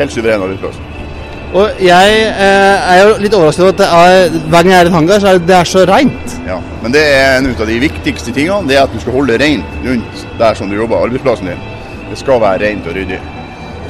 helt 0.00 0.16
suveren 0.16 0.42
arbeidsplass. 0.48 0.80
Og 1.54 1.78
jeg 1.80 2.16
eh, 2.26 2.88
er 2.92 2.98
jo 3.04 3.12
litt 3.22 3.34
overrasket 3.36 3.62
over 3.62 3.72
at 3.72 3.78
det 3.78 3.86
er, 3.86 4.40
hver 4.50 4.62
gang 4.66 4.72
jeg 4.72 4.80
er 4.80 4.88
i 4.88 4.90
en 4.90 4.96
hangar, 4.98 5.20
så 5.22 5.28
er 5.30 5.38
det, 5.38 5.46
det 5.48 5.54
er 5.56 5.64
så 5.70 5.84
reint. 5.88 6.34
Ja, 6.46 6.58
men 6.82 6.92
det 6.92 7.04
er 7.06 7.38
en 7.38 7.46
av 7.54 7.66
de 7.70 7.78
viktigste 7.80 8.32
tingene. 8.34 8.66
Det 8.68 8.76
er 8.76 8.82
at 8.82 8.92
du 8.92 8.98
skal 9.00 9.14
holde 9.14 9.38
rent 9.40 9.78
rundt 9.86 10.26
der 10.40 10.54
som 10.58 10.68
du 10.70 10.76
jobber, 10.76 11.04
arbeidsplassen 11.06 11.46
din. 11.52 11.62
Det 12.10 12.18
skal 12.18 12.40
være 12.42 12.60
rent 12.66 12.86
og 12.90 12.94
ryddig. 12.98 13.20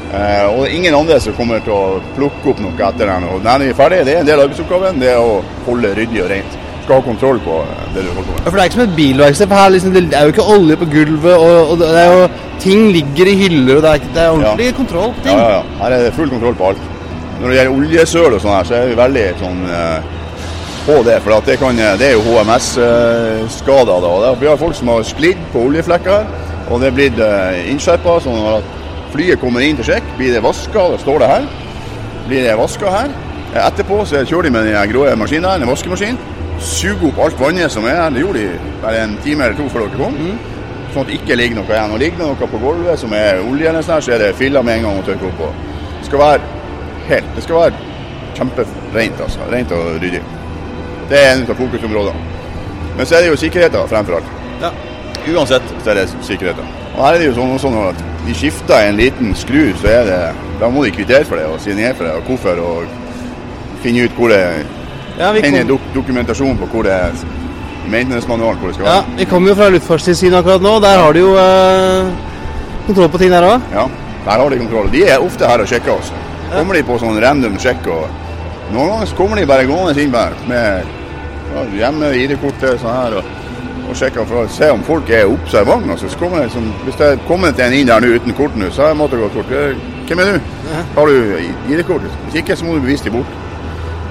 Eh, 0.06 0.44
og 0.52 0.60
det 0.62 0.68
er 0.70 0.76
ingen 0.76 0.94
andre 0.94 1.18
som 1.20 1.34
kommer 1.34 1.58
til 1.64 1.74
å 1.74 1.98
plukke 2.16 2.52
opp 2.52 2.60
noe 2.62 2.76
etter 2.76 3.08
deg 3.10 3.24
når 3.24 3.64
vi 3.64 3.72
er 3.72 3.80
ferdig. 3.80 4.04
Det 4.06 4.14
er 4.14 4.20
en 4.22 4.28
del 4.30 4.38
av 4.38 4.46
arbeidsoppgaven. 4.46 5.00
Det 5.02 5.10
er 5.14 5.18
å 5.18 5.40
holde 5.66 5.90
ryddig 5.98 6.22
og 6.22 6.30
rent. 6.30 6.58
Du 6.76 6.82
skal 6.86 7.00
ha 7.00 7.06
kontroll 7.08 7.40
på 7.42 7.54
eh, 7.64 7.86
det 7.96 8.04
du 8.06 8.10
holder 8.12 8.28
på 8.30 8.36
Ja. 8.36 8.44
For 8.46 8.56
det 8.56 8.62
er 8.62 8.68
ikke 8.70 8.78
som 8.78 8.84
et 8.86 8.96
bilverksted, 9.00 9.48
for 9.50 9.58
her 9.64 9.72
liksom, 9.74 9.94
det 9.96 10.04
er 10.14 10.28
jo 10.28 10.34
ikke 10.36 10.46
olje 10.54 10.76
på 10.84 10.90
gulvet, 10.92 11.32
og, 11.34 11.72
og 11.72 11.80
det 11.82 11.88
er 12.04 12.12
jo 12.14 12.28
ting 12.62 12.84
ligger 12.94 13.26
i 13.32 13.34
hyller, 13.42 13.80
og 13.80 13.82
det 13.82 13.90
er, 13.90 13.98
ikke- 14.04 14.12
det 14.14 14.22
er 14.22 14.36
ordentlig 14.36 14.68
kontroll 14.76 15.10
på 15.16 15.24
Ja, 15.24 15.24
ting. 15.26 15.40
ja, 15.40 15.48
ja. 15.56 15.62
Her 15.82 15.96
er 15.96 16.04
det 16.06 16.14
full 16.14 16.30
kontroll 16.30 16.54
på 16.60 16.68
alt. 16.70 16.84
Når 17.40 17.48
det 17.48 17.56
gjelder 17.58 17.74
oljesøl 17.76 18.34
og 18.36 18.40
sånn 18.40 18.54
her, 18.56 18.68
så 18.68 18.76
er 18.78 18.86
vi 18.90 18.96
veldig 18.96 19.24
sånn 19.40 19.58
eh, 19.68 20.14
på 20.86 20.96
det. 21.04 21.18
For 21.24 21.46
det, 21.46 21.58
kan, 21.60 21.76
det 22.00 22.08
er 22.08 22.14
jo 22.16 22.24
HMS-skader. 22.24 24.06
da. 24.24 24.32
Vi 24.40 24.48
har 24.48 24.60
folk 24.60 24.76
som 24.78 24.88
har 24.94 25.04
sklidd 25.04 25.42
på 25.52 25.66
oljeflekker, 25.68 26.26
og 26.70 26.80
det 26.80 26.88
er 26.90 26.96
blitt 26.96 27.20
eh, 27.22 27.60
innskjerpa. 27.72 28.16
Sånn 28.24 28.40
at 28.54 28.72
flyet 29.12 29.40
kommer 29.42 29.64
inn 29.66 29.78
til 29.78 29.90
sjekk, 29.90 30.08
blir 30.16 30.32
det 30.36 30.42
vaska, 30.44 30.88
da 30.94 31.02
står 31.02 31.22
det 31.22 31.30
her. 31.34 31.46
Blir 32.26 32.48
det 32.48 32.56
vaska 32.58 32.96
her. 32.96 33.14
Eh, 33.52 33.60
Etterpå 33.66 34.00
så 34.08 34.24
kjører 34.24 34.48
de 34.48 34.56
med 34.56 34.70
den 34.70 34.90
grå 34.94 35.06
maskinen 35.20 35.52
en 35.60 35.70
vaskemaskin. 35.70 36.18
Suger 36.56 37.10
opp 37.10 37.24
alt 37.26 37.40
vannet 37.40 37.72
som 37.72 37.84
er 37.84 38.00
her. 38.00 38.12
Det 38.14 38.24
gjorde 38.24 38.44
de 38.46 38.76
bare 38.82 39.04
en 39.04 39.16
time 39.24 39.44
eller 39.44 39.58
to 39.60 39.68
før 39.68 39.90
dere 39.90 40.00
kom. 40.00 40.16
Sånn 40.94 41.04
at 41.04 41.10
det 41.12 41.18
ikke 41.20 41.36
ligger 41.36 41.60
noe 41.60 41.68
igjen. 41.68 41.92
Og 41.92 42.00
ligger 42.00 42.22
det 42.22 42.28
noe 42.32 42.48
på 42.56 42.60
gulvet 42.62 43.00
som 43.04 43.12
er 43.12 43.42
olje, 43.44 43.68
eller 43.68 43.84
sånn 43.84 44.00
så 44.00 44.16
er 44.16 44.24
det 44.24 44.36
filler 44.40 44.64
med 44.64 44.80
en 44.80 44.88
gang 44.88 45.02
å 45.02 45.04
tørke 45.04 45.28
opp 45.28 45.42
på. 45.44 45.50
Det 45.98 46.08
skal 46.08 46.22
være 46.22 46.55
helt 47.08 47.36
Det 47.36 47.42
skal 47.44 47.56
være 47.56 47.72
kjemperent, 48.36 49.20
altså. 49.20 49.38
Rent 49.52 49.72
og 49.72 49.94
ryddig. 50.02 50.22
Det 51.10 51.20
er 51.20 51.32
en 51.34 51.46
av 51.50 51.56
fokusområdene. 51.56 52.34
Men 52.96 53.06
så 53.06 53.16
er 53.16 53.24
det 53.24 53.30
jo 53.30 53.36
sikkerheten 53.40 53.88
fremfor 53.88 54.18
alt. 54.18 54.34
Ja. 54.62 54.70
Uansett 55.36 55.62
så 55.84 55.90
er 55.90 56.00
det 56.00 56.08
sikkerheten. 56.22 56.68
Og 56.96 57.02
her 57.04 57.14
er 57.14 57.18
det 57.22 57.30
jo 57.30 57.36
sånn 57.36 57.58
sånn 57.60 57.76
at 57.88 58.02
de 58.26 58.34
skifter 58.34 58.88
en 58.88 58.98
liten 58.98 59.34
skru, 59.38 59.72
så 59.80 59.90
er 60.00 60.04
det 60.08 60.20
Da 60.60 60.70
må 60.72 60.84
de 60.86 60.90
kvittere 60.94 61.24
for 61.28 61.36
det 61.36 61.44
og 61.50 61.58
si 61.60 61.74
ned 61.76 61.94
for 61.98 62.06
det, 62.08 62.14
og 62.16 62.22
hvorfor, 62.30 62.60
og 62.64 62.86
finne 63.82 64.06
ut 64.06 64.14
hvor 64.16 64.32
det 64.32 64.40
Ja, 65.18 65.32
kom, 65.32 65.58
dok 65.68 65.80
dokumentasjon 65.94 66.56
på 66.60 66.68
hvor 66.72 66.86
det 66.86 66.92
er 66.92 67.12
maintenance-manualen 67.90 68.58
hvor 68.60 68.68
det 68.72 68.78
skal 68.78 68.86
ja, 68.86 68.94
være. 68.94 69.18
vi 69.18 69.24
kommer 69.24 69.52
jo 69.52 69.56
fra 69.58 69.68
Luftfartstilsynet 69.74 70.38
akkurat 70.38 70.64
nå. 70.64 70.72
Der 70.80 70.98
har 70.98 71.12
de 71.12 71.20
jo 71.20 71.34
eh, 71.40 72.08
kontroll 72.86 73.08
på 73.12 73.20
ting 73.20 73.30
der 73.32 73.44
òg. 73.46 73.68
Ja, 73.72 73.84
der 74.24 74.42
har 74.42 74.50
de 74.50 74.58
kontroll. 74.58 74.88
De 74.92 75.04
er 75.04 75.22
ofte 75.22 75.46
her 75.46 75.62
og 75.62 75.68
sjekker 75.68 75.92
oss. 75.92 76.12
Kommer 76.52 76.78
de 76.78 76.84
på 76.86 76.98
sånn 77.02 77.18
random 77.22 77.56
sjekk, 77.62 77.88
og 77.90 78.06
noen 78.74 78.92
ganger 78.92 79.16
kommer 79.18 79.40
de 79.40 79.48
bare 79.48 79.66
gående 79.68 80.02
inn 80.02 80.14
med 80.48 80.92
ja, 81.54 81.64
hjemme 81.80 82.12
ID-kortet 82.18 82.80
sånn 82.82 82.96
her, 82.96 83.18
og, 83.20 83.32
og 83.86 83.96
sjekker 83.98 84.26
for 84.28 84.44
å 84.44 84.50
se 84.50 84.70
om 84.74 84.84
folk 84.86 85.10
er 85.10 85.30
observante. 85.30 85.90
Altså, 85.94 86.10
sånn, 86.54 86.70
hvis 86.84 86.98
det 87.00 87.10
er 87.12 87.24
kommet 87.28 87.58
en 87.62 87.74
inn 87.74 87.90
der 87.90 88.02
nå 88.02 88.14
uten 88.18 88.36
kort 88.38 88.56
nå, 88.58 88.70
så 88.70 88.86
har 88.86 88.94
jeg 88.94 89.00
måttet 89.02 89.22
gå 89.22 89.32
kort. 89.38 89.52
Eh, 89.54 89.92
Hvem 90.06 90.22
er 90.22 90.36
du? 90.36 90.52
Har 90.94 91.10
du 91.10 91.16
ID-kort? 91.72 92.04
Hvis 92.26 92.40
ikke, 92.42 92.56
så 92.56 92.66
må 92.66 92.76
du 92.76 92.84
bevise 92.84 93.08
dem 93.08 93.18
bort. 93.18 93.32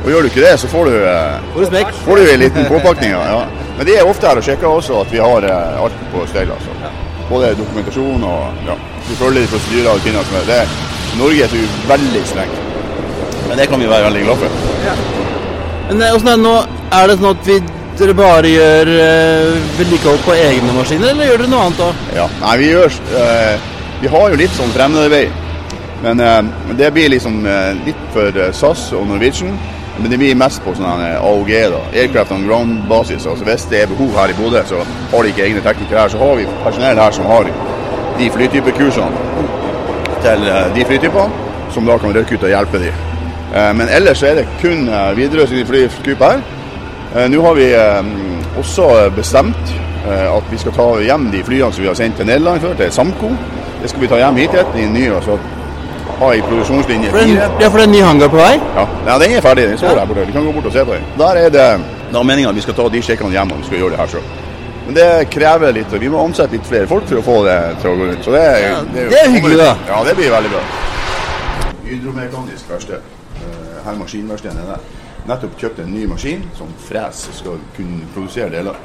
Og 0.06 0.12
gjør 0.12 0.26
du 0.26 0.30
ikke 0.30 0.44
det, 0.44 0.56
så 0.62 0.68
får 0.70 0.90
du 0.92 0.96
eh, 1.02 1.46
Får 2.04 2.20
du 2.20 2.26
en 2.30 2.42
liten 2.44 2.68
påpakning. 2.70 3.16
Ja. 3.16 3.46
Men 3.78 3.88
de 3.88 3.96
er 3.98 4.08
ofte 4.08 4.28
her 4.30 4.40
og 4.40 4.46
sjekker 4.46 4.68
også 4.70 5.00
at 5.02 5.12
vi 5.12 5.24
har 5.24 5.48
eh, 5.50 5.80
alt 5.86 6.04
på 6.12 6.26
stell. 6.30 6.52
Altså. 6.54 6.92
Både 7.30 7.56
dokumentasjon 7.58 8.24
og 8.28 8.68
ja. 8.68 8.76
Vi 9.08 9.18
følger 9.18 9.42
de 9.42 9.50
prosedyrer 9.50 9.90
og 9.90 9.98
rutiner 9.98 10.28
som 10.28 10.38
er. 10.42 10.46
Det, 10.52 10.94
Norge 11.20 11.46
er 11.46 11.54
jo 11.56 11.68
veldig 11.88 12.24
strengt. 12.28 12.58
Men 13.48 13.58
det 13.58 13.70
kan 13.70 13.80
vi 13.80 13.88
være 13.90 14.10
veldig 14.10 14.24
glad 14.26 14.38
for. 14.38 14.50
Men 15.90 16.02
eh, 16.02 16.12
hvordan 16.12 16.28
er 16.28 16.36
det 16.36 16.44
nå? 16.44 16.56
Er 16.96 17.08
det 17.08 17.16
sånn 17.20 17.30
at 17.30 17.48
vi, 17.48 17.60
dere 18.00 18.16
bare 18.18 18.52
gjør 18.52 18.92
uh, 18.92 19.70
vedlikehold 19.78 20.20
på 20.26 20.36
egne 20.36 20.74
maskiner, 20.76 21.14
eller 21.14 21.30
gjør 21.30 21.44
dere 21.44 21.52
noe 21.54 21.68
annet 21.68 21.84
òg? 21.86 22.02
Ja. 22.18 22.26
Nei, 22.42 22.56
vi 22.60 22.68
gjør 22.74 22.98
eh, 23.22 23.70
Vi 24.02 24.12
har 24.12 24.26
jo 24.32 24.40
litt 24.42 24.58
sånn 24.58 24.74
fremmedarbeid. 24.76 25.42
Men 26.04 26.20
eh, 26.20 26.42
det 26.82 26.92
blir 26.94 27.14
liksom 27.14 27.40
litt 27.86 28.04
for 28.14 28.44
SAS 28.54 28.90
og 28.98 29.08
Norwegian. 29.10 29.56
Men 29.96 30.12
det 30.12 30.20
blir 30.20 30.36
mest 30.36 30.60
på 30.66 30.74
sånn 30.76 31.06
AOG, 31.08 31.52
da. 31.72 31.80
Aircraft 31.96 32.36
on 32.36 32.44
ground-basis. 32.44 33.24
Altså 33.32 33.48
Hvis 33.48 33.70
det 33.72 33.86
er 33.86 33.94
behov 33.94 34.18
her 34.20 34.34
i 34.34 34.36
Bodø, 34.36 34.66
så 34.68 34.84
har 34.84 35.24
de 35.24 35.32
ikke 35.32 35.46
egne 35.48 35.64
teknikere 35.64 36.04
her. 36.04 36.12
Så 36.12 36.20
har 36.20 36.36
vi 36.36 36.50
personell 36.66 37.00
her 37.00 37.16
som 37.16 37.30
har 37.32 37.48
de 38.20 38.32
flytypekursene 38.36 39.55
til 40.26 40.48
eh, 40.50 40.76
de 40.76 40.86
flytypene, 40.86 41.30
som 41.74 41.88
da 41.88 41.98
kan 42.02 42.14
røkke 42.16 42.38
ut 42.38 42.46
og 42.48 42.54
hjelpe 42.54 42.82
de. 42.82 42.92
Eh, 43.56 43.72
Men 43.78 43.90
ellers 43.90 44.22
så 44.22 44.32
er 44.32 44.42
det 44.42 44.48
kun 44.62 44.88
Widerøe 45.18 45.48
sine 45.48 45.66
flytyper 45.66 46.26
her. 46.32 46.46
Eh, 47.16 47.28
Nå 47.32 47.42
har 47.46 47.54
vi 47.60 47.68
også 48.60 49.10
bestemt 49.16 49.76
at 50.06 50.44
vi 50.52 50.58
skal 50.62 50.74
ta 50.76 50.84
hjem 51.02 51.32
de 51.34 51.40
flyene 51.44 51.74
som 51.74 51.82
vi 51.82 51.88
har 51.90 51.96
sendt 51.98 52.20
til 52.20 52.28
Nederland 52.30 52.62
før, 52.62 52.76
til 52.78 52.92
Samco. 52.94 53.32
Det 53.82 53.90
skal 53.90 54.02
vi 54.04 54.08
ta 54.12 54.20
hjem 54.22 54.36
hit 54.38 54.54
igjen 54.54 54.76
i 54.78 54.86
ny. 55.00 55.06
Altså, 55.16 55.38
ha 56.20 56.30
i 56.32 56.44
produksjonslinje 56.46 57.10
fire. 57.12 57.48
ja, 57.60 57.68
for 57.70 57.78
det 57.80 57.88
er 57.88 57.90
en 57.90 57.96
ny 57.96 58.04
hangar 58.06 58.30
på 58.30 58.38
vei? 58.38 58.54
Ja, 58.78 58.86
ja 59.08 59.18
den 59.20 59.34
er 59.34 59.42
ferdig. 59.42 59.66
Den 59.72 59.78
står 59.82 59.98
der 59.98 60.06
borte. 60.06 60.28
Vi 60.30 60.32
kan 60.38 60.46
gå 60.46 60.52
bort 60.52 60.70
og 60.70 60.74
se 60.78 60.86
på 60.86 60.94
den. 60.94 61.08
Der 61.18 61.42
er 61.42 61.50
det 61.50 61.66
da 62.14 62.22
meninga 62.24 62.50
at 62.54 62.56
vi 62.56 62.62
skal 62.62 62.78
ta 62.78 62.86
de 62.94 63.02
sjekkene 63.02 63.34
hjem 63.34 63.52
og 63.52 63.64
vi 63.64 63.66
skal 63.66 63.82
gjøre 63.82 63.96
det 63.96 64.00
her 64.04 64.14
sjøl. 64.14 64.45
Men 64.86 64.94
det 64.94 65.26
krever 65.34 65.74
litt, 65.74 65.94
og 65.94 66.00
vi 66.04 66.10
må 66.14 66.20
ansette 66.22 66.54
litt 66.54 66.68
flere 66.70 66.88
folk 66.88 67.08
for 67.10 67.18
å 67.18 67.24
få 67.26 67.38
det 67.48 67.58
til 67.82 67.90
å 67.90 67.96
gå 67.98 68.10
rundt. 68.12 68.24
Så 68.28 68.32
det, 68.36 68.44
Ja, 68.62 68.82
det, 68.94 69.06
det 69.10 69.22
er 69.24 69.32
hyggelig, 69.34 69.58
da. 69.58 69.72
Ja, 69.90 70.04
det 70.06 70.14
blir 70.20 70.30
veldig 70.34 70.52
bra. 70.54 70.62
Hydromekanisk 71.86 72.70
verksted. 72.70 73.02
Eh, 73.40 73.80
Her 73.86 73.98
maskinverkstedet 74.00 74.62
er 74.62 74.70
der. 74.76 74.86
Nettopp 75.26 75.56
kjøpt 75.58 75.80
en 75.82 75.90
ny 75.94 76.06
maskin 76.10 76.44
som 76.58 76.70
fres 76.86 77.24
skal 77.40 77.58
kunne 77.78 78.06
produsere 78.14 78.52
deler. 78.54 78.78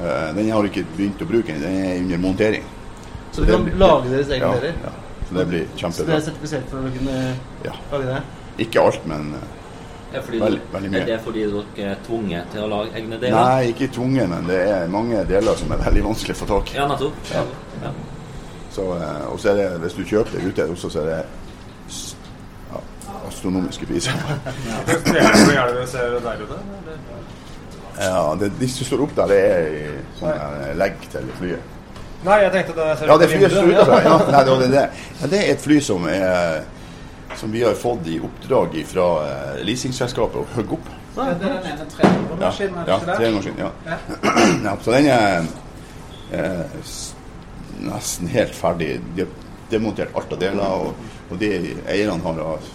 Eh, 0.00 0.34
Den 0.34 0.50
har 0.50 0.66
ikke 0.66 0.84
begynt 0.96 1.22
å 1.22 1.28
bruke, 1.30 1.54
den 1.60 1.78
er 1.84 1.96
under 2.02 2.18
montering. 2.18 2.64
Så 3.32 3.44
du 3.46 3.52
kan 3.52 3.68
lage 3.78 4.10
deres 4.10 4.28
egne 4.34 4.42
Ja, 4.46 4.52
deler? 4.58 4.74
ja. 4.84 4.92
Så 5.28 5.34
det 5.38 5.46
blir 5.46 5.66
kjempebra. 5.78 5.92
Så 6.02 6.06
det 6.06 6.16
er 6.16 6.26
sertifisert 6.26 6.68
for 6.70 6.78
å 6.82 6.90
kunne 6.98 7.34
Ja. 7.64 7.72
lage 7.92 8.06
det? 8.06 8.22
Ikke 8.66 8.80
alt, 8.82 9.06
men 9.06 9.34
eh, 9.38 9.46
Er, 10.10 10.22
veldig 10.26 10.90
mye. 10.90 11.00
er 11.00 11.06
det 11.06 11.18
fordi 11.22 11.42
dere 11.46 11.90
er 11.92 11.98
tvunget 12.06 12.48
til 12.50 12.64
å 12.64 12.68
lage 12.70 12.94
egne 12.98 13.18
deler? 13.22 13.36
Nei, 13.36 13.68
ikke 13.70 13.90
tvunget, 13.94 14.26
men 14.32 14.48
det 14.50 14.60
er 14.66 14.88
mange 14.90 15.24
deler 15.28 15.58
som 15.58 15.70
er 15.70 15.82
veldig 15.84 16.02
vanskelig 16.08 16.34
å 16.34 16.40
få 16.40 16.48
tak 16.50 16.72
i. 16.72 16.78
Ja, 16.80 16.86
nettopp. 16.90 17.30
Ja. 17.30 17.44
Ja. 17.84 17.92
Så, 18.74 18.86
eh, 18.96 19.26
og 19.30 19.40
så 19.42 19.52
er 19.52 19.60
det, 19.60 19.68
hvis 19.84 19.98
du 19.98 20.02
kjøper 20.06 20.36
det 20.36 20.50
ute, 20.50 20.66
også, 20.74 20.90
så 20.90 21.02
er 21.02 21.10
det 21.10 21.20
ja, 22.70 22.82
astronomiske 23.28 23.86
priser. 23.86 24.18
Er 24.86 25.70
det 25.70 25.76
du 25.78 25.86
ser 25.90 26.18
der 26.26 26.42
ute? 26.42 26.58
Ja, 28.00 28.34
det, 28.40 28.52
de 28.60 28.68
som 28.70 28.86
står 28.86 29.04
opp 29.06 29.14
der, 29.16 29.30
det 29.30 29.40
er 29.44 29.70
i 29.70 29.86
sånn 30.18 30.78
legg 30.80 31.02
til 31.12 31.30
flyet. 31.38 31.78
Nei, 32.24 32.36
jeg 32.44 32.52
tenkte 32.52 32.76
det 32.76 32.90
ser 32.98 33.10
Ja, 33.10 33.16
det 33.20 33.30
flyet 33.32 33.54
står 33.54 33.70
utenfor. 33.70 34.02
Ja, 34.04 34.18
nei, 34.34 34.44
det, 34.46 34.68
det, 34.74 34.84
ja, 35.20 35.32
det 35.32 35.40
er 35.40 35.52
et 35.54 35.64
fly 35.64 35.80
som, 35.84 36.06
er, 36.08 36.62
som 37.36 37.52
vi 37.52 37.62
har 37.62 37.74
fått 37.74 38.06
i 38.06 38.20
oppdrag 38.20 38.86
fra 38.86 39.06
eh, 39.26 39.60
leasingselskapet 39.64 40.40
å 40.40 40.46
hugge 40.54 40.78
opp. 40.78 40.90
Det 41.14 41.26
er 41.26 41.38
den 41.40 41.52
ene 41.58 41.86
Ja, 42.40 42.50
det 42.58 42.70
ja 42.86 43.16
tremaskin, 43.16 43.58
ja. 43.58 43.70
ja. 44.64 44.76
Så 44.82 44.94
den 44.94 45.08
er 45.10 45.46
eh, 46.32 46.82
nesten 47.80 48.30
helt 48.30 48.54
ferdig. 48.54 49.00
De 49.14 49.24
har 49.24 49.32
demontert 49.70 50.14
alt 50.16 50.32
av 50.32 50.42
deler, 50.42 50.86
og, 50.86 51.10
og 51.30 51.40
de 51.40 51.50
eierne 51.86 52.20
har 52.24 52.68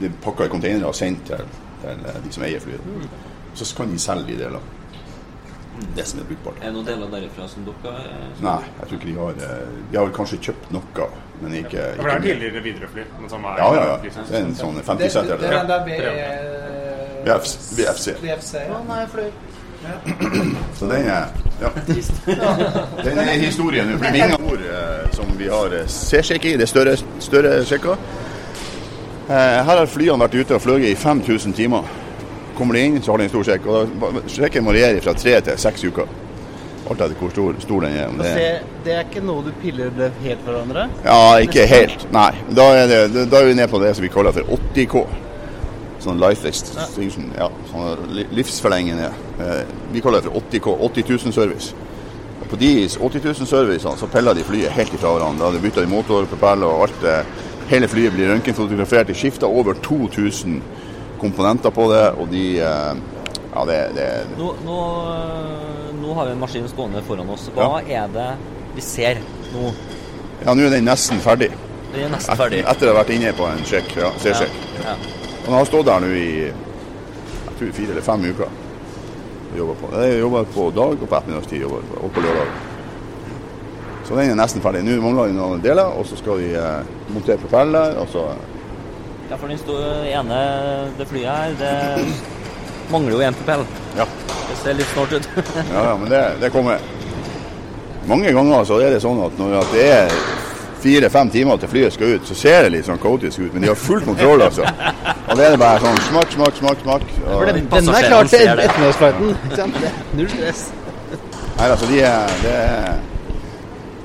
de 0.00 0.12
pakka 0.24 0.46
i 0.46 0.52
containere 0.52 0.88
og 0.90 0.96
sendt 0.96 1.26
til, 1.30 1.56
til 1.82 2.04
eh, 2.06 2.20
de 2.24 2.34
som 2.34 2.46
eier 2.46 2.62
flyet. 2.62 3.08
Så 3.54 3.68
kan 3.76 3.90
de 3.90 3.98
selge 4.00 4.34
de 4.34 4.44
delene. 4.44 4.79
Det 5.96 6.04
som 6.06 6.20
er 6.20 6.24
brukbart. 6.28 6.58
Er 6.60 6.66
det 6.70 6.74
noen 6.76 6.86
deler 6.86 7.10
derifra 7.14 7.48
som 7.48 7.64
dere 7.66 7.92
eh, 7.98 8.42
Nei, 8.44 8.56
jeg 8.80 8.88
tror 8.88 8.98
ikke 8.98 9.08
de 9.10 9.14
har 9.18 9.42
eh, 9.46 9.68
De 9.90 9.98
har 9.98 10.04
vel 10.08 10.14
kanskje 10.16 10.38
kjøpt 10.48 10.72
noe, 10.76 11.06
men 11.40 11.54
ikke, 11.60 11.76
Ja, 11.78 11.92
ikke 11.92 12.02
For 12.02 12.10
det 12.10 12.16
er 12.16 12.26
tidligere 12.26 12.62
Widerøe-fly. 12.66 13.04
men 13.20 13.30
som 13.32 13.44
er- 13.44 13.58
Ja, 13.58 13.68
ja, 13.74 13.84
ja. 13.92 13.96
Det 14.02 14.34
er 14.40 14.44
en 14.44 14.54
sånn 14.54 14.82
50-setter. 14.82 15.36
det 15.40 15.50
er 15.50 15.58
den 15.58 15.68
der 15.68 15.84
BFC 15.88 16.60
VFC. 17.24 17.76
VFC. 17.76 18.14
VFC. 18.22 18.54
Ja, 18.68 18.78
nei, 18.88 19.06
fløy. 19.12 19.30
Så 20.78 20.86
den 20.88 21.06
er 21.08 21.28
ja. 21.60 21.68
Den 23.04 23.18
er 23.18 23.32
historien. 23.40 23.88
Det 23.88 23.98
blir 24.00 24.12
Vinga 24.12 24.36
ord 24.52 24.62
eh, 24.64 25.10
som 25.16 25.26
vi 25.38 25.48
har 25.48 25.72
eh, 25.76 25.86
C-sjekk 25.88 26.44
i. 26.44 26.56
Det 26.56 26.64
er 26.64 26.70
større, 26.72 26.96
større 27.20 27.64
sjekker. 27.68 27.96
Eh, 29.28 29.34
her 29.36 29.64
har 29.76 29.86
flyene 29.88 30.20
vært 30.24 30.36
ute 30.40 30.56
og 30.56 30.62
fløyet 30.64 30.88
i 30.90 30.94
5000 30.98 31.52
timer. 31.56 31.88
Kommer 32.60 32.76
de 32.76 32.82
inn, 32.90 32.98
så 33.02 33.14
har 33.14 33.18
de 33.22 33.24
en 33.24 33.32
stor 33.32 33.46
sjekk. 33.48 33.66
Og 33.72 33.94
da- 34.02 34.22
Sjekken 34.28 34.66
varierer 34.68 35.00
fra 35.00 35.14
tre 35.16 35.38
til 35.40 35.56
seks 35.58 35.84
uker. 35.88 36.10
Alt 36.90 37.00
etter 37.04 37.14
hvor 37.20 37.30
stor, 37.32 37.54
stor 37.62 37.80
den 37.86 37.96
er. 37.96 38.08
Det 38.18 38.62
det 38.84 38.92
er 38.98 39.04
ikke 39.06 39.20
noe 39.24 39.42
du 39.46 39.50
piller 39.62 39.90
det 39.96 40.10
helt 40.24 40.40
for 40.44 40.52
hverandre? 40.56 40.88
Ja, 41.04 41.36
ikke 41.44 41.66
helt. 41.70 42.06
Nei. 42.12 42.30
Da 42.56 42.64
er, 42.82 42.86
det, 43.08 43.26
da 43.30 43.40
er 43.40 43.46
vi 43.50 43.54
nede 43.54 43.68
på 43.72 43.78
det 43.82 43.94
som 43.96 44.02
vi 44.04 44.08
kaller 44.12 44.32
for 44.36 44.42
80K. 44.56 45.04
Sånn 46.00 46.18
life 46.20 46.48
extension. 46.48 47.30
Ja, 47.36 47.48
sånn 47.70 48.24
livsforlengende. 48.32 49.10
Eh, 49.44 49.62
vi 49.92 50.00
kaller 50.00 50.20
det 50.22 50.30
for 50.30 50.40
80K. 50.40 50.76
80 50.88 51.04
000 51.26 51.32
service. 51.36 51.74
Og 52.40 52.48
på 52.48 52.56
de 52.60 52.70
80 52.88 53.24
000 53.24 53.46
servicene 53.46 53.96
så 54.00 54.08
piller 54.08 54.34
de 54.34 54.44
flyet 54.48 54.72
helt 54.72 54.92
ifra 54.96 55.12
hverandre. 55.14 55.44
Da 55.46 55.52
de 55.58 55.62
bytter 55.64 55.84
i 55.84 55.92
motor, 55.92 56.24
propeller 56.32 56.66
og 56.66 56.88
alt. 56.88 57.04
eh, 57.04 57.24
Hele 57.70 57.86
flyet 57.86 58.12
blir 58.16 58.32
røntgenfotografert. 58.32 59.06
De 59.06 59.14
skifter 59.14 59.46
over 59.46 59.74
2000 59.84 60.62
komponenter 61.20 61.72
på 61.74 61.86
det, 61.92 62.04
og 62.18 62.30
de 62.32 62.44
eh, 62.64 62.92
Ja, 63.50 63.64
det, 63.66 63.78
det 63.96 64.04
nå, 64.38 64.52
nå, 64.62 64.76
eh, 65.10 65.88
nå 65.98 66.14
har 66.14 66.28
vi 66.28 66.34
en 66.36 66.42
maskin 66.42 66.68
stående 66.70 67.02
foran 67.02 67.32
oss. 67.34 67.48
Hva 67.56 67.80
er 67.82 68.06
det 68.14 68.28
vi 68.76 68.84
ser 68.84 69.18
nå? 69.54 69.72
Ja, 70.44 70.54
nå 70.54 70.68
er 70.68 70.76
den 70.76 70.86
nesten 70.86 71.18
ferdig. 71.20 71.50
Den 71.90 72.06
er 72.06 72.14
nesten 72.14 72.38
ferdig. 72.38 72.62
Etter 72.70 72.90
å 72.90 72.94
ha 72.94 73.00
vært 73.02 73.10
inne 73.16 73.34
på 73.36 73.48
en 73.50 73.64
sjekk. 73.66 73.90
Ja, 73.98 74.12
C-sjekk. 74.22 74.54
Ja. 74.84 74.94
Den 75.44 75.56
har 75.56 75.66
stått 75.68 75.88
der 75.90 76.04
nå 76.04 76.12
i 76.14 76.30
jeg 76.46 77.56
tror 77.58 77.72
fire 77.76 77.96
eller 77.96 78.06
fem 78.06 78.26
uker. 78.30 78.58
jobber 79.56 79.74
på. 79.82 79.88
Jeg 79.98 80.20
jobber 80.20 80.44
på 80.54 80.70
dag 80.70 80.94
og 80.94 81.08
på 81.08 81.16
ettermiddagstid 81.16 81.64
og 81.66 82.12
på 82.14 82.22
lørdag. 82.22 82.52
Så 84.06 84.16
den 84.16 84.30
er 84.30 84.38
nesten 84.38 84.62
ferdig. 84.62 84.80
Nå 84.86 84.96
mangler 85.02 85.28
vi 85.28 85.36
noen 85.36 85.60
deler, 85.62 85.90
og 85.94 86.06
så 86.08 86.16
skal 86.18 86.40
vi 86.40 86.48
eh, 86.58 86.88
montere 87.14 87.38
propeller. 87.38 87.98
Og 88.02 88.08
så, 88.10 88.24
Ja, 89.30 89.36
for 89.38 89.46
den 89.46 89.58
ene 90.10 90.38
det 90.98 91.06
flyet 91.06 91.30
her, 91.30 91.52
det 91.58 92.06
mangler 92.90 93.12
jo 93.12 93.20
en 93.20 93.34
propell. 93.34 93.60
ja, 93.96 94.06
Det 94.48 94.56
ser 94.62 94.74
litt 94.74 94.90
snålt 94.90 95.12
ut. 95.12 95.28
ja, 95.74 95.84
ja, 95.84 95.96
men 95.96 96.10
det, 96.10 96.22
det 96.40 96.50
kommer. 96.50 96.78
Mange 98.10 98.32
ganger 98.32 98.64
så 98.64 98.80
er 98.82 98.90
det 98.90 99.02
sånn 99.04 99.20
at 99.22 99.36
når 99.38 99.54
at 99.60 99.70
det 99.76 99.84
er 99.92 100.16
fire-fem 100.82 101.30
timer 101.30 101.60
til 101.62 101.70
flyet 101.70 101.94
skal 101.94 102.16
ut, 102.16 102.26
så 102.26 102.34
ser 102.34 102.64
det 102.66 102.72
litt 102.74 102.88
sånn 102.88 102.98
kaotisk 102.98 103.44
ut. 103.44 103.52
Men 103.54 103.62
de 103.62 103.70
har 103.70 103.78
full 103.78 104.02
kontroll, 104.02 104.42
altså. 104.48 104.66
Og 104.66 105.38
det 105.38 105.46
er 105.46 105.56
bare 105.62 105.78
sånn 105.84 106.02
smakk, 106.08 106.34
smakk, 106.34 106.58
smakk. 106.58 106.82
smakk. 106.82 107.06
Og, 107.28 107.46
den, 107.52 107.70
denne 107.70 107.96
er 108.00 108.10
klar 108.10 108.32
til 108.34 108.50
ettermiddagsflighten. 108.50 109.30
er 109.60 109.96
Null 110.18 110.30
stress. 110.34 110.66
nei, 111.60 111.70
altså, 111.70 111.86
de 111.86 112.02
er, 112.02 112.36
det 112.42 112.58
er 112.58 113.00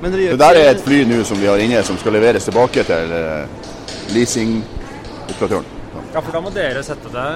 Men 0.02 0.12
dere 0.12 0.22
gjør 0.22 0.36
Det 0.36 0.40
der 0.44 0.62
er 0.62 0.72
et 0.76 0.86
fly 0.86 1.02
nå 1.08 1.22
som 1.26 1.42
vi 1.42 1.50
har 1.50 1.66
inne, 1.66 1.82
som 1.82 1.98
skal 1.98 2.14
leveres 2.14 2.46
tilbake 2.46 2.86
til 2.86 3.16
eh, 3.16 3.64
leasingoperatøren. 5.36 5.64
Ja, 6.14 6.20
for 6.20 6.32
da 6.32 6.40
må 6.40 6.50
dere 6.52 6.82
sette 6.84 7.10
det 7.12 7.26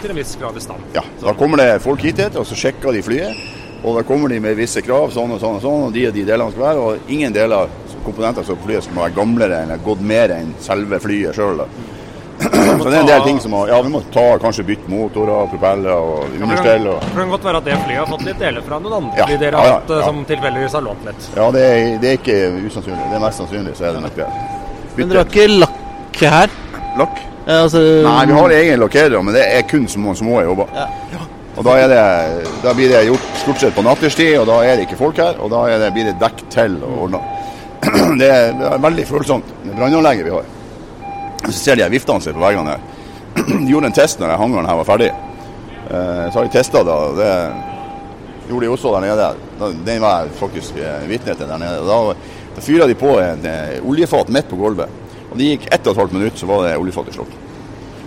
til 0.00 0.12
en 0.12 0.16
viss 0.16 0.36
grad 0.40 0.56
i 0.56 0.62
stand. 0.62 0.80
Ja, 0.94 1.02
da 1.20 1.34
kommer 1.36 1.60
det 1.60 1.82
folk 1.84 2.02
hit, 2.04 2.20
og 2.36 2.46
så 2.46 2.56
sjekker 2.56 2.92
de 2.92 3.02
flyet. 3.04 3.36
Og 3.82 3.96
da 3.98 4.04
kommer 4.06 4.30
de 4.30 4.38
med 4.40 4.56
visse 4.56 4.80
krav, 4.84 5.10
sånn 5.10 5.32
og 5.34 5.40
sånn 5.42 5.56
og 5.58 5.62
sånn, 5.64 5.86
og 5.88 5.94
de 5.94 6.06
og 6.06 6.14
de 6.14 6.24
delene 6.24 6.52
skal 6.52 6.66
være. 6.68 6.82
Og 6.82 7.10
ingen 7.10 7.32
deler, 7.34 7.72
komponenter 8.04 8.46
som 8.46 8.60
flyet 8.62 8.86
skal 8.86 9.00
være 9.00 9.16
gamlere 9.16 9.64
eller 9.64 9.82
gått 9.82 10.00
mer 10.06 10.32
enn 10.36 10.54
selve 10.62 11.00
flyet 11.02 11.34
sjøl. 11.36 11.64
Så 12.42 12.88
det 12.88 12.96
er 12.96 13.00
en 13.02 13.06
del 13.06 13.24
ting 13.26 13.36
som 13.38 13.52
må 13.54 13.60
Ja, 13.68 13.76
vi 13.84 13.90
må 13.92 14.00
ta, 14.14 14.24
kanskje 14.42 14.64
bytte 14.66 14.90
motorer, 14.90 15.46
propeller 15.50 15.92
og 15.94 16.38
understell. 16.40 16.88
Og, 16.90 17.02
det 17.04 17.12
kan 17.14 17.34
godt 17.34 17.46
være 17.46 17.60
at 17.60 17.68
det 17.68 17.76
flyet 17.84 18.00
har 18.00 18.08
fått 18.10 18.24
litt 18.26 18.40
deler 18.42 18.66
fra 18.66 18.78
noen 18.82 18.96
andre 18.98 19.20
Ja, 19.20 19.26
de 19.30 19.38
dere 19.42 19.60
har 19.60 19.68
ja, 19.68 19.76
hatt 19.76 19.92
eh, 19.92 20.00
ja. 20.00 20.08
som 20.08 20.22
tilfeldigvis 20.30 20.78
har 20.78 20.86
lånt 20.88 21.04
litt. 21.06 21.28
ja, 21.36 21.50
det 21.54 21.66
er, 21.66 21.82
det 22.02 22.10
er 22.10 22.18
ikke 22.18 22.38
usannsynlig. 22.70 23.04
Det 23.10 23.18
er 23.18 23.26
mest 23.26 23.42
sannsynlig, 23.44 23.76
så 23.78 23.90
er 23.90 23.98
det 23.98 24.06
nok 24.06 24.18
det. 24.18 24.30
Men 24.96 25.12
dere 25.12 25.22
har 25.22 25.30
ikke 25.30 25.46
lakk 25.52 26.24
her? 26.32 26.58
Lakk? 26.98 27.22
Altså, 27.46 27.80
Nei, 28.06 28.26
vi 28.26 28.32
har 28.38 28.52
egen 28.54 28.80
lakkerer, 28.80 29.22
men 29.22 29.34
det 29.34 29.42
er 29.56 29.64
kun 29.66 29.88
små, 29.90 30.14
små 30.14 30.42
jobber. 30.44 30.68
Ja. 30.76 30.86
Og 31.56 31.64
da, 31.66 31.74
er 31.82 31.88
det, 31.90 32.02
da 32.62 32.72
blir 32.72 32.88
det 32.88 33.02
gjort 33.10 33.24
stort 33.42 33.60
sett 33.60 33.74
på 33.76 33.82
natterstid, 33.84 34.36
og 34.40 34.46
da 34.48 34.60
er 34.64 34.78
det 34.78 34.86
ikke 34.86 34.96
folk 35.00 35.18
her. 35.20 35.36
Og 35.42 35.50
da 35.52 35.64
er 35.68 35.82
det, 35.82 35.90
blir 35.92 36.06
det 36.08 36.14
dekk 36.22 36.44
til 36.54 36.78
og 36.86 37.02
ordna. 37.06 37.20
Det 38.20 38.28
er, 38.30 38.52
det 38.54 38.66
er 38.68 38.78
veldig 38.78 39.04
følsomt, 39.08 39.48
det 39.64 39.72
brannanlegget 39.74 40.26
vi 40.28 40.30
har. 40.30 40.44
Så 41.48 41.54
ser 41.58 41.80
de 41.80 41.88
viftene 41.90 42.22
seg 42.22 42.36
på 42.36 42.44
veggene 42.44 42.76
her. 42.76 42.84
De 43.66 43.66
gjorde 43.72 43.88
en 43.90 43.96
test 43.96 44.20
når 44.22 44.36
hangaren 44.38 44.68
her 44.70 44.78
var 44.78 44.86
ferdig. 44.86 45.08
Eh, 45.90 46.24
Så 46.30 46.38
har 46.38 46.46
de 46.46 46.52
testa 46.54 46.78
Og 46.84 47.16
Det 47.18 47.32
gjorde 48.48 48.64
de 48.68 48.70
også 48.70 48.92
der 48.94 49.06
nede. 49.08 49.26
Den 49.82 50.00
var 50.04 50.22
jeg 50.22 50.36
faktisk 50.38 50.78
eh, 50.78 51.08
vitne 51.10 51.34
til 51.34 51.50
der 51.50 51.58
nede. 51.58 51.80
Og 51.82 51.90
Da, 51.90 52.38
da 52.54 52.64
fyra 52.68 52.86
de 52.86 52.94
på 52.94 53.16
en 53.18 53.42
eh, 53.50 53.80
oljefat 53.82 54.30
midt 54.30 54.48
på 54.52 54.60
gulvet. 54.62 54.88
Og 55.32 55.38
det 55.40 55.50
gikk 55.54 55.68
ett 55.72 55.86
og 55.86 55.94
et 55.94 56.02
halvt 56.04 56.16
minutt, 56.18 56.38
så 56.38 56.48
var 56.50 56.66
det 56.66 56.78
oljefattig 56.80 57.14
slått. 57.16 57.36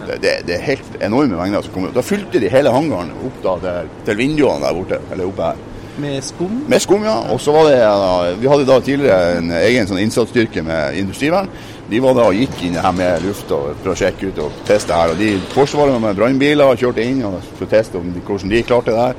Det, 0.06 0.18
det, 0.22 0.34
det 0.46 0.58
er 0.60 0.68
helt 0.68 0.98
enorme 1.02 1.38
mengder 1.40 1.64
som 1.66 1.74
kommer 1.74 1.90
ut. 1.90 1.96
Da 1.98 2.04
fylte 2.06 2.42
de 2.42 2.50
hele 2.54 2.74
hangaren 2.74 3.14
opp 3.26 3.40
da, 3.42 3.56
til, 3.64 3.96
til 4.06 4.20
vinduene 4.20 4.62
der 4.62 4.76
borte. 4.78 5.00
Eller 5.12 5.30
oppe 5.32 5.48
her. 5.48 5.64
med 5.98 6.22
skum? 6.24 6.60
Med 6.70 6.84
skum, 6.84 7.06
ja. 7.08 7.16
Og 7.34 7.40
så 7.42 7.56
var 7.56 7.70
det 7.72 7.80
da, 7.80 8.34
Vi 8.40 8.50
hadde 8.52 8.68
da 8.68 8.80
tidligere 8.84 9.40
en 9.40 9.50
egen 9.64 9.90
sånn 9.90 10.04
innsatsstyrke 10.04 10.62
med 10.68 11.00
industrivern. 11.02 11.50
De 11.90 12.02
var 12.02 12.14
da 12.18 12.28
og 12.30 12.38
gikk 12.38 12.62
inn 12.68 12.78
her 12.82 12.94
med 12.98 13.26
luft 13.26 13.52
og 13.54 13.72
for 13.82 13.94
å 13.94 13.98
sjekke 13.98 14.30
ut 14.30 14.44
og 14.46 14.62
teste 14.68 14.94
her. 14.94 15.14
Og 15.16 15.22
de 15.22 15.32
Forsvaret 15.54 15.98
med 16.02 16.18
brannbiler 16.18 16.78
kjørte 16.82 17.06
inn 17.06 17.24
og 17.26 17.40
for 17.56 17.66
å 17.66 17.72
teste 17.74 17.98
om 18.02 18.14
de, 18.14 18.22
hvordan 18.26 18.54
de 18.54 18.62
klarte 18.66 18.94
det 18.94 19.02
her. 19.08 19.18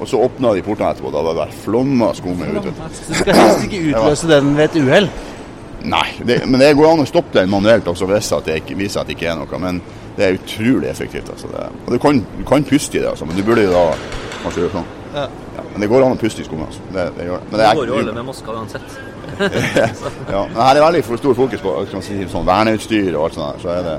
Og 0.00 0.08
så 0.08 0.20
åpna 0.24 0.54
de 0.56 0.62
portene 0.64 0.94
etterpå. 0.94 1.10
Da 1.12 1.22
var 1.26 1.34
det 1.34 1.42
bare 1.42 1.58
flomma 1.64 2.14
skum 2.16 2.40
ute. 2.40 2.72
skal 3.10 3.34
helst 3.36 3.66
ikke 3.66 3.82
utløse 3.90 4.30
den 4.30 4.54
ved 4.56 4.68
et 4.70 4.80
uhell? 4.80 5.10
Nei, 5.84 6.06
det, 6.26 6.42
men 6.46 6.60
det 6.60 6.74
går 6.76 6.90
an 6.90 7.02
å 7.04 7.08
stoppe 7.08 7.38
den 7.40 7.50
manuelt 7.52 7.86
også 7.88 8.08
hvis 8.10 8.32
at 8.36 8.48
det 8.48 8.60
ikke, 8.62 8.76
viser 8.78 9.00
at 9.02 9.08
det 9.08 9.16
ikke 9.16 9.30
er 9.32 9.38
noe. 9.40 9.60
Men 9.62 9.80
det 10.16 10.26
er 10.26 10.36
utrolig 10.38 10.90
effektivt. 10.90 11.30
Altså 11.32 11.48
det. 11.52 11.68
Og 11.86 11.92
du 11.94 11.98
kan, 12.02 12.18
du 12.38 12.42
kan 12.48 12.64
puste 12.68 12.98
i 12.98 13.02
det, 13.02 13.08
altså, 13.12 13.28
men 13.28 13.38
du 13.38 13.44
burde 13.46 13.64
jo 13.64 13.72
da 13.72 13.84
kanskje 14.42 14.64
gjøre 14.66 14.74
sånn. 14.78 14.90
Ja. 15.14 15.28
Ja, 15.56 15.62
men 15.72 15.82
det 15.82 15.88
går 15.90 16.04
an 16.06 16.14
å 16.14 16.18
puste 16.20 16.42
i 16.42 16.46
skoene. 16.46 16.66
Altså. 16.68 16.82
Det, 16.94 17.06
det 17.16 17.26
gjør 17.26 17.40
det. 17.40 17.48
Men 17.50 17.56
det 17.56 17.62
Det 17.64 17.68
er, 17.70 17.78
går 17.80 17.90
jo 17.90 17.96
alle 18.00 18.12
med 18.18 18.28
masker 18.28 18.60
uansett. 18.60 18.98
ja, 19.40 20.40
men 20.52 20.58
her 20.60 20.76
er 20.76 20.84
veldig 20.84 21.02
for 21.06 21.20
stor 21.20 21.36
fokus 21.38 21.62
på 21.64 21.74
skal 21.88 22.02
si, 22.04 22.16
sånn 22.30 22.46
verneutstyr 22.48 23.14
og 23.14 23.26
alt 23.28 23.36
sånt. 23.38 23.54
der, 23.54 23.62
Så 23.62 23.70
er 23.74 23.86
det, 23.86 23.96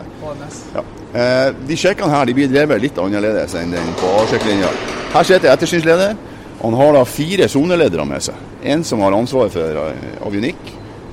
ja. 0.75 0.83
eh, 1.21 1.47
de 1.69 1.77
sjekkene 1.79 2.13
her 2.13 2.29
de 2.29 2.35
blir 2.37 2.51
drevet 2.51 2.83
litt 2.83 2.99
annerledes 3.01 3.55
enn 3.59 3.73
den 3.73 3.93
på 3.99 4.11
A-sjekklinja. 4.21 4.69
Her 5.15 5.27
sitter 5.27 5.53
ettersynsleder. 5.53 6.13
Han 6.61 6.77
har 6.77 6.93
da 6.93 7.01
fire 7.09 7.47
soneledere 7.49 8.05
med 8.05 8.21
seg. 8.21 8.37
En 8.73 8.83
som 8.85 9.01
har 9.01 9.15
ansvaret 9.17 9.53
for 9.55 9.81
eh, 9.87 10.11
avionikk. 10.27 10.59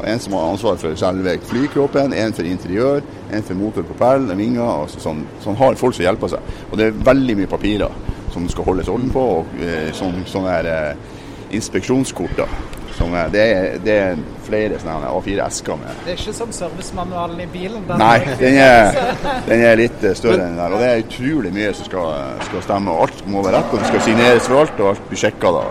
En 0.06 0.20
som 0.20 0.32
har 0.32 0.50
ansvar 0.52 0.76
for 0.78 0.94
selve 0.98 1.34
flykroppen, 1.48 2.12
en 2.14 2.32
for 2.32 2.46
interiør, 2.46 3.02
en 3.32 3.42
for 3.42 3.58
motor, 3.58 3.82
propell, 3.82 4.28
vinger. 4.38 4.62
Altså 4.62 5.02
sånn, 5.02 5.24
sånn 5.42 5.58
har 5.58 5.78
folk 5.80 5.96
som 5.96 6.06
hjelper 6.06 6.34
seg. 6.36 6.56
Og 6.70 6.78
det 6.78 6.88
er 6.88 7.04
veldig 7.10 7.38
mye 7.40 7.50
papirer 7.50 7.94
som 8.32 8.46
skal 8.48 8.68
holdes 8.68 8.90
orden 8.92 9.10
på. 9.10 9.24
og 9.38 9.62
eh, 9.64 9.90
sånn, 9.96 10.22
sånne 10.30 10.58
her, 10.58 10.72
eh, 10.74 11.24
inspeksjonskort. 11.58 12.36
da. 12.38 12.77
Som 12.98 13.12
det, 13.30 13.42
er, 13.54 13.76
det 13.78 13.94
er 13.94 14.16
flere 14.42 14.78
sånne 14.82 15.06
A4-esker 15.12 15.76
med 15.78 16.00
Det 16.02 16.10
er 16.10 16.16
ikke 16.18 16.32
sånn 16.34 16.54
servicemanualen 16.56 17.42
i 17.44 17.46
bilen. 17.52 17.84
den 17.86 18.00
Nei, 18.00 18.16
den 18.40 18.56
er, 18.58 18.96
den 19.48 19.62
er 19.68 19.78
litt 19.78 20.02
eh, 20.02 20.16
større 20.18 20.40
enn 20.42 20.56
den 20.56 20.58
der. 20.58 20.74
Og 20.74 20.82
det 20.82 20.88
er 20.88 21.04
utrolig 21.04 21.52
mye 21.54 21.70
som 21.78 21.86
skal, 21.86 22.08
skal 22.48 22.64
stemme. 22.66 22.96
Alt 23.04 23.22
må 23.30 23.44
være 23.46 23.60
rett, 23.60 23.76
og 23.76 23.84
det 23.84 23.92
skal 23.92 24.04
signeres 24.08 24.48
for 24.50 24.64
alt, 24.64 24.82
og 24.82 24.90
alt 24.94 25.06
blir 25.12 25.22
sjekka 25.22 25.54
da, 25.54 25.62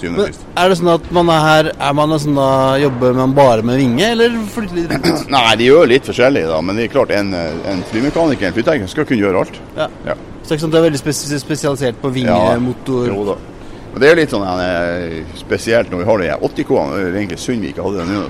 Men 0.00 0.24
er 0.24 0.72
det 0.72 0.80
sånn 0.80 0.92
at 0.94 1.12
man 1.16 1.30
er 1.32 1.44
her 1.46 1.68
Er 1.72 1.94
man 1.96 2.16
sånn 2.20 2.36
da 2.36 2.48
jobber 2.82 3.14
man 3.20 3.36
bare 3.36 3.68
med 3.68 3.80
vinge, 3.80 4.08
eller 4.16 4.34
flytter 4.56 4.80
litt 4.80 4.96
rundt? 4.96 5.30
Nei, 5.36 5.46
de 5.60 5.68
gjør 5.68 5.92
litt 5.92 6.08
forskjellig, 6.08 6.48
da, 6.48 6.64
men 6.64 6.80
det 6.80 6.88
er 6.88 6.96
klart 6.96 7.12
en, 7.16 7.32
en 7.36 7.86
flymekaniker 7.92 8.48
en 8.48 8.56
flytekniker 8.56 8.96
skal 8.96 9.08
kunne 9.08 9.26
gjøre 9.26 9.44
alt. 9.44 9.62
Ja. 9.76 9.92
Ja. 10.08 10.16
Så 10.42 10.48
det 10.48 10.54
er 10.54 10.56
ikke 10.56 10.64
sånn 10.64 10.72
at 10.72 10.74
det 10.74 10.80
er 10.80 10.90
veldig 10.90 11.04
spes 11.04 11.24
spesialisert 11.44 12.00
på 12.02 12.16
vingemotor? 12.16 12.56
Ja, 12.56 12.60
motor 12.64 13.10
Jo 13.12 13.24
da. 13.28 13.40
Men 13.92 14.00
det 14.00 14.08
er 14.08 14.14
jo 14.14 14.20
litt 14.22 14.32
sånn 14.32 15.36
spesielt 15.36 15.90
når 15.92 16.00
vi 16.00 16.04
har 16.08 16.22
de 16.22 16.28
her 16.30 16.44
80K-ene. 16.48 16.96
Det 16.96 17.08
er 17.10 17.18
egentlig 17.20 17.40
synd 17.42 17.60
vi 17.60 17.72
ikke 17.74 17.84
hadde 17.84 18.00
det 18.00 18.06
nå. 18.08 18.22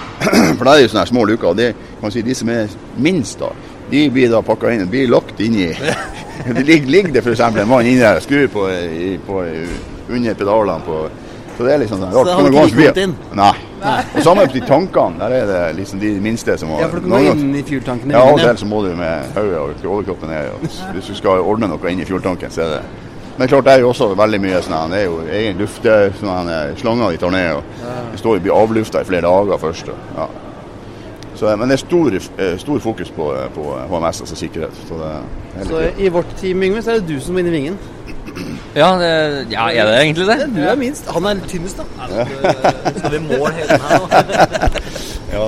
For 0.58 0.64
da 0.64 0.74
er 0.74 0.76
det 0.78 0.84
jo 0.84 0.92
sånne 0.92 1.06
små 1.10 1.24
luker. 1.26 1.48
og 1.50 1.56
det, 1.58 1.72
kan 2.00 2.14
si, 2.14 2.22
De 2.22 2.34
som 2.38 2.52
er 2.54 2.70
minst, 3.02 3.40
da, 3.42 3.50
de 3.90 4.04
blir 4.14 4.30
da 4.30 4.40
pakka 4.46 4.70
inn. 4.72 4.86
blir 4.90 5.10
lagt 5.10 5.40
inni 5.42 5.72
Det 6.56 6.62
ligger, 6.66 6.86
ligger 6.90 7.12
det 7.14 7.24
f.eks. 7.24 7.40
en 7.40 7.68
mann 7.68 7.86
inni 7.86 8.00
der 8.00 8.18
og 8.20 8.24
skrur 8.24 8.48
på, 8.54 8.68
i, 8.70 9.14
på 9.26 9.42
under 10.14 10.34
pedalene 10.38 10.86
på 10.86 11.02
Så 11.56 11.66
det 11.66 11.74
er 11.74 11.78
liksom 11.82 12.00
sånn 12.02 12.12
Så 12.14 12.24
det 12.26 12.34
har 12.34 12.48
ikke 12.48 12.64
kommet 12.74 13.02
inn? 13.04 13.14
Nei. 13.38 13.52
Og 13.84 14.22
samme 14.24 14.42
med 14.46 14.54
de 14.56 14.62
tankene. 14.66 15.18
Der 15.20 15.34
er 15.36 15.46
det 15.50 15.60
liksom 15.76 16.00
de 16.02 16.14
minste 16.24 16.56
som 16.58 16.70
har 16.74 16.84
Ja, 16.86 16.88
for 16.90 17.02
du 17.04 17.10
må 17.12 17.20
inn 17.30 17.50
i 17.54 17.62
fjordtankene? 17.66 18.14
ja, 18.14 18.22
av 18.24 18.38
og 18.38 18.40
til 18.42 18.58
så 18.62 18.66
må 18.70 18.80
du 18.86 18.94
med 18.98 19.34
hodet 19.36 19.58
og 19.60 19.90
overkroppen 19.98 20.30
ned. 20.32 20.54
Og 20.54 20.94
hvis 20.96 21.10
du 21.10 21.18
skal 21.18 21.42
ordne 21.44 21.68
noe 21.70 21.92
inn 21.92 22.00
i 22.02 22.06
fjordtanken, 22.08 22.50
så 22.54 22.64
er 22.64 22.72
det 22.78 23.03
Men 23.38 23.48
klart 23.48 23.66
det 23.66 23.72
er 23.72 23.82
jo 23.82 23.90
også 23.90 24.12
veldig 24.14 24.38
mye 24.44 24.62
sånn 24.62 24.92
Det 24.92 25.00
er 25.00 25.08
jo 25.08 25.16
egen 25.26 25.58
lufte, 25.58 25.94
sånn 26.20 26.50
her 26.50 26.74
slanger 26.78 27.14
de 27.14 27.20
tar 27.22 27.34
ned. 27.34 27.56
og 27.56 27.62
Det 28.12 28.20
står 28.20 28.38
og 28.38 28.44
blir 28.46 28.54
avlufta 28.54 29.02
i 29.02 29.08
flere 29.08 29.26
dager 29.26 29.62
først. 29.62 29.90
Og, 29.90 30.12
ja. 30.18 30.28
så, 31.34 31.56
men 31.56 31.68
det 31.68 31.78
er 31.78 31.82
stor, 31.82 32.18
eh, 32.20 32.54
stor 32.62 32.78
fokus 32.84 33.10
på, 33.16 33.32
på 33.56 33.66
HMS, 33.90 34.22
altså 34.26 34.38
sikkerhet. 34.38 34.78
Så 34.88 35.00
det 35.02 35.10
er 35.10 35.68
Så 35.72 35.82
i 35.98 36.08
vårt 36.14 36.36
team, 36.40 36.62
Yngve, 36.62 36.82
så 36.82 36.94
er 36.94 37.02
det 37.02 37.08
du 37.08 37.20
som 37.20 37.34
må 37.34 37.42
inn 37.42 37.50
i 37.50 37.58
vingen. 37.58 37.78
Ja, 38.74 38.88
det, 38.98 39.10
ja, 39.52 39.68
er 39.70 39.86
det 39.86 39.98
egentlig 40.00 40.24
det? 40.26 40.48
Du 40.56 40.58
er 40.66 40.74
minst. 40.74 41.06
Han 41.14 41.28
er 41.30 41.38
tynnest, 41.46 41.78
da. 41.78 42.08
Skal 42.96 43.12
vi 43.14 43.20
måle 43.22 43.52
hele 43.54 43.78
her 43.78 44.00
nå? 44.02 44.08
Ja. 45.34 45.46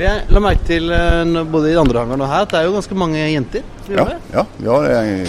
Jeg 0.00 0.22
la 0.32 0.40
merke 0.40 0.64
til 0.64 0.88
eh, 0.96 1.42
både 1.52 1.74
i 1.74 1.76
andre 1.76 2.00
hangaren 2.00 2.22
og 2.24 2.30
her 2.30 2.46
at 2.46 2.52
det 2.54 2.60
er 2.62 2.68
jo 2.68 2.76
ganske 2.78 2.96
mange 2.96 3.20
jenter. 3.20 3.66
Ja, 3.92 4.06
ja, 4.32 4.44
vi 4.56 4.68
har 4.70 4.86
en 4.96 5.26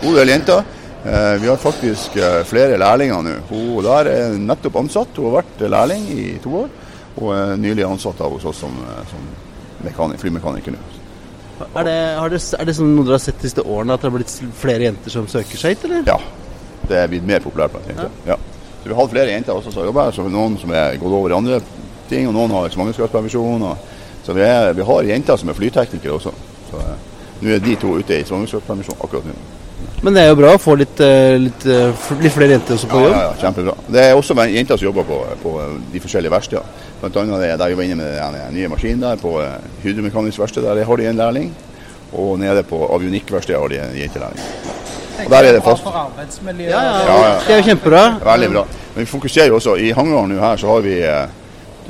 god 0.00 0.16
del 0.20 0.32
jenter. 0.32 0.64
Eh, 1.04 1.34
Vi 1.42 1.50
har 1.50 1.60
faktisk 1.60 2.16
eh, 2.16 2.40
flere 2.48 2.78
lærlinger 2.80 3.20
nå. 3.26 3.34
Hun 3.50 3.84
der 3.84 4.08
er 4.14 4.38
nettopp 4.40 4.78
ansatt. 4.80 5.12
Hun 5.20 5.28
har 5.28 5.42
vært 5.42 5.64
lærling 5.74 6.06
i 6.14 6.24
to 6.44 6.54
år. 6.62 6.72
Og 7.20 7.28
er 7.36 7.56
nylig 7.60 7.84
ansatt 7.86 8.20
av 8.24 8.32
hos 8.34 8.46
oss 8.48 8.62
som, 8.64 8.72
som 9.10 9.26
mekanik, 9.84 10.18
flymekaniker 10.24 10.72
nå. 10.74 10.80
Er 11.68 11.84
det, 11.86 11.98
har 12.18 12.32
det, 12.32 12.40
er 12.58 12.66
det 12.66 12.74
sånn 12.74 12.96
noe 12.96 13.04
dere 13.06 13.14
har 13.20 13.22
sett 13.22 13.38
de 13.38 13.46
siste 13.46 13.62
årene, 13.62 13.94
at 13.94 14.02
det 14.02 14.08
har 14.08 14.14
blitt 14.16 14.32
flere 14.58 14.88
jenter 14.88 15.12
som 15.14 15.28
søker 15.30 15.60
seg 15.60 15.76
hit, 15.76 15.84
eller? 15.86 16.02
Ja. 16.08 16.16
Det 16.88 16.96
er 16.98 17.12
blitt 17.12 17.28
mer 17.28 17.44
populært 17.44 17.76
blant 17.76 17.86
jenter. 17.92 18.10
Ja. 18.26 18.34
Så 18.80 18.88
vi 18.88 18.90
har 18.96 18.98
hatt 19.04 19.12
flere 19.12 19.30
jenter 19.36 19.54
også 19.54 19.70
som 19.76 19.86
jobber 19.86 20.08
her. 20.08 20.16
Så 20.16 20.24
noen 20.26 20.56
som 20.58 20.72
er 20.74 20.96
gått 20.98 21.14
over 21.20 21.30
i 21.30 21.36
andre 21.36 21.60
ting, 22.08 22.26
og 22.26 22.34
noen 22.34 22.56
har 22.56 22.72
svangerskapspermisjon. 22.74 23.62
og- 23.68 23.90
Så 24.24 24.32
vi, 24.32 24.40
er, 24.46 24.72
vi 24.72 24.82
har 24.88 25.02
jenter 25.10 25.36
som 25.36 25.50
er 25.52 25.56
flyteknikere 25.58 26.14
også. 26.16 26.32
Så 26.70 26.80
eh, 26.80 26.94
nå 27.44 27.50
er 27.56 27.60
de 27.64 27.74
to 27.76 27.96
ute 27.98 28.20
i 28.20 28.24
svangerskapspermisjon 28.24 28.96
akkurat 29.04 29.26
nå. 29.28 29.34
Men 30.04 30.16
det 30.16 30.22
er 30.22 30.30
jo 30.30 30.36
bra 30.38 30.54
å 30.56 30.60
få 30.60 30.74
litt, 30.80 31.00
eh, 31.00 31.34
litt, 31.40 31.66
eh, 31.68 32.06
litt 32.20 32.32
flere 32.32 32.56
jenter 32.56 32.76
også 32.76 32.88
på 32.88 33.00
Ja, 33.00 33.04
jobb. 33.04 33.14
ja, 33.16 33.22
ja, 33.26 33.34
kjempebra. 33.42 33.74
Det 33.88 34.04
er 34.04 34.16
også 34.16 34.36
jenter 34.48 34.80
som 34.80 34.86
jobber 34.88 35.06
på, 35.08 35.18
på 35.42 35.52
de 35.92 36.00
forskjellige 36.04 36.32
verkstedene. 36.32 36.88
Bl.a. 37.02 37.24
der 37.40 37.68
jeg 37.68 37.76
var 37.76 37.84
inne 37.84 37.96
med 38.00 38.16
den 38.16 38.54
nye 38.56 38.68
maskinen 38.72 39.04
der, 39.04 39.20
på 39.20 39.36
hydromekanisk 39.82 40.40
verksted, 40.40 40.64
der 40.64 40.84
har 40.84 40.96
de 40.96 41.08
en 41.10 41.20
lærling. 41.20 41.52
Og 42.14 42.38
nede 42.38 42.62
på 42.62 42.78
avionikkverkstedet 42.94 43.60
har 43.60 43.68
de 43.68 43.80
en 43.82 43.96
jentelærling. 43.98 44.44
Og 45.24 45.30
der 45.30 45.48
er 45.48 45.52
det 45.52 45.62
fast. 45.64 45.82
For 45.82 45.96
arbeidsmiljøet. 46.04 46.70
Ja, 46.70 46.80
ja, 46.82 47.04
Ja, 47.04 47.18
ja. 47.26 47.38
Det 47.46 47.54
er 47.54 47.60
jo 47.60 47.68
kjempebra. 47.68 48.02
Veldig 48.24 48.50
bra. 48.52 48.64
Men 48.94 49.04
vi 49.04 49.10
fokuserer 49.10 49.48
jo 49.52 49.56
også, 49.60 49.76
i 49.76 49.90
hangaren 49.90 50.30
nå 50.32 50.40
her 50.40 50.56
så 50.56 50.66
har 50.72 50.80
vi, 50.84 50.96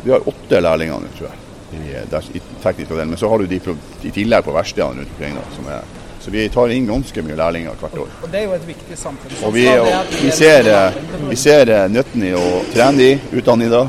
vi 0.03 0.11
har 0.11 0.29
åtte 0.29 0.61
lærlinger 0.61 1.03
nå, 1.03 1.13
tror 1.19 1.29
jeg. 1.31 1.39
I, 1.75 1.93
eh, 1.99 2.09
der, 2.11 2.31
i 2.35 2.43
teknisk 2.63 2.91
avdeling. 2.91 3.13
Men 3.15 3.21
så 3.21 3.29
har 3.33 3.43
du 3.43 3.51
de 3.51 3.61
på, 3.63 3.77
i 4.03 4.15
tillegg 4.15 4.47
på 4.47 4.55
verkstedene 4.55 5.03
rundt 5.03 5.15
omkring. 5.17 5.39
Da, 5.39 5.45
som 5.57 5.71
er, 5.75 5.85
så 6.25 6.31
vi 6.31 6.49
tar 6.49 6.71
inn 6.73 6.87
ganske 6.89 7.23
mye 7.23 7.37
lærlinger 7.37 7.75
hvert 7.77 7.99
år. 8.01 8.13
Og 8.25 8.31
det 8.33 8.39
er 8.41 8.47
jo 8.47 8.53
et 8.57 8.63
viktig 8.65 8.97
samfunn. 8.97 9.33
Og 9.45 9.53
vi, 9.53 9.67
og 9.69 9.91
vi 10.15 10.31
er 10.31 10.37
ser, 10.39 10.69
eh, 10.73 10.95
vi 11.29 11.37
ser 11.37 11.69
eh, 11.69 11.89
nytten 11.93 12.25
i 12.25 12.31
å 12.39 12.45
trene 12.73 12.97
de, 12.97 13.11
utdanne 13.37 13.67
de 13.67 13.75
da, 13.75 13.83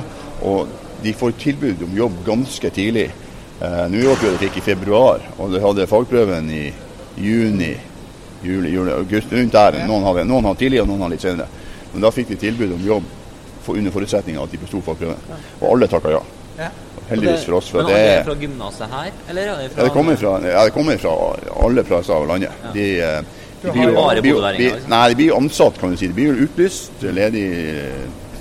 og 0.43 0.73
de 1.05 1.13
får 1.15 1.37
tilbud 1.39 1.85
om 1.87 1.95
jobb 1.95 2.17
ganske 2.25 2.71
tidlig. 2.75 3.05
Eh, 3.61 3.85
New 3.93 4.03
York-rådet 4.03 4.41
fikk 4.41 4.59
i 4.59 4.65
februar, 4.65 5.23
og 5.37 5.55
de 5.55 5.61
hadde 5.63 5.87
fagprøven 5.87 6.51
i 6.51 6.65
juni, 7.23 7.71
juli, 8.43 8.73
juli, 8.73 8.91
august, 8.91 9.31
rundt 9.31 9.55
der. 9.55 9.79
Noen 9.87 10.03
hadde, 10.09 10.25
noen 10.27 10.49
hadde 10.49 10.63
tidlig, 10.65 10.81
og 10.83 10.91
noen 10.91 11.05
hadde 11.05 11.15
litt 11.15 11.23
senere. 11.23 11.47
Men 11.93 12.03
da 12.03 12.11
fikk 12.11 12.33
de 12.33 12.41
tilbud 12.41 12.75
om 12.75 12.83
jobb 12.89 13.07
for, 13.61 13.79
under 13.79 13.95
forutsetning 13.95 14.35
av 14.35 14.49
at 14.49 14.57
de 14.57 14.59
besto 14.65 14.83
fagprøven. 14.83 15.23
Og 15.61 15.69
alle 15.71 15.87
takka 15.87 16.17
ja. 16.17 16.25
Ja. 17.05 17.13
Heldigvis 17.13 17.45
for 17.45 17.53
oss. 17.59 17.69
For 17.69 17.83
Men 17.83 17.91
det, 17.91 17.97
er 18.01 18.17
det 18.17 18.25
fra 18.25 18.35
gymnaset 18.41 18.89
her, 18.89 19.11
eller 19.29 19.41
er 19.41 19.57
det 19.61 19.71
fra 19.71 19.81
ja, 19.81 19.83
det 19.87 19.93
kommer 19.93 20.15
fra, 20.15 20.31
ja, 20.41 20.65
det 20.65 20.73
kommer 20.73 20.97
fra 20.97 21.13
alle 21.65 21.83
plasser 21.83 22.13
av 22.13 22.27
landet. 22.27 22.49
De, 22.73 22.99
eh, 22.99 23.21
de 23.61 23.71
blir 23.71 23.83
jo- 23.83 23.93
bodøværinger, 23.95 24.57
blir-? 24.57 24.89
Nei, 24.89 25.09
de 25.09 25.15
blir 25.15 25.35
ansatt, 25.37 25.79
kan 25.79 25.91
du 25.91 25.97
si. 25.97 26.07
De 26.07 26.13
blir 26.13 26.33
jo 26.33 26.47
utlyst 26.47 26.91
ledig 27.01 27.45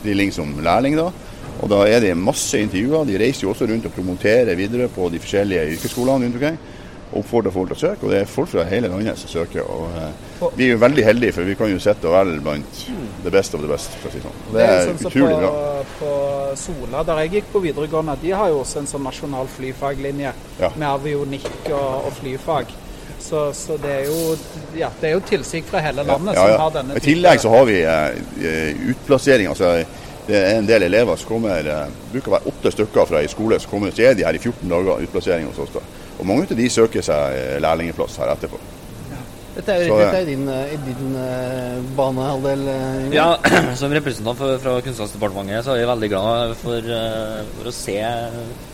stilling 0.01 0.33
som 0.33 0.55
lærling, 0.65 0.97
da. 0.97 1.11
Og 1.62 1.71
da 1.71 1.85
er 1.87 2.01
det 2.01 2.17
masse 2.17 2.59
intervjuer. 2.61 3.07
De 3.07 3.19
reiser 3.19 3.47
jo 3.47 3.53
også 3.53 3.69
rundt 3.71 3.87
og 3.87 3.93
promoterer 3.93 4.55
videre 4.57 4.89
på 4.89 5.09
de 5.12 5.19
forskjellige 5.23 5.77
yrkesskolene 5.77 6.25
rundt 6.27 6.35
omkring. 6.35 6.59
Og 6.59 6.74
oppfordrer 7.21 7.53
folk 7.55 7.71
til 7.73 7.77
å 7.77 7.81
søke. 7.81 8.05
Og 8.07 8.12
det 8.12 8.21
er 8.23 8.31
folk 8.31 8.51
fra 8.53 8.65
hele 8.69 8.89
landet 8.93 9.19
som 9.21 9.31
søker. 9.33 9.62
Og 9.71 9.89
eh, 9.99 10.53
vi 10.59 10.67
er 10.69 10.75
jo 10.75 10.81
veldig 10.83 11.05
heldige, 11.07 11.33
for 11.39 11.49
vi 11.49 11.57
kan 11.59 11.71
jo 11.73 11.81
sitte 11.83 12.09
og 12.11 12.17
velge 12.17 12.41
blant 12.45 12.85
det 13.25 13.33
beste 13.35 13.57
av 13.59 13.65
det 13.67 13.71
beste. 13.73 13.99
Si 14.12 14.23
sånn. 14.25 14.39
Det 14.51 14.55
Det 14.59 14.65
er 14.69 14.77
er 14.77 14.87
sånn 14.89 15.11
utrolig 15.11 15.35
på, 15.35 15.41
bra. 15.43 15.83
på 15.99 16.12
Sola, 16.65 17.03
der 17.09 17.21
jeg 17.25 17.33
gikk 17.39 17.53
på 17.53 17.62
videregående, 17.65 18.17
de 18.23 18.31
har 18.37 18.49
jo 18.53 18.61
også 18.62 18.79
en 18.83 18.91
sånn 18.95 19.07
nasjonal 19.09 19.47
flyfaglinje 19.57 20.33
Ja. 20.61 20.71
med 20.77 20.89
avionikk 20.89 21.51
og, 21.71 22.09
og 22.09 22.12
flyfag. 22.21 22.73
Så, 23.25 23.53
så 23.57 23.77
det 23.81 23.91
er 23.91 24.05
jo 24.11 24.37
ja, 24.77 24.91
det 25.01 25.09
er 25.09 25.12
jo 25.15 25.21
tilsig 25.25 25.62
fra 25.65 25.81
hele 25.81 26.03
landet 26.05 26.35
Ja, 26.37 26.43
ja. 26.45 26.55
som 26.57 26.61
har 26.67 26.73
denne 26.75 26.97
I 26.99 27.01
tillegg 27.01 27.41
så 27.41 27.49
har 27.55 27.65
vi 27.71 27.79
eh, 27.81 28.83
utplassering. 28.93 29.49
Altså, 29.49 29.71
det 30.27 30.37
er 30.37 30.59
en 30.59 30.67
del 30.69 30.83
elever 30.87 31.17
som 31.21 31.29
kommer 31.35 31.67
eh, 31.69 31.89
bruker 32.12 32.31
å 32.31 32.35
være 32.37 32.53
åtte 32.53 32.73
stykker 32.75 33.09
fra 33.09 33.23
en 33.25 33.29
skole 33.33 33.59
som 33.61 33.71
kommer, 33.71 33.93
så 33.97 34.03
er 34.11 34.15
de 34.19 34.25
her 34.27 34.37
i 34.37 34.41
14 34.43 34.69
dager 34.73 35.05
utplassering 35.07 35.49
hos 35.49 35.59
oss. 35.65 35.73
da. 35.75 35.81
Og 36.25 36.31
mange 36.31 36.47
av 36.49 36.57
de 36.57 36.70
søker 36.72 37.05
seg 37.05 37.37
eh, 37.37 37.59
lærlingeplass 37.61 38.16
her 38.22 38.33
etterpå. 38.33 38.57
Dette 39.55 39.70
er 39.70 39.85
jo, 39.87 39.95
dette 40.01 40.18
er 40.18 40.25
din, 40.27 40.47
eh, 40.51 40.72
i 40.75 40.79
din 40.83 41.12
eh, 41.20 41.75
banehalvdel. 41.95 42.62
eh, 42.72 43.12
Ja, 43.14 43.27
som 43.81 43.93
representant 43.95 44.41
for, 44.41 44.57
fra 44.62 44.79
Kunnskapsdepartementet 44.83 45.62
så 45.68 45.77
er 45.77 45.83
vi 45.85 45.91
veldig 45.93 46.09
glad 46.11 46.55
for, 46.62 46.89
eh, 46.97 47.45
for 47.59 47.68
å 47.70 47.75
se 47.77 47.99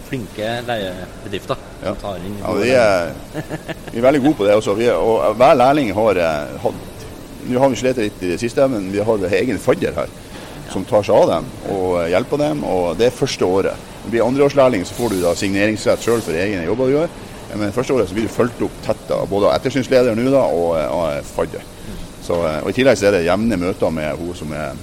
flinke 0.09 0.55
lærebedrifter 0.69 1.59
Ja. 1.83 1.91
som 1.93 2.01
tar 2.05 2.23
inn 2.25 2.39
Ja, 2.41 2.55
vi, 2.57 2.71
er, 2.71 3.13
vi 3.93 3.99
er 4.01 4.07
veldig 4.07 4.23
gode 4.25 4.39
på 4.41 4.47
det 4.49 4.57
også. 4.57 4.75
Vi 4.79 4.87
er, 4.89 4.97
og 4.97 5.37
hver 5.43 5.59
lærling 5.61 5.93
har 5.99 6.23
eh, 6.23 6.57
hatt 6.65 6.87
Nå 7.51 7.57
har 7.59 7.71
vi 7.73 7.79
slitt 7.81 7.97
litt 7.97 8.19
i 8.23 8.29
det 8.35 8.41
siste, 8.41 8.67
men 8.69 8.91
vi 8.93 9.01
har 9.01 9.23
egen 9.33 9.59
fadder 9.59 9.95
her 9.97 10.11
som 10.71 10.85
tar 10.87 11.03
seg 11.03 11.17
av 11.17 11.31
dem 11.35 11.47
og 11.73 11.95
eh, 12.05 12.11
hjelper 12.13 12.41
dem. 12.47 12.61
og 12.69 12.95
Det 13.01 13.09
er 13.11 13.17
første 13.17 13.45
året. 13.49 13.87
Når 14.01 14.07
du 14.07 14.13
blir 14.15 14.25
andreårslærling, 14.27 14.85
så 14.87 14.95
får 14.97 15.13
du 15.13 15.21
da 15.27 15.33
signeringsrett 15.37 16.05
sjøl 16.05 16.21
for 16.25 16.37
egne 16.37 16.65
jobber 16.69 16.89
du 16.89 16.95
gjør. 16.99 17.15
Men 17.59 17.73
første 17.75 17.95
året 17.95 18.09
så 18.09 18.15
blir 18.15 18.29
du 18.29 18.33
fulgt 18.33 18.63
opp 18.63 18.81
tett 18.85 19.11
av 19.15 19.29
både 19.31 19.49
av 19.49 19.57
ettersynsleder 19.59 20.15
nå 20.19 20.31
da, 20.31 20.47
og 20.47 20.77
eh, 20.79 20.89
av 20.91 21.31
fadder. 21.35 21.67
Eh, 22.31 22.63
og 22.63 22.71
I 22.71 22.77
tillegg 22.77 22.99
så 22.99 23.09
er 23.09 23.17
det 23.19 23.27
jevne 23.27 23.59
møter 23.59 23.95
med 23.95 24.19
hun 24.21 24.35
som 24.39 24.53
er, 24.55 24.77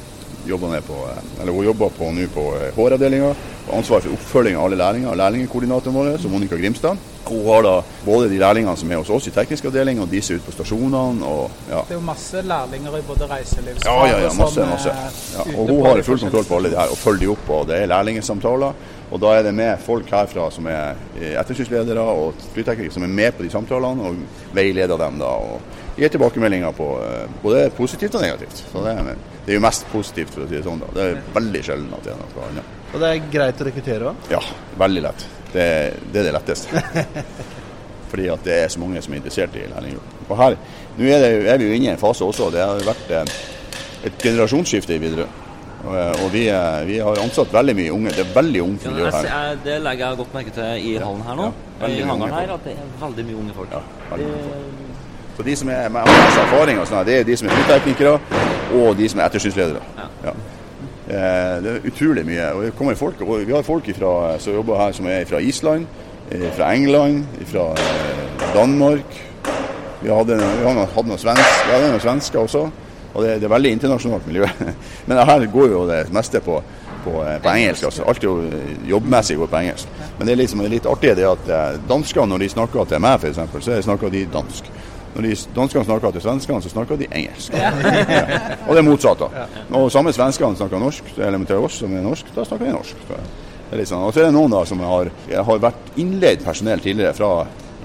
jobber, 0.48 0.80
på, 0.84 1.04
eh, 1.12 1.46
hun 1.48 1.66
jobber 1.66 1.94
på 1.96 2.10
nå 2.16 2.28
på 2.34 2.48
eh, 2.58 2.72
HR-avdelinga. 2.76 3.36
og 3.68 3.78
Ansvar 3.78 4.04
for 4.04 4.16
oppfølging 4.16 4.58
av 4.58 4.68
alle 4.68 4.80
lærlinger. 4.80 5.12
og 5.12 5.18
Lærlingkoordinatoren 5.22 5.96
vår, 5.96 6.18
som 6.22 6.32
Monica 6.32 6.60
Grimstad. 6.60 6.98
Hun 7.30 7.46
har 7.48 7.64
da 7.68 7.74
både 8.06 8.30
de 8.32 8.40
lærlingene 8.42 8.78
som 8.78 8.92
er 8.92 9.02
hos 9.02 9.10
oss 9.10 9.28
i 9.28 9.34
teknisk 9.36 9.66
avdeling, 9.70 10.00
og 10.04 10.10
de 10.12 10.22
som 10.22 10.36
er 10.36 10.40
ute 10.42 10.48
på 10.52 10.56
stasjonene. 10.58 11.26
og 11.26 11.52
ja. 11.70 11.82
Det 11.88 11.96
er 11.96 12.00
jo 12.00 12.06
masse 12.08 12.42
lærlinger 12.42 12.98
i 12.98 13.02
både 13.08 13.30
reiselivsfag 13.32 13.88
Ja, 13.92 14.06
ja, 14.08 14.20
ja, 14.28 14.34
masse, 14.38 14.56
sånn, 14.62 14.70
masse. 14.70 14.90
eh, 14.90 15.18
Ja, 15.38 15.58
og 15.60 15.70
hun 15.70 15.86
har 15.86 15.96
de 15.98 16.04
full 16.04 16.20
kontroll 16.20 16.46
på 16.46 16.56
alle 16.62 16.70
de 16.74 16.80
her 16.80 16.94
og 16.94 16.98
følger 16.98 17.26
de 17.26 17.34
opp. 17.36 17.50
og 17.50 17.68
Det 17.68 17.82
er 17.82 17.92
lærlingesamtaler. 17.92 18.74
Og 19.12 19.20
da 19.24 19.28
er 19.38 19.44
det 19.44 19.54
med 19.56 19.80
folk 19.80 20.10
herfra 20.12 20.50
som 20.52 20.66
er 20.68 20.96
ettersynsledere 21.40 22.02
og 22.04 22.34
flyteknikere 22.54 22.92
som 22.94 23.04
er 23.04 23.08
med 23.08 23.32
på 23.38 23.44
de 23.46 23.50
samtalene 23.54 24.04
og 24.10 24.16
veileder 24.56 24.98
dem. 25.00 25.20
da, 25.20 25.26
og 25.26 25.62
Gir 25.98 26.12
tilbakemeldinger 26.14 26.76
på 26.78 26.88
eh, 27.02 27.24
både 27.42 27.70
positivt 27.74 28.16
og 28.16 28.22
negativt. 28.22 28.60
Så 28.72 28.84
det, 28.86 28.92
er, 28.94 29.16
det 29.48 29.54
er 29.56 29.58
jo 29.58 29.64
mest 29.64 29.88
positivt, 29.90 30.30
for 30.36 30.44
å 30.44 30.50
si 30.50 30.54
det 30.60 30.64
sånn. 30.68 30.84
da. 30.84 30.90
Det 30.94 31.06
er 31.08 31.22
veldig 31.34 31.62
sjelden 31.66 31.96
at 31.98 32.04
det 32.06 32.12
er 32.14 32.20
noe 32.20 32.50
annet. 32.52 32.76
Og 32.94 33.02
det 33.02 33.10
er 33.10 33.24
greit 33.34 33.64
å 33.64 33.66
rekruttere 33.66 34.12
òg? 34.12 34.30
Ja, 34.30 34.42
veldig 34.78 35.02
lett. 35.08 35.26
Det, 35.58 35.68
det 36.14 36.22
er 36.22 36.30
det 36.30 36.36
letteste. 36.38 36.84
Fordi 38.12 38.30
at 38.32 38.46
det 38.46 38.54
er 38.64 38.70
så 38.72 38.80
mange 38.80 39.02
som 39.04 39.14
er 39.14 39.20
interessert 39.20 39.56
i 39.58 39.66
lærlingjobb. 39.68 40.14
Og 40.30 40.38
her, 40.40 40.56
nå 40.98 41.10
er, 41.10 41.24
det, 41.24 41.32
er 41.52 41.60
vi 41.60 41.68
jo 41.68 41.76
inne 41.76 41.90
i 41.90 41.92
en 41.96 42.00
fase 42.00 42.24
også. 42.24 42.48
Det 42.54 42.64
har 42.64 42.86
vært 42.88 43.12
eh, 43.18 43.36
et 44.08 44.24
generasjonsskifte 44.24 44.96
i 44.96 45.02
Widerøe. 45.04 45.28
Og, 45.88 45.94
eh, 45.96 46.24
og 46.24 46.32
vi, 46.34 46.44
eh, 46.50 46.80
vi 46.88 46.98
har 47.04 47.22
ansatt 47.22 47.54
veldig 47.54 47.76
mye 47.78 47.94
unge. 47.94 48.14
Det 48.16 48.24
er 48.24 48.34
veldig 48.36 48.64
ungt 48.64 48.88
miljø 48.90 49.12
her. 49.12 49.60
det 49.66 49.80
legger 49.84 50.08
jeg 50.08 50.22
godt 50.24 50.34
merke 50.40 50.56
til 50.56 50.90
i 50.92 50.96
hallen 50.98 51.24
her 51.28 51.40
nå. 51.42 51.52
Ja, 51.82 51.88
I 51.88 52.02
hangaren 52.10 52.34
her, 52.34 52.54
at 52.56 52.66
det 52.66 52.76
er 52.78 52.92
veldig 53.06 53.26
mye 53.30 53.40
unge 53.44 53.58
folk. 53.60 53.74
Ja, 53.76 53.84
veldig 54.12 54.30
mye 54.34 54.44
Det- 54.44 54.86
Så 55.38 55.44
de 55.44 55.56
som 55.56 55.70
er 55.70 55.90
med 55.90 56.02
masse 56.02 56.40
erfaring, 56.42 56.80
og 56.80 56.88
sånt, 56.88 57.06
det 57.06 57.20
er 57.20 57.24
de 57.24 57.38
som 57.38 57.48
er 57.48 57.52
flyteknikere, 57.52 58.20
og 58.74 58.98
de 58.98 59.10
som 59.10 59.20
er 59.20 59.26
ettersynsledere. 59.26 59.82
Ja. 60.24 60.32
Eh, 61.08 61.64
Det 61.64 61.72
er 61.72 61.86
utrolig 61.88 62.26
mye. 62.28 62.50
Og 62.54 62.64
det 62.66 62.74
kommer 62.76 62.96
folk, 62.96 63.22
og 63.22 63.48
vi 63.48 63.54
har 63.54 63.64
folk 63.64 63.88
ifra, 63.88 64.40
som 64.40 64.54
jobber 64.54 64.78
her 64.78 64.92
som 64.92 65.08
er 65.08 65.26
fra 65.26 65.40
Island, 65.40 65.86
eh, 66.32 66.50
fra 66.52 66.74
England, 66.74 67.24
fra 67.46 67.72
eh, 67.72 68.54
Danmark. 68.54 69.24
Vi 70.02 70.10
hadde, 70.10 70.36
vi 70.36 70.68
hadde, 70.68 70.88
noen 71.08 71.18
svensk, 71.18 71.72
noen 71.72 72.00
svensker 72.00 72.40
også. 72.40 72.66
Og 73.14 73.24
det, 73.24 73.38
det 73.40 73.48
er 73.48 73.56
veldig 73.56 73.72
internasjonalt 73.72 74.28
miljø. 74.28 74.46
Men 75.08 75.18
her 75.18 75.46
går 75.54 75.72
jo 75.72 75.86
det 75.88 76.04
meste 76.14 76.42
på, 76.44 76.60
på, 77.06 77.14
på 77.44 77.54
engelsk. 77.56 77.84
altså. 77.88 78.04
Alt 78.04 78.24
jo 78.24 78.36
jobbmessig 78.86 79.38
går 79.38 79.48
på 79.48 79.62
engelsk. 79.64 79.88
Men 80.20 80.28
det 80.28 80.36
er 80.36 80.42
liksom 80.44 80.62
litt 80.68 80.86
artig 80.86 81.16
det 81.18 81.26
at 81.26 81.80
danskene, 81.90 82.28
når 82.28 82.44
de 82.44 82.50
snakker 82.50 82.86
til 82.86 83.02
meg 83.02 83.24
f.eks., 83.24 83.64
så 83.64 83.82
snakker 83.82 84.14
de 84.14 84.28
dansk. 84.34 84.70
Når 85.18 85.26
de 85.26 85.36
danskene 85.56 85.82
snakker 85.88 86.12
til 86.14 86.22
svenskene, 86.22 86.62
så 86.62 86.70
snakker 86.70 87.00
de 87.00 87.08
engelsk. 87.10 87.54
Ja. 87.58 87.72
Og 88.68 88.76
det 88.76 88.82
er 88.84 88.86
motsatt. 88.86 89.24
da. 89.24 89.46
Og 89.80 89.88
samme 89.92 90.12
svenskene 90.14 90.60
snakker 90.60 90.82
norsk, 90.82 91.08
eller 91.18 91.46
til 91.50 91.64
oss 91.66 91.80
som 91.82 91.96
er 91.98 92.04
norsk, 92.06 92.30
da 92.36 92.46
snakker 92.46 92.70
de 92.70 92.76
norsk. 92.76 93.00
Det 93.10 93.18
er 93.74 93.82
litt 93.82 93.90
sånn. 93.90 94.04
Og 94.06 94.14
så 94.14 94.22
er 94.22 94.30
det 94.30 94.36
noen 94.38 94.54
da 94.54 94.62
som 94.70 94.84
har, 94.86 95.10
har 95.34 95.64
vært 95.64 95.98
innleid 95.98 96.44
personell 96.46 96.84
tidligere 96.86 97.18
fra 97.18 97.32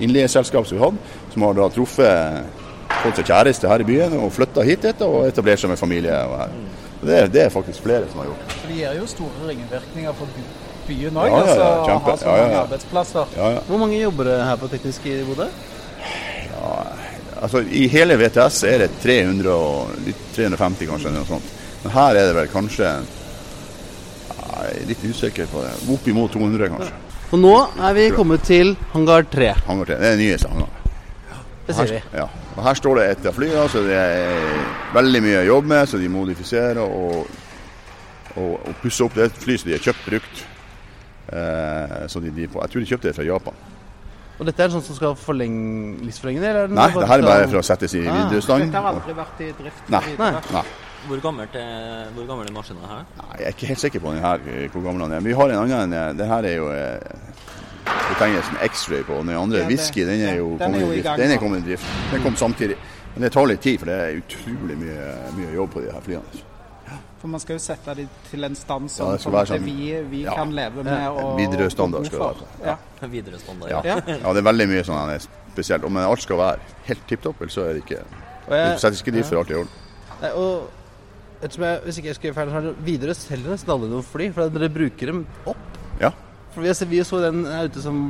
innleieselskap 0.03 0.69
som 0.69 0.77
vi 0.77 0.83
hadde, 0.85 1.15
som 1.33 1.47
har 1.47 1.57
da 1.57 1.69
truffet 1.73 2.61
fått 3.03 3.23
seg 3.23 3.31
kjæreste 3.33 3.71
her 3.71 3.81
i 3.83 3.87
byen 3.89 4.19
og 4.21 4.29
flytta 4.37 4.65
hit 4.69 4.85
etter 4.93 5.09
og 5.09 5.25
etablert 5.31 5.63
seg 5.63 5.73
med 5.73 5.81
familie. 5.81 6.19
Og 6.29 6.37
her. 6.43 6.53
Det, 7.03 7.23
det 7.35 7.47
er 7.47 7.55
faktisk 7.55 7.83
flere 7.83 8.11
som 8.13 8.21
har 8.23 8.29
gjort. 8.31 8.53
For 8.59 8.69
Det 8.69 8.77
gir 8.83 9.01
jo 9.01 9.09
store 9.11 9.49
ringvirkninger 9.49 10.21
for 10.21 10.37
byen 10.87 11.17
òg, 11.17 11.31
Ja, 11.33 11.33
ja, 11.33 11.41
ja, 11.41 11.41
altså, 11.41 11.97
å 11.97 11.99
ha 12.05 12.17
så 12.21 12.29
Ja, 12.29 12.37
ja, 12.37 12.43
mange 12.45 12.55
ja. 12.59 12.63
arbeidsplasser. 12.67 13.35
Ja, 13.41 13.51
ja. 13.57 13.65
Hvor 13.71 13.81
mange 13.83 13.99
jobber 14.03 14.29
det 14.29 14.39
her 14.45 14.61
på 14.61 14.71
teknisk 14.77 15.09
i 15.09 15.17
Bodø? 15.27 15.49
Altså, 17.43 17.63
I 17.67 17.89
hele 17.91 18.17
VTS 18.21 18.61
er 18.71 18.85
det 18.85 18.91
300 19.03 19.51
og, 19.51 19.97
350 20.37 20.91
kanskje, 20.91 21.11
noe 21.15 21.27
sånt. 21.27 21.49
Men 21.83 21.95
her 21.97 22.19
er 22.19 22.29
det 22.29 22.37
vel 22.37 22.51
kanskje 22.53 22.91
Jeg 24.63 24.77
er 24.77 24.87
litt 24.87 25.03
usikker 25.03 25.49
på 25.51 25.65
det. 25.65 25.73
Oppimot 25.91 26.31
200, 26.37 26.69
kanskje. 26.71 26.93
Og 27.33 27.41
nå 27.41 27.55
er 27.89 27.97
vi 27.97 28.05
kommet 28.15 28.45
til 28.47 28.77
hangar 28.93 29.27
3. 29.33 29.49
Hangar 29.67 29.89
3, 29.91 29.97
Det 29.99 30.07
er 30.07 30.17
den 30.17 30.23
nyeste 30.23 30.53
hangaren. 30.53 30.79
Det 31.67 31.75
sier 31.79 31.91
vi. 31.97 32.01
Ja. 32.19 32.29
Og 32.53 32.63
her 32.67 32.79
står 32.79 32.99
det 32.99 33.09
et 33.09 33.27
av 33.31 33.35
flyene, 33.37 33.67
så 33.73 33.83
det 33.87 33.99
er 33.99 34.63
veldig 34.95 35.23
mye 35.25 35.41
å 35.41 35.49
jobbe 35.49 35.73
med. 35.73 35.89
Så 35.89 35.99
de 35.99 36.11
modifiserer 36.13 36.81
og, 36.85 37.27
og, 38.37 38.55
og 38.61 38.73
pusser 38.83 39.07
opp. 39.07 39.17
Det 39.17 39.25
er 39.25 39.33
et 39.33 39.45
fly 39.47 39.59
som 39.59 39.71
de 39.71 39.77
har 39.79 39.87
kjøpt 39.89 40.09
brukt. 40.11 40.43
Eh, 41.33 42.01
så 42.13 42.23
de, 42.23 42.35
de, 42.37 42.47
jeg 42.47 42.75
tror 42.75 42.85
de 42.85 42.91
kjøpte 42.91 43.09
det 43.09 43.17
fra 43.17 43.27
Japan. 43.27 43.63
Og 44.41 44.47
dette 44.49 44.63
er 44.63 44.71
en 44.71 44.75
sånn 44.79 44.83
som 44.87 44.97
skal 44.97 45.15
forlenge 45.15 45.99
livsforlengende? 46.07 46.49
Eller 46.49 46.63
er 46.65 46.67
det 46.73 46.77
Nei, 46.79 46.87
det 46.95 47.09
her 47.09 47.19
er 47.19 47.27
bare 47.29 47.49
for 47.49 47.59
å 47.61 47.63
settes 47.67 47.95
i 47.95 48.01
Ah. 48.09 48.29
videre. 48.29 48.41
Dette 48.65 48.81
har 48.81 48.93
aldri 48.95 49.15
vært 49.15 49.41
i 49.41 49.53
drift. 49.63 49.89
Nei. 49.93 50.03
Nei. 50.19 50.31
Nei. 50.53 50.63
Hvor 51.07 51.21
gammel 51.21 51.49
er, 51.55 52.07
hvor 52.15 52.27
gammel 52.27 52.47
er 52.47 52.53
maskinen 52.53 52.87
her? 52.89 53.05
Nei, 53.19 53.37
Jeg 53.39 53.47
er 53.47 53.53
ikke 53.53 53.67
helt 53.67 53.81
sikker 53.81 54.01
på 54.01 54.13
den 54.15 54.23
her, 54.23 54.39
eh, 54.47 54.69
hvor 54.69 54.83
gammel 54.83 55.01
den 55.09 55.13
er. 55.13 55.21
Vi 55.21 55.33
har 55.33 55.49
en 55.51 55.71
annen. 55.71 56.17
Det 56.17 56.27
her 56.27 56.43
er 56.45 56.57
jo 56.57 56.71
eh, 56.71 56.99
betegnelsen 57.85 58.57
X-ray 58.63 59.03
på. 59.05 59.19
Den 59.19 59.37
andre, 59.37 59.59
Ja, 59.59 59.67
whisky, 59.67 60.05
den 60.07 60.21
er 60.21 60.37
jo 60.37 60.57
den 60.59 60.73
kommet 60.73 60.81
i 60.81 60.85
i 60.85 61.03
drift. 61.03 61.17
Den 61.19 61.31
er 61.31 61.37
kommet 61.39 61.59
i 61.59 61.69
drift. 61.69 61.87
Den 62.13 62.23
kom 62.23 62.37
samtidig. 62.37 62.77
Men 63.15 63.23
det 63.23 63.33
tar 63.33 63.47
litt 63.47 63.61
tid, 63.61 63.79
for 63.79 63.87
det 63.87 63.95
er 63.95 64.21
utrolig 64.23 64.79
mye, 64.79 65.15
mye 65.37 65.53
jobb 65.55 65.71
på 65.75 65.81
de 65.85 65.91
her 65.93 66.01
flyene. 66.01 66.23
For 67.23 67.31
man 67.31 67.39
skal 67.39 67.55
jo 67.55 67.63
sette 67.63 67.93
dem 67.95 68.09
til 68.27 68.43
en 68.49 68.57
stand 68.59 68.91
som 68.91 69.13
ja, 69.15 69.19
sånn- 69.23 69.63
vi, 69.63 69.93
vi 70.11 70.25
ja. 70.25 70.35
kan 70.35 70.51
leve 70.51 70.83
med. 70.83 71.05
Og, 71.13 71.37
Videre 71.39 71.69
standard 71.71 72.09
skal 72.09 72.19
det 72.19 72.27
være. 72.27 72.49
Ja. 72.67 73.07
Videre 73.13 73.39
standard. 73.39 73.71
Ja. 73.71 73.83
Ja. 73.87 74.01
ja, 74.11 74.33
det 74.35 74.43
er 74.43 74.49
veldig 74.49 74.67
mye 74.73 74.83
sånn 74.89 75.13
spesielt. 75.53 75.87
Men 75.87 76.03
alt 76.03 76.25
skal 76.25 76.41
være 76.41 76.75
helt 76.89 77.07
tipp 77.07 77.23
topp, 77.23 77.45
ellers 77.47 77.55
så 77.55 77.69
er 77.69 77.79
det 77.79 77.85
ikke 77.85 78.01
jeg, 78.03 78.75
settes 78.83 79.05
ikke 79.05 79.15
de 79.15 79.23
for 79.29 79.39
alt 79.39 79.55
i 79.55 79.59
orden. 79.61 79.79
nei, 80.19 80.35
og 80.35 80.67
ettersom 81.39 81.69
jeg, 81.69 81.81
hvis 81.87 82.03
ikke 82.03 82.11
jeg 82.11 82.19
skriver 82.19 82.39
feil, 82.41 82.51
så 82.51 82.59
har 82.59 82.85
Widerøe 82.91 83.19
selger 83.23 83.55
nesten 83.55 83.75
aldri 83.77 83.95
noen 83.95 84.11
fly, 84.11 84.31
for 84.35 84.59
dere 84.59 84.75
bruker 84.83 85.15
dem 85.15 85.25
opp. 85.55 85.81
Ja. 86.03 86.11
For 86.53 86.67
vi, 86.67 86.75
vi 86.91 87.03
så 87.07 87.23
den 87.23 87.45
her 87.47 87.71
ute 87.71 87.83
som 87.87 88.01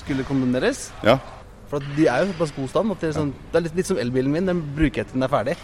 skulle 0.00 0.24
kombineres. 0.24 0.86
Ja. 1.04 1.18
For 1.68 1.80
at 1.80 1.96
de 1.96 2.08
er 2.08 2.24
jo 2.24 2.32
såpass 2.32 2.56
god 2.56 2.72
stand 2.72 2.96
at 2.96 3.04
det 3.04 3.12
er, 3.12 3.18
sånn, 3.20 3.36
det 3.52 3.60
er 3.60 3.66
litt, 3.68 3.76
litt 3.80 3.88
som 3.92 4.00
elbilen 4.00 4.32
min. 4.32 4.48
Den 4.48 4.64
bruker 4.76 5.04
jeg 5.04 5.12
til 5.12 5.20
den 5.20 5.28
er 5.28 5.32
ferdig. 5.32 5.60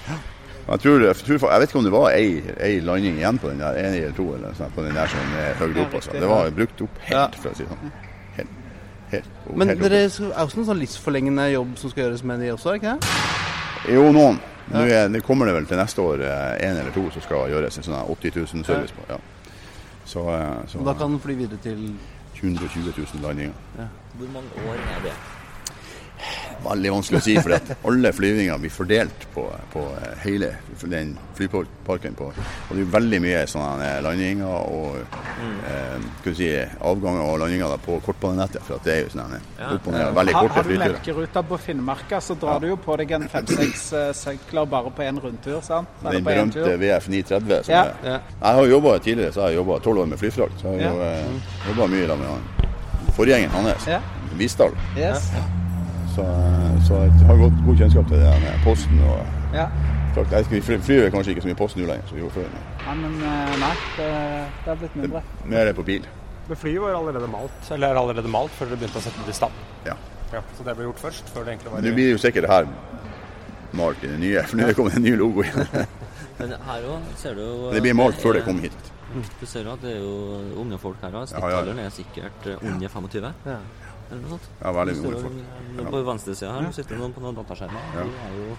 Jeg, 0.69 0.81
tror, 0.81 1.01
jeg, 1.01 1.17
tror, 1.17 1.51
jeg 1.53 1.61
vet 1.61 1.71
ikke 1.71 1.79
om 1.81 1.87
det 1.87 1.93
var 1.95 2.11
ei, 2.13 2.43
ei 2.61 2.81
landing 2.85 3.17
igjen 3.17 3.39
på 3.41 3.49
den 3.49 3.63
der, 3.63 3.79
en 3.81 3.95
eller 3.95 4.13
to, 4.17 4.27
eller 4.37 4.57
sånn, 4.59 4.75
på 4.75 4.85
den 4.85 4.99
der 4.99 5.09
som 5.09 5.39
er 5.41 5.55
høyt 5.63 5.81
opp. 5.81 5.95
Altså. 5.97 6.13
Det 6.13 6.29
var 6.29 6.51
brukt 6.59 6.83
opp 6.85 7.01
helt, 7.07 7.39
for 7.41 7.51
å 7.51 7.57
si 7.57 7.65
det 7.65 7.71
sånn. 7.73 7.95
Helt, 8.37 8.59
helt, 9.15 9.31
Men 9.57 9.73
helt 9.73 9.81
dere 9.87 10.03
er 10.03 10.11
også 10.11 10.61
noen 10.61 10.69
sånn 10.69 10.83
livsforlengende 10.83 11.49
jobb 11.55 11.73
som 11.81 11.95
skal 11.95 12.05
gjøres 12.05 12.27
med 12.29 12.45
de 12.45 12.53
også, 12.53 12.77
ikke 12.77 12.99
det? 12.99 13.17
Jo, 13.95 14.05
noen. 14.13 14.43
Nå 14.69 14.85
er, 14.85 15.09
det 15.09 15.25
kommer 15.25 15.49
det 15.49 15.57
vel 15.57 15.71
til 15.71 15.81
neste 15.81 16.05
år 16.05 16.27
én 16.29 16.69
en 16.69 16.83
eller 16.83 16.93
to 16.93 17.07
som 17.15 17.25
skal 17.25 17.49
gjøres 17.55 17.81
en 17.81 17.89
sånn 17.89 17.97
her 17.97 18.13
80 18.13 18.37
000 18.37 18.69
service 18.69 18.93
på. 18.93 19.09
Ja. 19.09 19.17
Så, 20.05 20.27
eh, 20.35 20.53
så 20.69 20.85
da 20.85 20.93
kan 20.97 21.17
den 21.17 21.25
fly 21.25 21.37
videre 21.41 21.61
til 21.65 21.95
120 22.43 22.93
000 22.93 23.25
landinger. 23.25 23.57
Hvor 24.21 24.37
mange 24.37 24.69
år 24.69 24.77
er 24.77 25.05
det? 25.09 25.17
Veldig 26.65 26.91
vanskelig 26.91 27.19
å 27.21 27.23
si, 27.23 27.35
for 27.39 27.55
alle 27.91 28.11
flyvninger 28.13 28.59
blir 28.59 28.71
fordelt 28.75 29.27
på, 29.35 29.45
på 29.73 29.83
eh, 30.03 30.15
hele 30.25 30.49
den 30.91 31.13
flyparken. 31.39 32.15
På. 32.19 32.33
Og 32.33 32.73
det 32.75 32.83
er 32.83 32.91
veldig 32.93 33.21
mye 33.23 33.43
sånne 33.49 33.89
landinger 34.03 34.47
og 34.49 34.97
eh, 35.71 36.33
si, 36.35 36.49
avganger 36.81 37.23
og 37.23 37.39
landinger 37.45 37.71
da, 37.73 37.79
på 37.85 38.01
kortbanenettet. 38.05 38.63
For 38.67 38.77
at 38.81 38.89
det 38.89 38.95
er 38.97 39.01
jo 39.07 39.13
sånne 39.15 39.39
Ja. 39.59 39.71
opp 39.77 39.87
og 39.87 39.93
ned, 39.95 40.11
veldig 40.19 40.35
ha, 40.35 40.41
korte 40.43 40.55
har 40.59 40.63
du 40.67 40.69
flyturer. 40.73 40.93
melkeruta 40.97 41.43
på 41.53 41.59
Finnmarka, 41.69 42.21
så 42.21 42.35
drar 42.39 42.61
du 42.61 42.69
jo 42.73 42.77
på 42.77 42.97
deg 43.01 43.11
en 43.19 43.29
fem-seks 43.29 43.85
søkler 43.91 44.13
sykler 44.19 44.67
bare 44.67 44.91
på 44.91 45.03
én 45.07 45.21
rundtur. 45.23 45.61
sant? 45.63 45.89
Eller 46.03 46.19
Den 46.19 46.25
berømte. 46.25 46.77
VF 46.83 47.09
930. 47.09 47.71
Ja. 47.73 47.85
er, 48.03 48.21
Jeg 48.43 48.55
har 48.59 48.67
jobba 48.67 48.99
tidligere, 48.99 49.33
så 49.33 49.41
har 49.43 49.49
jeg 49.55 49.57
jobba 49.63 49.79
tolv 49.85 49.99
år 50.03 50.07
med 50.07 50.19
flyfrakt. 50.19 50.59
Så 50.61 50.75
jeg 50.75 50.89
har 50.89 50.99
Ja. 50.99 51.13
eh, 51.13 51.71
jobba 51.71 51.87
mye 51.87 52.07
da 52.07 52.17
med 52.17 52.27
han 52.29 52.43
forgjengeren 53.17 53.51
hans, 53.51 53.87
Ja. 53.87 54.01
Visdal. 54.37 54.71
Yes. 54.97 55.31
Så, 56.19 56.25
så 56.89 56.97
jeg 57.05 57.27
har 57.29 57.37
godt, 57.39 57.59
god 57.67 57.77
kjennskap 57.79 58.09
til 58.11 58.19
det 58.19 58.31
med 58.43 58.57
posten 58.65 58.99
og 59.07 59.19
Ja. 59.55 59.67
frakt. 60.15 60.33
Jeg 60.33 60.45
skal- 60.45 60.57
Vi 60.57 60.79
flyr 60.83 61.11
kanskje 61.15 61.31
ikke 61.35 61.43
så 61.45 61.49
mye 61.49 61.55
post 61.61 61.77
nå 61.79 61.87
lenger 61.87 62.07
som 62.09 62.17
vi 62.17 62.23
gjorde 62.25 62.35
før. 62.35 62.49
ja, 62.87 62.95
men 62.95 63.13
eh, 63.23 63.57
nei, 63.63 63.75
det, 63.99 64.09
det 64.65 64.69
har 64.73 64.75
blitt 64.81 64.97
mindre. 64.97 65.23
men 65.45 65.51
Mer 65.51 65.67
er 65.71 65.73
på 65.79 65.85
bil. 65.87 66.07
Men 66.49 66.57
flyet 66.57 66.81
var 66.81 66.95
allerede 66.99 67.29
malt, 67.31 67.71
eller 67.71 67.89
er 67.89 68.01
allerede 68.01 68.29
malt 68.29 68.51
før 68.51 68.67
dere 68.73 68.77
begynte 68.81 68.99
å 68.99 69.05
sette 69.05 69.23
det 69.27 69.31
i 69.31 69.39
stand. 69.39 69.53
Ja. 69.87 69.95
Ja, 70.33 70.41
så 70.59 70.65
det 70.65 70.75
ble 70.77 70.85
gjort 70.89 70.99
først, 71.01 71.25
før 71.35 71.45
det 71.45 71.55
egentlig 71.55 71.73
var 71.73 71.81
nå 71.81 71.95
blir 71.95 72.11
jo 72.11 72.19
sikkert 72.19 72.43
det 72.43 72.51
her 72.51 72.67
malt 73.73 74.03
i 74.05 74.07
det 74.09 74.19
nye, 74.19 74.43
for 74.43 74.57
nå 74.57 74.63
er 74.63 74.67
det 74.73 74.77
kommet 74.77 74.97
en 74.97 75.03
ny 75.03 75.15
logo 75.17 75.43
igjen. 75.43 75.87
Men 76.39 76.51
her 76.67 76.83
òg 76.89 77.01
ser 77.17 77.35
du 77.35 77.41
jo 77.45 77.71
Det 77.73 77.83
blir 77.83 77.95
malt 77.95 78.17
før 78.21 78.33
det 78.35 78.45
kommer 78.45 78.61
hit. 78.63 78.93
Du 79.41 79.47
ser 79.47 79.65
jo 79.65 79.73
at 79.73 79.81
det 79.83 79.95
er 79.97 80.01
jo 80.03 80.61
unge 80.61 80.79
folk 80.79 80.97
her 81.03 81.11
òg. 81.15 81.31
Ja, 81.31 81.39
ja. 81.39 81.41
Snittalderen 81.41 81.79
er 81.79 81.91
sikkert 81.91 82.47
eh, 82.47 82.67
under 82.73 82.89
25. 82.89 83.33
Eller 84.11 84.21
noe 84.25 84.31
sånt. 84.37 84.51
Ja, 84.63 84.73
veldig 84.73 84.97
mange 85.03 85.23
folk. 85.23 85.41
jo, 85.79 85.85
På 85.93 86.03
venstresida 86.11 86.53
her 86.59 86.71
sitter 86.77 87.01
noen 87.01 87.13
på 87.17 87.21
noen 87.25 87.37
dataskjermer. 87.39 87.89
Ja. 87.95 88.05
De 88.05 88.29
er 88.29 88.37
jo 88.39 88.57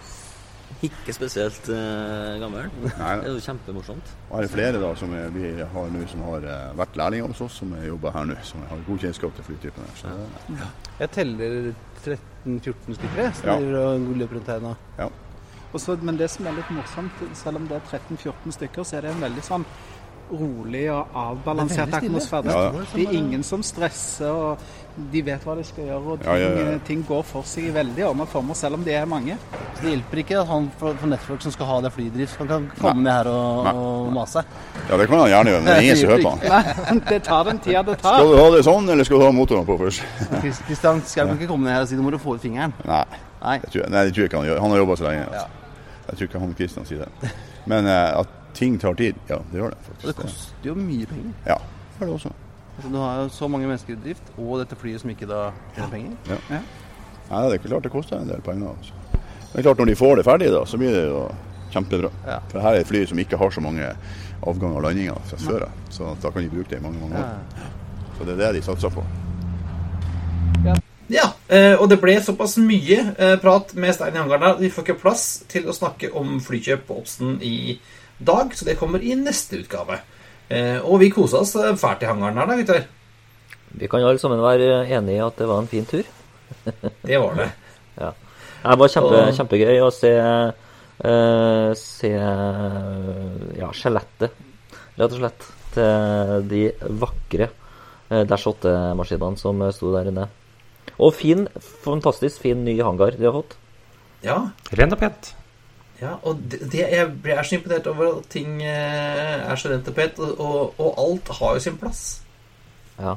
ikke 0.85 1.13
spesielt 1.17 1.69
uh, 1.73 2.35
gammel. 2.39 2.67
Nei, 2.83 3.13
Det 3.19 3.25
er 3.25 3.33
jo 3.33 3.39
kjempemorsomt. 3.41 4.11
Og 4.29 4.35
her 4.37 4.45
er 4.45 4.51
flere 4.53 4.81
da 4.83 4.91
som 4.99 5.15
er, 5.17 5.31
vi 5.33 5.49
har 5.73 5.89
nå 5.95 6.03
som 6.11 6.21
har 6.27 6.45
eh, 6.45 6.67
vært 6.77 6.99
lærlinger 7.01 7.31
hos 7.33 7.41
oss, 7.47 7.57
som 7.63 7.73
jobber 7.83 8.13
her 8.13 8.27
nå. 8.29 8.35
Som 8.45 8.61
har 8.69 8.83
god 8.87 9.01
kjennskap 9.05 9.33
til 9.39 9.47
flytypen 9.49 9.87
her. 9.87 9.95
Så, 9.97 10.13
det- 10.53 10.69
Jeg 10.99 11.11
teller 11.17 11.57
13-14 12.05 12.99
stykker 12.99 13.33
som 13.33 13.49
Ja. 13.49 13.57
driver 13.57 13.79
og 13.95 14.15
løper 14.21 14.35
rundt 14.37 14.47
her 14.53 14.59
nå. 14.59 14.75
Ja. 14.99 15.09
Også, 15.73 15.97
men 16.01 16.17
det 16.17 16.29
som 16.29 16.47
er 16.47 16.55
litt 16.57 16.69
morsomt, 16.73 17.11
selv 17.37 17.57
om 17.57 17.67
det 17.67 17.77
er 17.77 17.97
13-14 17.97 18.51
stykker, 18.51 18.83
så 18.83 18.97
er 18.97 19.01
det 19.01 19.11
en 19.15 19.21
veldig 19.21 19.43
sånn 19.45 19.65
rolig 20.31 20.85
og 20.93 21.07
avbalansert 21.15 21.89
Det 21.89 21.97
er 21.99 22.05
atmosfære. 22.09 22.53
Ja, 22.53 22.83
Det, 22.93 23.07
er 23.07 23.15
ingen 23.17 23.43
som 23.43 23.63
stresser, 23.63 24.29
og 24.29 24.57
de 25.13 25.21
vet 25.25 25.43
hva 25.47 25.55
de 25.55 25.63
skal 25.63 25.85
gjøre. 25.87 26.01
og 26.13 26.19
ting, 26.19 26.27
Ja, 26.27 26.35
ja, 26.37 26.71
ja. 26.71 26.77
ting 26.85 27.05
går 27.07 27.23
for 27.23 27.47
seg 27.47 27.69
i 27.69 27.73
veldig 27.73 28.05
ordna 28.09 28.25
former, 28.29 28.53
selv 28.53 28.73
om 28.79 28.83
de 28.83 28.91
er 28.93 29.05
mange. 29.05 29.37
Så 29.77 29.83
det 29.83 29.93
hjelper 29.95 30.21
ikke 30.23 30.39
at 30.41 30.47
han 30.47 30.69
fra 30.79 30.93
Network 31.07 31.41
som 31.41 31.51
skal 31.55 31.65
ha 31.65 31.79
det 31.81 31.91
flydrift, 31.95 32.35
han 32.37 32.47
kan 32.47 32.67
komme 32.81 33.03
ned 33.03 33.11
her 33.11 33.29
og, 33.31 33.69
og 33.73 34.11
mase. 34.13 34.43
Ja, 34.89 34.97
det 34.97 35.07
kan 35.07 35.19
han 35.19 35.29
gjerne 35.29 35.53
gjøre, 35.53 35.61
men 35.63 35.67
det 35.71 35.77
er 35.77 35.81
ingen 35.87 35.97
som 35.97 36.09
hører 36.09 36.23
på 36.23 36.35
han. 36.35 36.39
Nei, 36.49 36.99
det 37.09 37.21
tar 37.23 37.43
den 37.49 37.59
tida 37.59 37.83
det 37.83 37.97
tar. 38.01 38.19
Skal 38.19 38.33
du 38.33 38.37
ha 38.41 38.49
det 38.57 38.63
sånn, 38.67 38.89
eller 38.89 39.03
skal 39.07 39.19
du 39.19 39.25
ha 39.25 39.31
motoren 39.31 39.65
på 39.65 39.77
først? 39.81 40.03
Kristian, 40.41 41.01
skal 41.05 41.09
Skau 41.09 41.25
kan 41.31 41.37
ikke 41.39 41.47
komme 41.53 41.65
ned 41.69 41.73
her 41.77 41.85
og 41.87 41.89
si 41.91 41.95
du 41.95 42.03
må 42.05 42.11
du 42.11 42.17
få 42.21 42.35
ut 42.35 42.41
fingeren. 42.43 42.73
Nei, 42.85 43.05
Nei. 43.39 43.55
Jeg 43.63 43.71
tror 43.71 43.89
nei, 43.93 44.03
det 44.03 44.13
tror 44.13 44.23
jeg 44.25 44.29
ikke 44.33 44.37
han 44.43 44.49
gjør. 44.49 44.59
Han 44.65 44.71
har 44.75 44.77
jobba 44.83 44.95
så 44.99 45.07
lenge. 45.07 45.25
Altså. 45.31 45.47
Jeg 46.09 46.17
tror 46.17 46.27
ikke 46.27 46.39
han 46.43 46.53
Kristian 46.59 46.85
sier 46.89 47.05
det. 47.05 47.31
Men 47.69 47.87
eh, 47.87 48.19
at 48.19 48.27
ting 48.59 48.77
tar 48.79 48.97
tid, 48.99 49.17
ja, 49.29 49.39
det 49.51 49.61
gjør 49.61 49.73
det 49.73 49.95
Og 49.95 50.05
det 50.09 50.15
koster 50.19 50.69
jo 50.69 50.75
mye 50.75 51.07
penger. 51.09 51.33
Ja, 51.47 51.57
det 51.63 51.99
gjør 51.99 52.11
det 52.11 52.15
også. 52.19 52.31
Altså, 52.79 52.91
du 52.91 52.97
har 53.01 53.21
jo 53.21 53.29
så 53.35 53.47
mange 53.51 53.67
mennesker 53.67 53.95
i 53.95 53.99
drift, 54.03 54.31
og 54.37 54.59
dette 54.61 54.77
flyet 54.79 55.01
som 55.01 55.11
ikke 55.11 55.27
da 55.27 55.49
tjener 55.75 55.89
penger. 55.91 56.39
Nei, 57.29 57.43
det 57.45 57.59
er 57.59 57.63
klart 57.67 57.85
det 57.85 57.91
koster 57.93 58.19
en 58.19 58.29
del 58.31 58.43
penger. 58.43 58.71
Altså. 58.71 59.21
Men 59.53 59.65
klart 59.65 59.81
når 59.81 59.89
de 59.91 59.95
får 59.99 60.15
det 60.19 60.25
ferdig, 60.27 60.51
da, 60.53 60.65
så 60.65 60.79
blir 60.79 60.95
det 60.95 61.05
jo 61.07 61.23
kjempebra. 61.73 62.11
Ja. 62.27 62.39
For 62.51 62.63
her 62.63 62.77
er 62.77 62.83
et 62.83 62.89
fly 62.89 63.03
som 63.09 63.19
ikke 63.21 63.37
har 63.37 63.51
så 63.53 63.63
mange 63.63 63.89
avganger 64.39 64.79
og 64.79 64.85
landinger 64.87 65.19
fra 65.29 65.41
før 65.43 65.65
av. 65.67 65.81
Så 65.93 66.13
da 66.23 66.31
kan 66.31 66.45
de 66.45 66.51
bruke 66.53 66.69
det 66.71 66.79
i 66.79 66.83
mange, 66.83 67.01
mange 67.01 67.19
år. 67.19 67.65
Så 68.17 68.27
det 68.27 68.35
er 68.35 68.45
det 68.45 68.53
de 68.59 68.65
satser 68.65 68.93
på. 68.93 69.05
Ja, 71.09 71.25
eh, 71.49 71.73
og 71.73 71.87
det 71.89 71.97
ble 71.97 72.13
såpass 72.21 72.59
mye 72.61 72.99
eh, 73.17 73.35
prat 73.41 73.71
med 73.73 73.95
Stein 73.97 74.13
i 74.13 74.19
hangaren 74.21 74.45
her. 74.45 74.59
Vi 74.61 74.69
får 74.69 74.85
ikke 74.85 75.01
plass 75.01 75.23
til 75.49 75.65
å 75.65 75.73
snakke 75.73 76.11
om 76.13 76.37
flykjøp 76.43 76.83
på 76.85 76.99
Obsten 77.01 77.39
i 77.41 77.79
dag, 78.19 78.53
så 78.55 78.65
det 78.67 78.77
kommer 78.79 78.99
i 79.03 79.15
neste 79.15 79.59
utgave. 79.63 79.99
Eh, 80.49 80.79
Og 80.83 80.99
vi 80.99 81.09
kosa 81.13 81.39
oss 81.43 81.55
eh, 81.55 81.75
fælt 81.77 82.03
i 82.03 82.09
hangaren 82.09 82.37
her, 82.37 82.47
da, 82.49 82.55
gutter. 82.59 82.87
Vi 83.79 83.87
kan 83.87 84.01
alle 84.01 84.19
sammen 84.19 84.41
være 84.41 84.87
enige 84.89 85.19
i 85.19 85.21
at 85.25 85.37
det 85.37 85.47
var 85.47 85.59
en 85.61 85.67
fin 85.69 85.85
tur. 85.85 86.03
Det 87.05 87.19
var 87.21 87.35
det. 87.37 87.49
Ja. 87.99 88.09
Det 88.63 88.79
var 88.81 88.89
kjempe, 88.89 89.19
Og- 89.21 89.35
kjempegøy 89.37 89.77
å 89.85 89.91
se, 89.93 90.09
uh, 91.05 91.73
se 91.77 92.09
ja, 93.59 93.69
skjelettet, 93.77 94.33
rett 94.97 95.13
og 95.13 95.19
slett, 95.21 95.45
til 95.75 96.47
de 96.49 96.63
vakre 96.99 97.47
uh, 98.09 98.23
Dash 98.27 98.49
8-maskinene 98.49 99.37
som 99.39 99.61
sto 99.71 99.93
der 99.93 100.09
inne. 100.11 100.25
Og 100.99 101.13
fin, 101.15 101.45
fantastisk 101.85 102.41
fin 102.43 102.65
ny 102.65 102.73
hangar 102.83 103.13
de 103.15 103.23
har 103.29 103.37
fått. 103.37 103.53
Ja, 104.25 104.39
Rent 104.75 104.97
og 104.97 104.99
pent. 104.99 105.29
Ja 105.99 106.15
og 106.23 106.39
det, 106.51 106.61
det, 106.71 106.83
jeg 106.83 107.35
er 107.35 107.43
så 107.43 107.57
imponert 107.57 107.87
over 107.91 108.11
at 108.17 108.29
ting 108.31 108.61
eh, 108.63 109.39
er 109.43 109.59
så 109.59 109.71
rent 109.71 109.87
og 109.91 109.95
pent, 109.97 110.19
og, 110.19 110.39
og, 110.39 110.79
og 110.79 111.01
alt 111.03 111.31
har 111.39 111.57
jo 111.57 111.63
sin 111.65 111.79
plass. 111.79 112.03
Ja. 112.99 113.15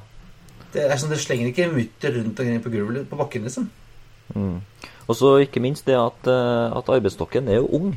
Det 0.73 0.87
er 0.87 0.99
sånn, 0.99 1.13
det 1.13 1.21
slenger 1.23 1.51
ikke 1.51 1.71
mutter 1.73 2.15
rundt 2.17 2.41
omkring 2.41 2.63
på 2.65 2.73
gulvet 2.73 3.09
på 3.11 3.19
bakken, 3.21 3.47
liksom. 3.47 3.69
Mm. 4.33 4.61
Og 5.11 5.19
så 5.19 5.35
ikke 5.45 5.61
minst 5.61 5.87
det 5.87 5.99
at, 5.99 6.31
eh, 6.31 6.79
at 6.79 6.93
arbeidsstokken 6.97 7.51
er 7.51 7.61
jo 7.61 7.69
ung. 7.79 7.93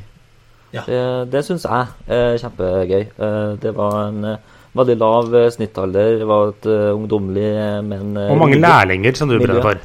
Ja. 0.74 0.82
Det, 0.84 1.00
det 1.32 1.44
syns 1.46 1.64
jeg 1.64 2.12
er 2.12 2.40
kjempegøy. 2.42 3.06
Eh, 3.06 3.52
Det 3.62 3.72
var 3.76 4.00
en 4.08 4.32
veldig 4.76 4.96
lav 5.00 5.36
snittalder. 5.54 6.18
Det 6.20 6.26
var 6.28 6.50
et 6.52 6.66
ungdommelig, 6.92 7.52
men 7.86 8.18
Og 8.26 8.36
mange 8.38 8.60
lærlinger 8.60 9.16
som 9.16 9.30
du 9.30 9.38
brenner 9.38 9.64
for. 9.64 9.80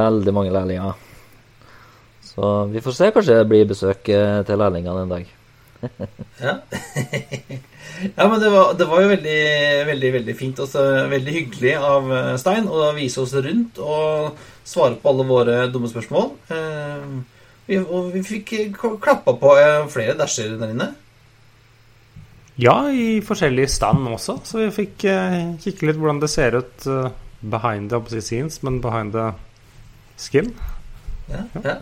Veldig 0.00 0.34
mange 0.34 0.52
lærlinger. 0.52 1.06
Så 2.30 2.52
vi 2.70 2.82
får 2.84 2.96
se. 2.96 3.10
Kanskje 3.14 3.40
det 3.40 3.48
blir 3.50 3.68
besøk 3.70 4.08
eh, 4.14 4.40
til 4.46 4.60
lærlingene 4.62 5.04
en 5.04 5.14
dag. 5.16 5.36
Ja, 6.40 6.54
ja 8.16 8.26
men 8.28 8.40
det 8.40 8.50
var, 8.52 8.70
det 8.76 8.86
var 8.88 9.02
jo 9.02 9.10
veldig, 9.10 9.40
veldig 9.88 10.12
veldig 10.14 10.34
fint 10.36 10.60
og 10.64 10.76
veldig 11.10 11.34
hyggelig 11.34 11.74
av 11.76 12.08
eh, 12.16 12.30
Stein 12.40 12.68
å 12.68 12.90
vise 12.96 13.20
oss 13.20 13.34
rundt 13.36 13.80
og 13.80 14.40
svare 14.64 14.96
på 15.00 15.12
alle 15.12 15.26
våre 15.28 15.58
dumme 15.72 15.90
spørsmål. 15.90 16.32
Eh, 16.56 17.12
vi, 17.68 17.80
og 17.80 18.10
vi 18.14 18.24
fikk 18.24 18.54
klappa 18.80 19.36
på 19.36 19.54
flere 19.92 20.16
dasher 20.18 20.56
der 20.60 20.74
inne. 20.74 20.90
Ja, 22.60 22.90
i 22.92 23.20
forskjellig 23.24 23.70
stand 23.72 24.08
også, 24.10 24.34
så 24.44 24.58
vi 24.60 24.70
fikk 24.74 25.04
eh, 25.08 25.54
kikke 25.62 25.86
litt 25.88 26.00
hvordan 26.00 26.18
det 26.20 26.28
ser 26.28 26.58
ut 26.58 26.86
eh, 26.90 27.12
behind 27.40 27.94
the 27.94 28.20
scenes, 28.20 28.58
men 28.66 28.82
behind 28.84 29.14
the 29.16 29.30
skin. 30.20 30.52
Ja, 31.30 31.44
ja. 31.64 31.76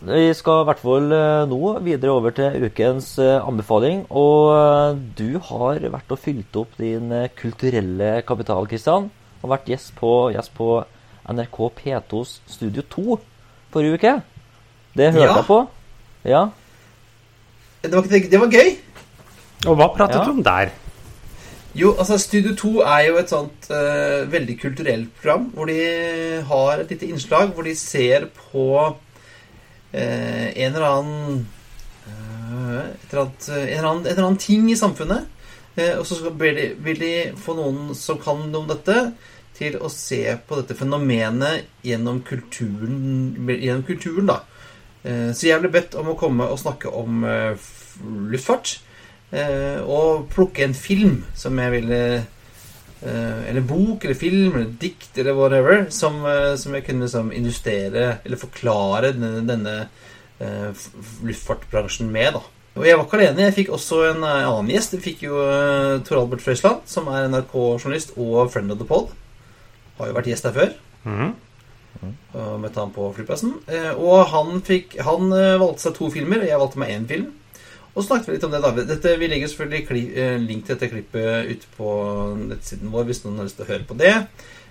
Vi 0.00 0.30
skal 0.32 0.62
i 0.62 0.66
hvert 0.70 0.80
fall 0.80 1.10
eh, 1.12 1.42
nå 1.50 1.58
videre 1.84 2.14
over 2.16 2.32
til 2.32 2.62
ukens 2.64 3.10
eh, 3.20 3.36
anbefaling. 3.44 4.06
Og 4.16 4.52
eh, 4.54 5.00
du 5.18 5.36
har 5.50 5.82
vært 5.92 6.14
og 6.16 6.22
fylt 6.22 6.56
opp 6.56 6.78
din 6.80 7.12
kulturelle 7.36 8.22
kapital, 8.28 8.64
Kristian. 8.70 9.10
Og 9.42 9.52
vært 9.52 9.68
gjest 9.68 9.92
på, 9.98 10.12
gjest 10.32 10.54
på 10.56 10.70
NRK 11.30 11.58
P2s 11.82 12.38
Studio 12.48 12.84
2 12.96 13.18
forrige 13.74 13.98
uke. 14.00 14.14
Det 14.96 15.12
hørte 15.12 15.26
Ja. 15.28 15.36
jeg 15.36 15.48
på. 15.50 15.60
Ja. 16.28 16.42
Det, 17.84 17.92
var, 17.94 18.08
det 18.32 18.40
var 18.40 18.50
gøy. 18.56 18.72
Og 19.68 19.76
hva 19.76 19.90
pratet 19.94 20.16
Ja. 20.20 20.24
du 20.24 20.30
om 20.38 20.42
der? 20.44 20.72
Jo, 21.70 21.92
altså 21.94 22.16
Studio 22.18 22.50
2 22.58 22.70
er 22.82 23.04
jo 23.06 23.18
et 23.20 23.30
sånt 23.30 23.68
uh, 23.70 24.26
veldig 24.30 24.56
kulturelt 24.58 25.12
program 25.20 25.46
hvor 25.54 25.70
de 25.70 25.76
har 26.48 26.80
et 26.82 26.90
lite 26.90 27.06
innslag 27.06 27.52
hvor 27.54 27.62
de 27.66 27.76
ser 27.78 28.26
på 28.34 28.64
uh, 28.90 28.96
en 29.94 30.64
eller 30.66 30.86
annen 30.88 31.44
uh, 32.08 32.80
et 32.90 33.12
eller 33.12 33.22
annet, 33.22 33.46
en, 33.46 33.68
eller 33.68 33.90
annen, 33.92 34.02
en 34.02 34.10
eller 34.10 34.26
annen 34.26 34.42
ting 34.42 34.66
i 34.70 34.78
samfunnet. 34.78 35.36
Og 35.80 36.02
så 36.04 36.16
skal, 36.18 36.34
vil, 36.36 36.56
de, 36.58 36.64
vil 36.82 36.98
de 37.00 37.12
få 37.38 37.54
noen 37.56 37.94
som 37.96 38.18
kan 38.20 38.42
noe 38.50 38.64
om 38.64 38.66
dette, 38.68 38.96
til 39.56 39.78
å 39.80 39.88
se 39.92 40.18
på 40.44 40.58
dette 40.58 40.74
fenomenet 40.76 41.86
gjennom 41.86 42.18
kulturen, 42.26 43.38
gjennom 43.48 43.84
kulturen 43.86 44.28
da. 44.28 44.36
Så 45.32 45.46
jeg 45.46 45.62
ble 45.62 45.70
bedt 45.72 45.94
om 45.96 46.10
å 46.12 46.16
komme 46.20 46.50
og 46.50 46.60
snakke 46.60 46.90
om 46.92 47.22
luftfart. 48.34 48.74
Eh, 49.30 49.78
og 49.86 50.26
plukke 50.32 50.64
en 50.66 50.74
film 50.74 51.20
som 51.38 51.54
jeg 51.62 51.70
ville 51.70 51.98
eh, 52.18 53.42
Eller 53.46 53.62
bok 53.62 54.02
eller 54.02 54.18
film 54.18 54.56
eller 54.56 54.72
dikt 54.80 55.20
eller 55.22 55.36
whatever 55.38 55.84
som, 55.94 56.16
eh, 56.26 56.56
som 56.58 56.74
jeg 56.74 56.82
kunne 56.88 57.06
liksom 57.06 57.30
illustrere 57.38 58.16
eller 58.24 58.40
forklare 58.40 59.12
denne, 59.14 59.44
denne 59.46 59.76
luftfartbransjen 60.40 62.08
med. 62.10 62.32
da 62.32 62.40
Og 62.80 62.86
jeg 62.86 62.96
var 62.96 63.04
ikke 63.04 63.18
alene. 63.18 63.42
Jeg 63.44 63.54
fikk 63.58 63.72
også 63.76 63.98
en 64.08 64.22
annen 64.24 64.70
gjest. 64.72 64.94
Jeg 64.96 65.02
fikk 65.04 65.24
jo 65.26 65.42
Tor 66.06 66.16
Albert 66.22 66.40
Frøysland, 66.40 66.78
som 66.88 67.10
er 67.12 67.26
NRK-journalist 67.28 68.14
og 68.16 68.48
friend 68.48 68.72
of 68.72 68.78
the 68.80 68.86
pod. 68.88 69.10
Har 69.98 70.08
jo 70.08 70.16
vært 70.16 70.30
gjest 70.32 70.48
her 70.48 70.56
før. 70.56 70.72
Mhm. 71.04 71.34
Og 72.32 72.56
møtte 72.62 72.80
han 72.80 72.94
på 72.94 73.10
flyplassen. 73.18 73.52
Og 74.00 74.24
han, 74.32 74.62
fikk, 74.64 74.96
han 75.04 75.28
valgte 75.60 75.84
seg 75.84 75.98
to 75.98 76.08
filmer, 76.14 76.40
og 76.40 76.48
jeg 76.48 76.62
valgte 76.64 76.80
meg 76.80 76.94
én 76.96 77.06
film. 77.12 77.28
Og 77.94 78.04
snakket 78.06 78.28
vi 78.28 78.36
litt 78.36 78.44
om 78.46 78.52
det. 78.54 78.60
da 78.62 78.70
dette, 78.76 79.16
Vi 79.18 79.28
legger 79.28 79.50
selvfølgelig 79.50 80.04
eh, 80.14 80.36
link 80.38 80.66
til 80.66 80.76
dette 80.76 80.90
klippet 80.92 81.50
ute 81.50 81.72
på 81.76 81.90
nettsiden 82.38 82.92
vår 82.92 83.08
hvis 83.08 83.24
noen 83.24 83.40
har 83.40 83.48
lyst 83.48 83.58
til 83.58 83.66
å 83.66 83.72
høre 83.72 83.88
på 83.88 83.98
det. 83.98 84.14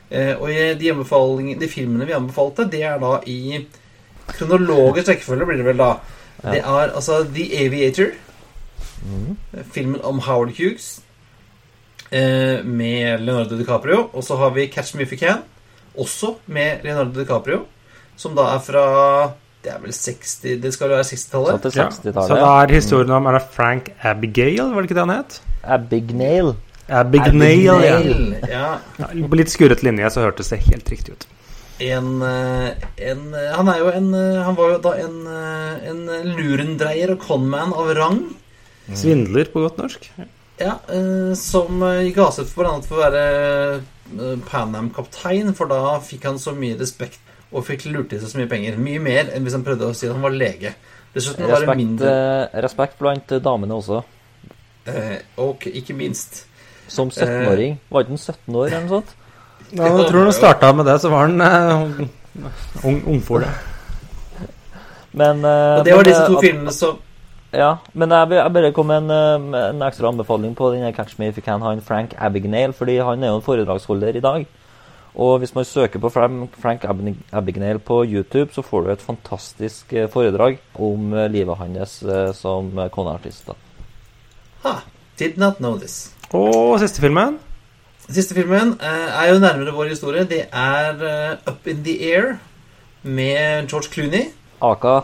Eh, 0.10 0.34
Og 0.40 0.48
de, 0.80 1.56
de 1.60 1.68
filmene 1.70 2.08
vi 2.08 2.16
anbefalte, 2.16 2.70
det 2.72 2.84
er 2.88 3.02
da 3.02 3.20
i 3.28 3.66
kronologisk 4.30 5.10
rekkefølge, 5.10 5.46
blir 5.50 5.62
det 5.62 5.68
vel 5.68 5.82
da. 5.82 5.92
Det 6.40 6.62
er 6.64 6.96
altså 6.96 7.24
The 7.28 7.46
Aviator. 7.66 8.16
Filmen 9.74 10.02
om 10.04 10.20
Howard 10.24 10.56
Hughes 10.58 11.02
eh, 12.12 12.64
med 12.64 13.22
Leonardo 13.26 13.58
DiCaprio. 13.60 14.10
Og 14.14 14.24
så 14.24 14.38
har 14.40 14.56
vi 14.56 14.68
Catch 14.72 14.96
Me 14.96 15.04
If 15.04 15.14
You 15.14 15.20
Can, 15.20 15.44
også 15.98 16.36
med 16.48 16.84
Leonardo 16.84 17.20
DiCaprio. 17.20 17.66
Som 18.20 18.36
da 18.36 18.50
er 18.56 18.64
fra 18.64 18.86
Det 19.64 19.74
er 19.74 19.80
vel 19.84 19.92
60 19.92 20.62
Det 20.64 20.72
skal 20.74 20.94
være 20.94 21.04
Så 21.04 21.18
60-tallet. 21.18 21.66
60, 21.68 21.76
Ja. 21.76 21.88
60-tallet. 21.90 22.28
Så 22.32 22.40
da 22.40 22.52
er 22.62 22.74
historien 22.80 23.12
om 23.18 23.28
Er 23.28 23.38
det 23.40 23.44
Frank 23.52 23.92
Abigail, 24.02 24.62
var 24.74 24.82
det 24.82 24.90
ikke 24.90 25.00
det 25.00 25.06
han 25.08 25.16
het? 25.18 25.42
Abignail. 25.64 26.54
Abignail, 26.88 27.66
ja. 27.84 28.00
Ja. 28.48 28.70
Ja, 28.98 29.10
På 29.28 29.38
litt 29.38 29.52
skurret 29.52 29.84
linje 29.84 30.10
så 30.16 30.24
hørtes 30.24 30.50
det 30.54 30.62
helt 30.70 30.90
riktig 30.90 31.18
ut. 31.18 31.28
En, 31.80 32.22
eh, 32.22 32.72
en 33.12 33.22
eh, 33.36 33.52
Han 33.56 33.70
er 33.72 33.78
jo 33.80 33.92
en 33.96 34.10
eh, 34.14 34.40
Han 34.44 34.58
var 34.58 34.74
jo 34.74 34.80
da 34.84 34.96
en, 35.00 35.20
en 35.92 36.02
lurendreier 36.36 37.14
og 37.14 37.24
conman 37.24 37.72
av 37.76 37.94
rang. 37.96 38.20
Svindler 38.96 39.52
på 39.54 39.62
godt 39.68 39.78
norsk. 39.80 40.10
Ja, 40.60 40.74
som 41.40 41.80
gikk 42.04 42.18
gikk 42.18 42.34
seg 42.36 42.50
for 42.50 42.66
blant 42.66 42.82
annet 42.82 42.88
for 42.90 43.00
å 43.00 43.04
være 43.06 43.24
eh, 43.78 44.36
Pan 44.50 44.76
Am-kaptein, 44.76 45.54
for 45.56 45.72
da 45.72 46.00
fikk 46.04 46.26
han 46.28 46.40
så 46.42 46.52
mye 46.58 46.76
respekt 46.80 47.22
og 47.52 47.64
fikk 47.66 47.86
lurt 47.90 48.14
i 48.14 48.20
seg 48.22 48.30
så 48.30 48.38
mye 48.42 48.50
penger. 48.52 48.78
Mye 48.78 49.00
mer 49.02 49.32
enn 49.34 49.44
hvis 49.48 49.56
han 49.58 49.64
prøvde 49.66 49.88
å 49.90 49.96
si 49.98 50.08
at 50.08 50.14
han 50.14 50.22
var 50.26 50.36
lege. 50.36 50.74
Dessuten 51.16 51.48
var 51.50 51.64
det 51.66 51.76
mindre 51.80 52.12
eh, 52.54 52.60
respekt 52.62 53.00
blant 53.00 53.32
eh, 53.34 53.40
damene 53.42 53.74
også. 53.80 54.04
eh, 54.86 55.16
Og 55.42 55.66
ikke 55.66 55.96
minst 55.98 56.44
Som 56.88 57.10
17-åring. 57.10 57.80
Var 57.90 58.06
ikke 58.06 58.14
han 58.14 58.22
17 58.22 58.56
år 58.56 58.68
eller 58.68 58.86
noe 58.86 59.00
sånt? 59.00 59.16
Ja, 59.74 59.86
jeg 59.90 60.08
tror 60.10 60.24
han 60.26 60.34
starta 60.34 60.70
med 60.74 60.86
det, 60.90 60.96
så 61.02 61.10
var 61.14 61.28
han 61.28 61.42
eh, 61.42 62.08
ung, 62.86 63.02
ungfole. 63.16 63.50
Men, 65.12 65.42
eh, 65.46 65.80
Og 65.80 65.86
det 65.86 65.94
var 65.94 66.04
men, 66.04 66.10
disse 66.12 66.24
eh, 66.24 66.28
to 66.30 66.38
at- 66.38 66.44
filmene 66.46 66.74
som 66.74 66.98
Ja, 67.52 67.70
men 67.98 68.12
jeg, 68.14 68.30
jeg 68.38 68.54
bare 68.54 68.72
kom 68.78 68.88
med 68.92 69.10
en, 69.10 69.54
eh, 69.58 69.70
en 69.74 69.82
ekstra 69.82 70.12
anbefaling 70.12 70.54
på 70.56 70.70
denne 70.76 70.94
Catch 70.94 71.18
Me 71.18 71.30
If 71.32 71.38
You 71.38 71.44
Can, 71.46 71.62
han 71.66 71.82
Frank 71.82 72.14
Abagnale, 72.18 72.74
fordi 72.78 73.00
han 73.02 73.24
er 73.24 73.32
jo 73.34 73.40
en 73.40 73.46
foredragsholder 73.46 74.16
i 74.16 74.22
dag. 74.22 74.46
Og 75.16 75.40
hvis 75.40 75.56
man 75.56 75.66
søker 75.66 76.00
på 76.00 76.10
Frank, 76.10 76.84
Abignale 76.86 77.18
Abagnale 77.32 77.80
på 77.80 78.04
YouTube, 78.06 78.54
så 78.54 78.62
får 78.62 78.82
du 78.86 78.92
et 78.92 79.02
fantastisk 79.02 79.94
eh, 79.94 80.10
foredrag 80.10 80.60
om 80.76 81.14
eh, 81.14 81.30
livet 81.32 81.58
hans 81.58 82.02
eh, 82.04 82.32
som 82.34 82.72
koneartist. 82.94 83.50
Ha, 84.64 84.76
did 85.20 85.38
not 85.38 85.58
know 85.58 85.78
this. 85.78 86.14
Og 86.34 86.80
siste 86.80 87.02
filmen. 87.02 87.40
Siste 88.10 88.34
filmen 88.38 88.76
er 88.82 89.28
jo 89.34 89.40
nærmere 89.40 89.74
vår 89.74 89.92
historie. 89.94 90.26
Det 90.26 90.46
er 90.54 91.38
Up 91.50 91.68
in 91.68 91.84
the 91.86 91.96
Air 92.14 92.38
med 93.04 93.68
George 93.70 93.90
Clooney. 93.94 94.30
Aka 94.62 95.00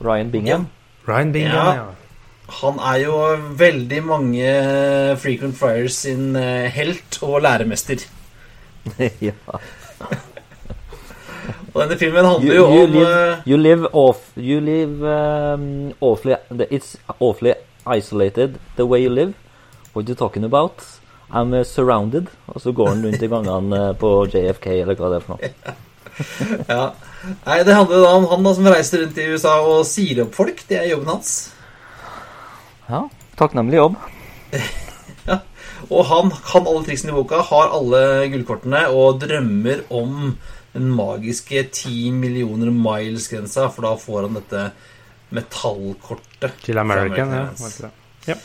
Ryan 0.00 0.30
Bingham. 0.30 0.66
Ryan 1.08 1.32
Bingham, 1.32 1.66
Ja. 1.66 1.74
ja. 1.74 1.84
Han 2.50 2.78
er 2.82 2.96
jo 3.04 3.14
veldig 3.58 4.00
mange 4.02 4.46
Frequent 5.22 5.54
Friars 5.58 5.92
sin 6.02 6.34
helt 6.74 7.18
og 7.22 7.42
læremester. 7.42 8.02
ja. 9.28 9.32
Og 11.70 11.82
denne 11.82 11.98
filmen 11.98 12.24
handler 12.24 12.46
You, 12.46 12.54
jo 12.54 12.64
you 12.66 12.84
om 12.84 12.94
live, 12.94 13.10
eh, 13.10 13.42
you 13.46 13.58
live 13.58 13.90
off 13.92 14.30
You 14.36 14.60
live 14.60 15.04
um, 15.06 15.92
awfully 16.00 16.36
It's 16.70 16.96
awfully 17.20 17.54
isolated 17.86 18.58
the 18.76 18.86
way 18.86 19.02
you 19.02 19.10
live. 19.10 19.34
What 19.94 20.08
you 20.08 20.14
talking 20.14 20.44
about? 20.44 20.82
I'm 21.32 21.54
uh, 21.54 21.64
surrounded. 21.64 22.26
Og 22.46 22.60
så 22.60 22.72
går 22.72 22.88
han 22.88 23.04
rundt 23.06 23.22
i 23.22 23.26
gangene 23.30 23.78
eh, 23.88 23.94
på 23.96 24.10
JFK, 24.26 24.66
eller 24.66 24.98
hva 24.98 25.10
det 25.10 25.20
er 25.20 25.24
for 25.26 25.38
noe. 25.38 25.52
Ja. 26.68 26.90
Nei, 27.46 27.62
Det 27.64 27.74
handler 27.74 28.02
da 28.02 28.10
om 28.18 28.26
han 28.28 28.44
da 28.44 28.52
som 28.56 28.66
reiser 28.68 29.04
rundt 29.04 29.18
i 29.18 29.28
USA 29.32 29.54
og 29.64 29.86
sier 29.88 30.24
opp 30.26 30.34
folk. 30.36 30.62
Det 30.68 30.76
er 30.80 30.90
jobben 30.90 31.08
hans. 31.14 31.32
Ja, 32.90 33.06
takknemlig 33.40 33.80
jobb. 33.80 33.96
Og 35.88 36.04
han 36.10 36.30
kan 36.44 36.66
alle 36.68 36.84
triksene 36.86 37.14
i 37.14 37.16
boka, 37.16 37.40
har 37.48 37.72
alle 37.76 38.02
gullkortene 38.32 38.84
og 38.92 39.20
drømmer 39.24 39.86
om 39.96 40.36
den 40.74 40.90
magiske 40.94 41.64
10 41.72 42.10
millioner 42.14 42.70
miles-grensa, 42.70 43.66
for 43.74 43.88
da 43.88 43.96
får 43.98 44.26
han 44.28 44.38
dette 44.38 44.64
metallkortet. 45.34 46.56
Til 46.62 46.78
American, 46.78 47.32
ja. 47.34 47.44
American? 47.58 47.90
Ja. 48.28 48.36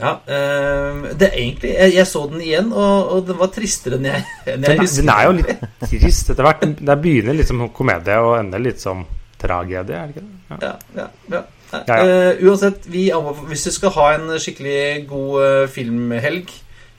Ja, 0.00 0.14
ehm, 0.32 1.02
det 1.20 1.26
er 1.26 1.34
egentlig 1.36 1.70
Jeg, 1.74 1.92
jeg 1.98 2.06
så 2.08 2.22
den 2.30 2.40
igjen, 2.40 2.70
og, 2.72 3.10
og 3.12 3.26
den 3.28 3.36
var 3.36 3.50
tristere 3.52 3.98
enn 3.98 4.06
jeg, 4.08 4.22
enn 4.48 4.64
jeg 4.64 4.78
Den, 4.78 4.80
husker. 4.80 5.02
den 5.02 5.10
er 5.12 5.26
jo 5.26 5.34
litt 5.36 5.64
trist 5.90 6.30
etter 6.32 6.46
hvert. 6.46 6.62
Det 6.80 6.96
begynner 7.04 7.36
litt 7.36 7.50
som 7.50 7.66
komedie 7.76 8.16
og 8.24 8.38
ender 8.38 8.62
litt 8.64 8.80
som 8.80 9.02
tragedie, 9.40 9.96
er 10.00 10.08
det 10.08 10.14
ikke 10.14 10.24
det? 10.24 10.38
Ja. 10.48 10.56
Ja, 10.64 10.72
ja, 11.02 11.08
ja. 11.36 11.42
Ja, 11.70 11.82
ja. 11.86 11.98
Uh, 12.02 12.44
uansett, 12.50 12.86
vi, 12.90 13.06
hvis 13.50 13.66
du 13.68 13.72
skal 13.74 13.94
ha 13.94 14.06
en 14.16 14.30
skikkelig 14.42 15.06
god 15.10 15.34
uh, 15.38 15.64
filmhelg, 15.70 16.50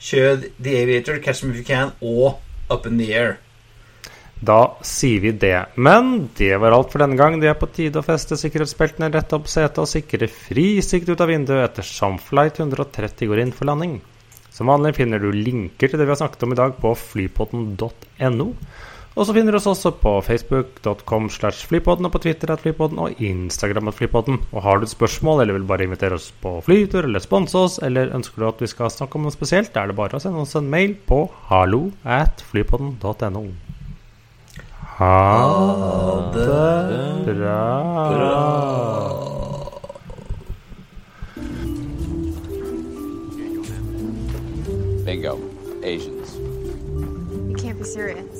kjør 0.02 0.46
The 0.58 0.76
Aviator, 0.82 1.20
Catch 1.22 1.44
Me 1.44 1.52
If 1.52 1.62
You 1.62 1.66
Can 1.68 1.92
og 2.00 2.38
Up 2.72 2.88
In 2.88 3.00
The 3.00 3.10
Air. 3.12 3.34
Da 4.42 4.58
sier 4.82 5.20
vi 5.22 5.30
det. 5.38 5.54
Men 5.78 6.30
det 6.38 6.56
var 6.58 6.74
alt 6.74 6.90
for 6.90 7.04
denne 7.04 7.18
gang. 7.18 7.36
Det 7.38 7.52
er 7.52 7.58
på 7.58 7.68
tide 7.70 8.00
å 8.00 8.06
feste 8.06 8.34
sikkerhetsbeltene, 8.40 9.12
rette 9.14 9.38
opp 9.38 9.46
setet 9.50 9.78
og 9.84 9.90
sikre 9.90 10.26
fri 10.26 10.80
sikt 10.82 11.12
ut 11.12 11.22
av 11.22 11.30
vinduet 11.30 11.62
ettersom 11.68 12.18
flight 12.18 12.58
130 12.58 13.30
går 13.30 13.44
inn 13.44 13.54
for 13.54 13.70
landing. 13.70 14.00
Som 14.52 14.72
vanlig 14.72 14.96
finner 14.98 15.22
du 15.22 15.30
linker 15.30 15.92
til 15.92 16.00
det 16.00 16.08
vi 16.08 16.12
har 16.12 16.18
snakket 16.20 16.42
om 16.44 16.56
i 16.56 16.58
dag 16.58 16.74
på 16.80 16.90
flypodden.no. 16.98 18.48
Og 19.12 19.26
så 19.28 19.34
finner 19.36 19.52
du 19.52 19.58
oss 19.58 19.68
også 19.68 19.92
på 20.00 20.14
facebook.com 20.24 21.28
slash 21.32 21.66
flypodden 21.68 22.08
og 22.08 22.14
på 22.14 22.22
Twitter 22.24 22.54
at 22.54 22.62
flypodden 22.64 23.00
og 23.02 23.20
Instagram 23.20 23.90
at 23.90 23.98
flypodden. 23.98 24.40
Og 24.52 24.64
har 24.64 24.80
du 24.80 24.86
et 24.86 24.94
spørsmål 24.94 25.42
eller 25.42 25.58
vil 25.58 25.68
bare 25.68 25.84
invitere 25.84 26.16
oss 26.16 26.30
på 26.40 26.54
flytur 26.64 27.04
eller 27.04 27.20
sponse 27.20 27.58
oss, 27.58 27.76
eller 27.84 28.14
ønsker 28.16 28.40
du 28.40 28.48
at 28.48 28.64
vi 28.64 28.70
skal 28.72 28.92
snakke 28.92 29.20
om 29.20 29.26
noe 29.28 29.34
spesielt, 29.34 29.76
er 29.76 29.92
det 29.92 29.98
bare 29.98 30.16
å 30.16 30.22
sende 30.22 30.40
oss 30.40 30.56
en 30.56 30.70
mail 30.72 30.96
på 31.08 31.26
hallo 31.50 31.90
at 32.08 32.40
flypodden.no. 32.52 33.44
Ha 34.96 35.12
det 36.32 37.36
bra. 37.36 37.60
Bingo. 45.04 45.36
Asians. 45.84 46.36
You 47.50 47.56
can't 47.58 47.78
be 47.78 47.84
serious. 47.84 48.31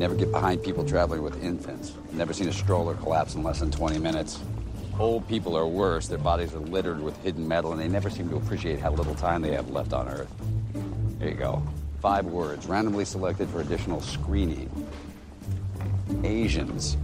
Never 0.00 0.14
get 0.14 0.32
behind 0.32 0.62
people 0.62 0.82
traveling 0.82 1.22
with 1.22 1.44
infants. 1.44 1.92
Never 2.12 2.32
seen 2.32 2.48
a 2.48 2.54
stroller 2.54 2.94
collapse 2.94 3.34
in 3.34 3.42
less 3.42 3.60
than 3.60 3.70
20 3.70 3.98
minutes. 3.98 4.40
Old 4.98 5.28
people 5.28 5.54
are 5.54 5.66
worse. 5.66 6.08
Their 6.08 6.16
bodies 6.16 6.54
are 6.54 6.58
littered 6.58 7.02
with 7.02 7.22
hidden 7.22 7.46
metal, 7.46 7.72
and 7.72 7.78
they 7.78 7.86
never 7.86 8.08
seem 8.08 8.30
to 8.30 8.36
appreciate 8.36 8.80
how 8.80 8.92
little 8.92 9.14
time 9.14 9.42
they 9.42 9.52
have 9.52 9.68
left 9.68 9.92
on 9.92 10.08
Earth. 10.08 10.32
There 11.18 11.28
you 11.28 11.34
go. 11.34 11.62
Five 12.00 12.24
words, 12.24 12.66
randomly 12.66 13.04
selected 13.04 13.50
for 13.50 13.60
additional 13.60 14.00
screening. 14.00 14.70
Asians. 16.24 16.96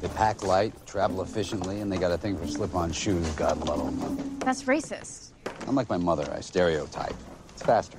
They 0.00 0.08
pack 0.08 0.42
light, 0.42 0.72
travel 0.88 1.22
efficiently, 1.22 1.82
and 1.82 1.92
they 1.92 1.98
got 1.98 2.10
a 2.10 2.18
thing 2.18 2.36
for 2.36 2.48
slip-on 2.48 2.90
shoes. 2.90 3.28
God 3.36 3.64
love 3.64 3.78
them. 3.78 4.40
That's 4.40 4.64
racist. 4.64 5.30
Unlike 5.68 5.88
my 5.88 5.98
mother, 5.98 6.28
I 6.34 6.40
stereotype. 6.40 7.14
It's 7.50 7.62
faster. 7.62 7.98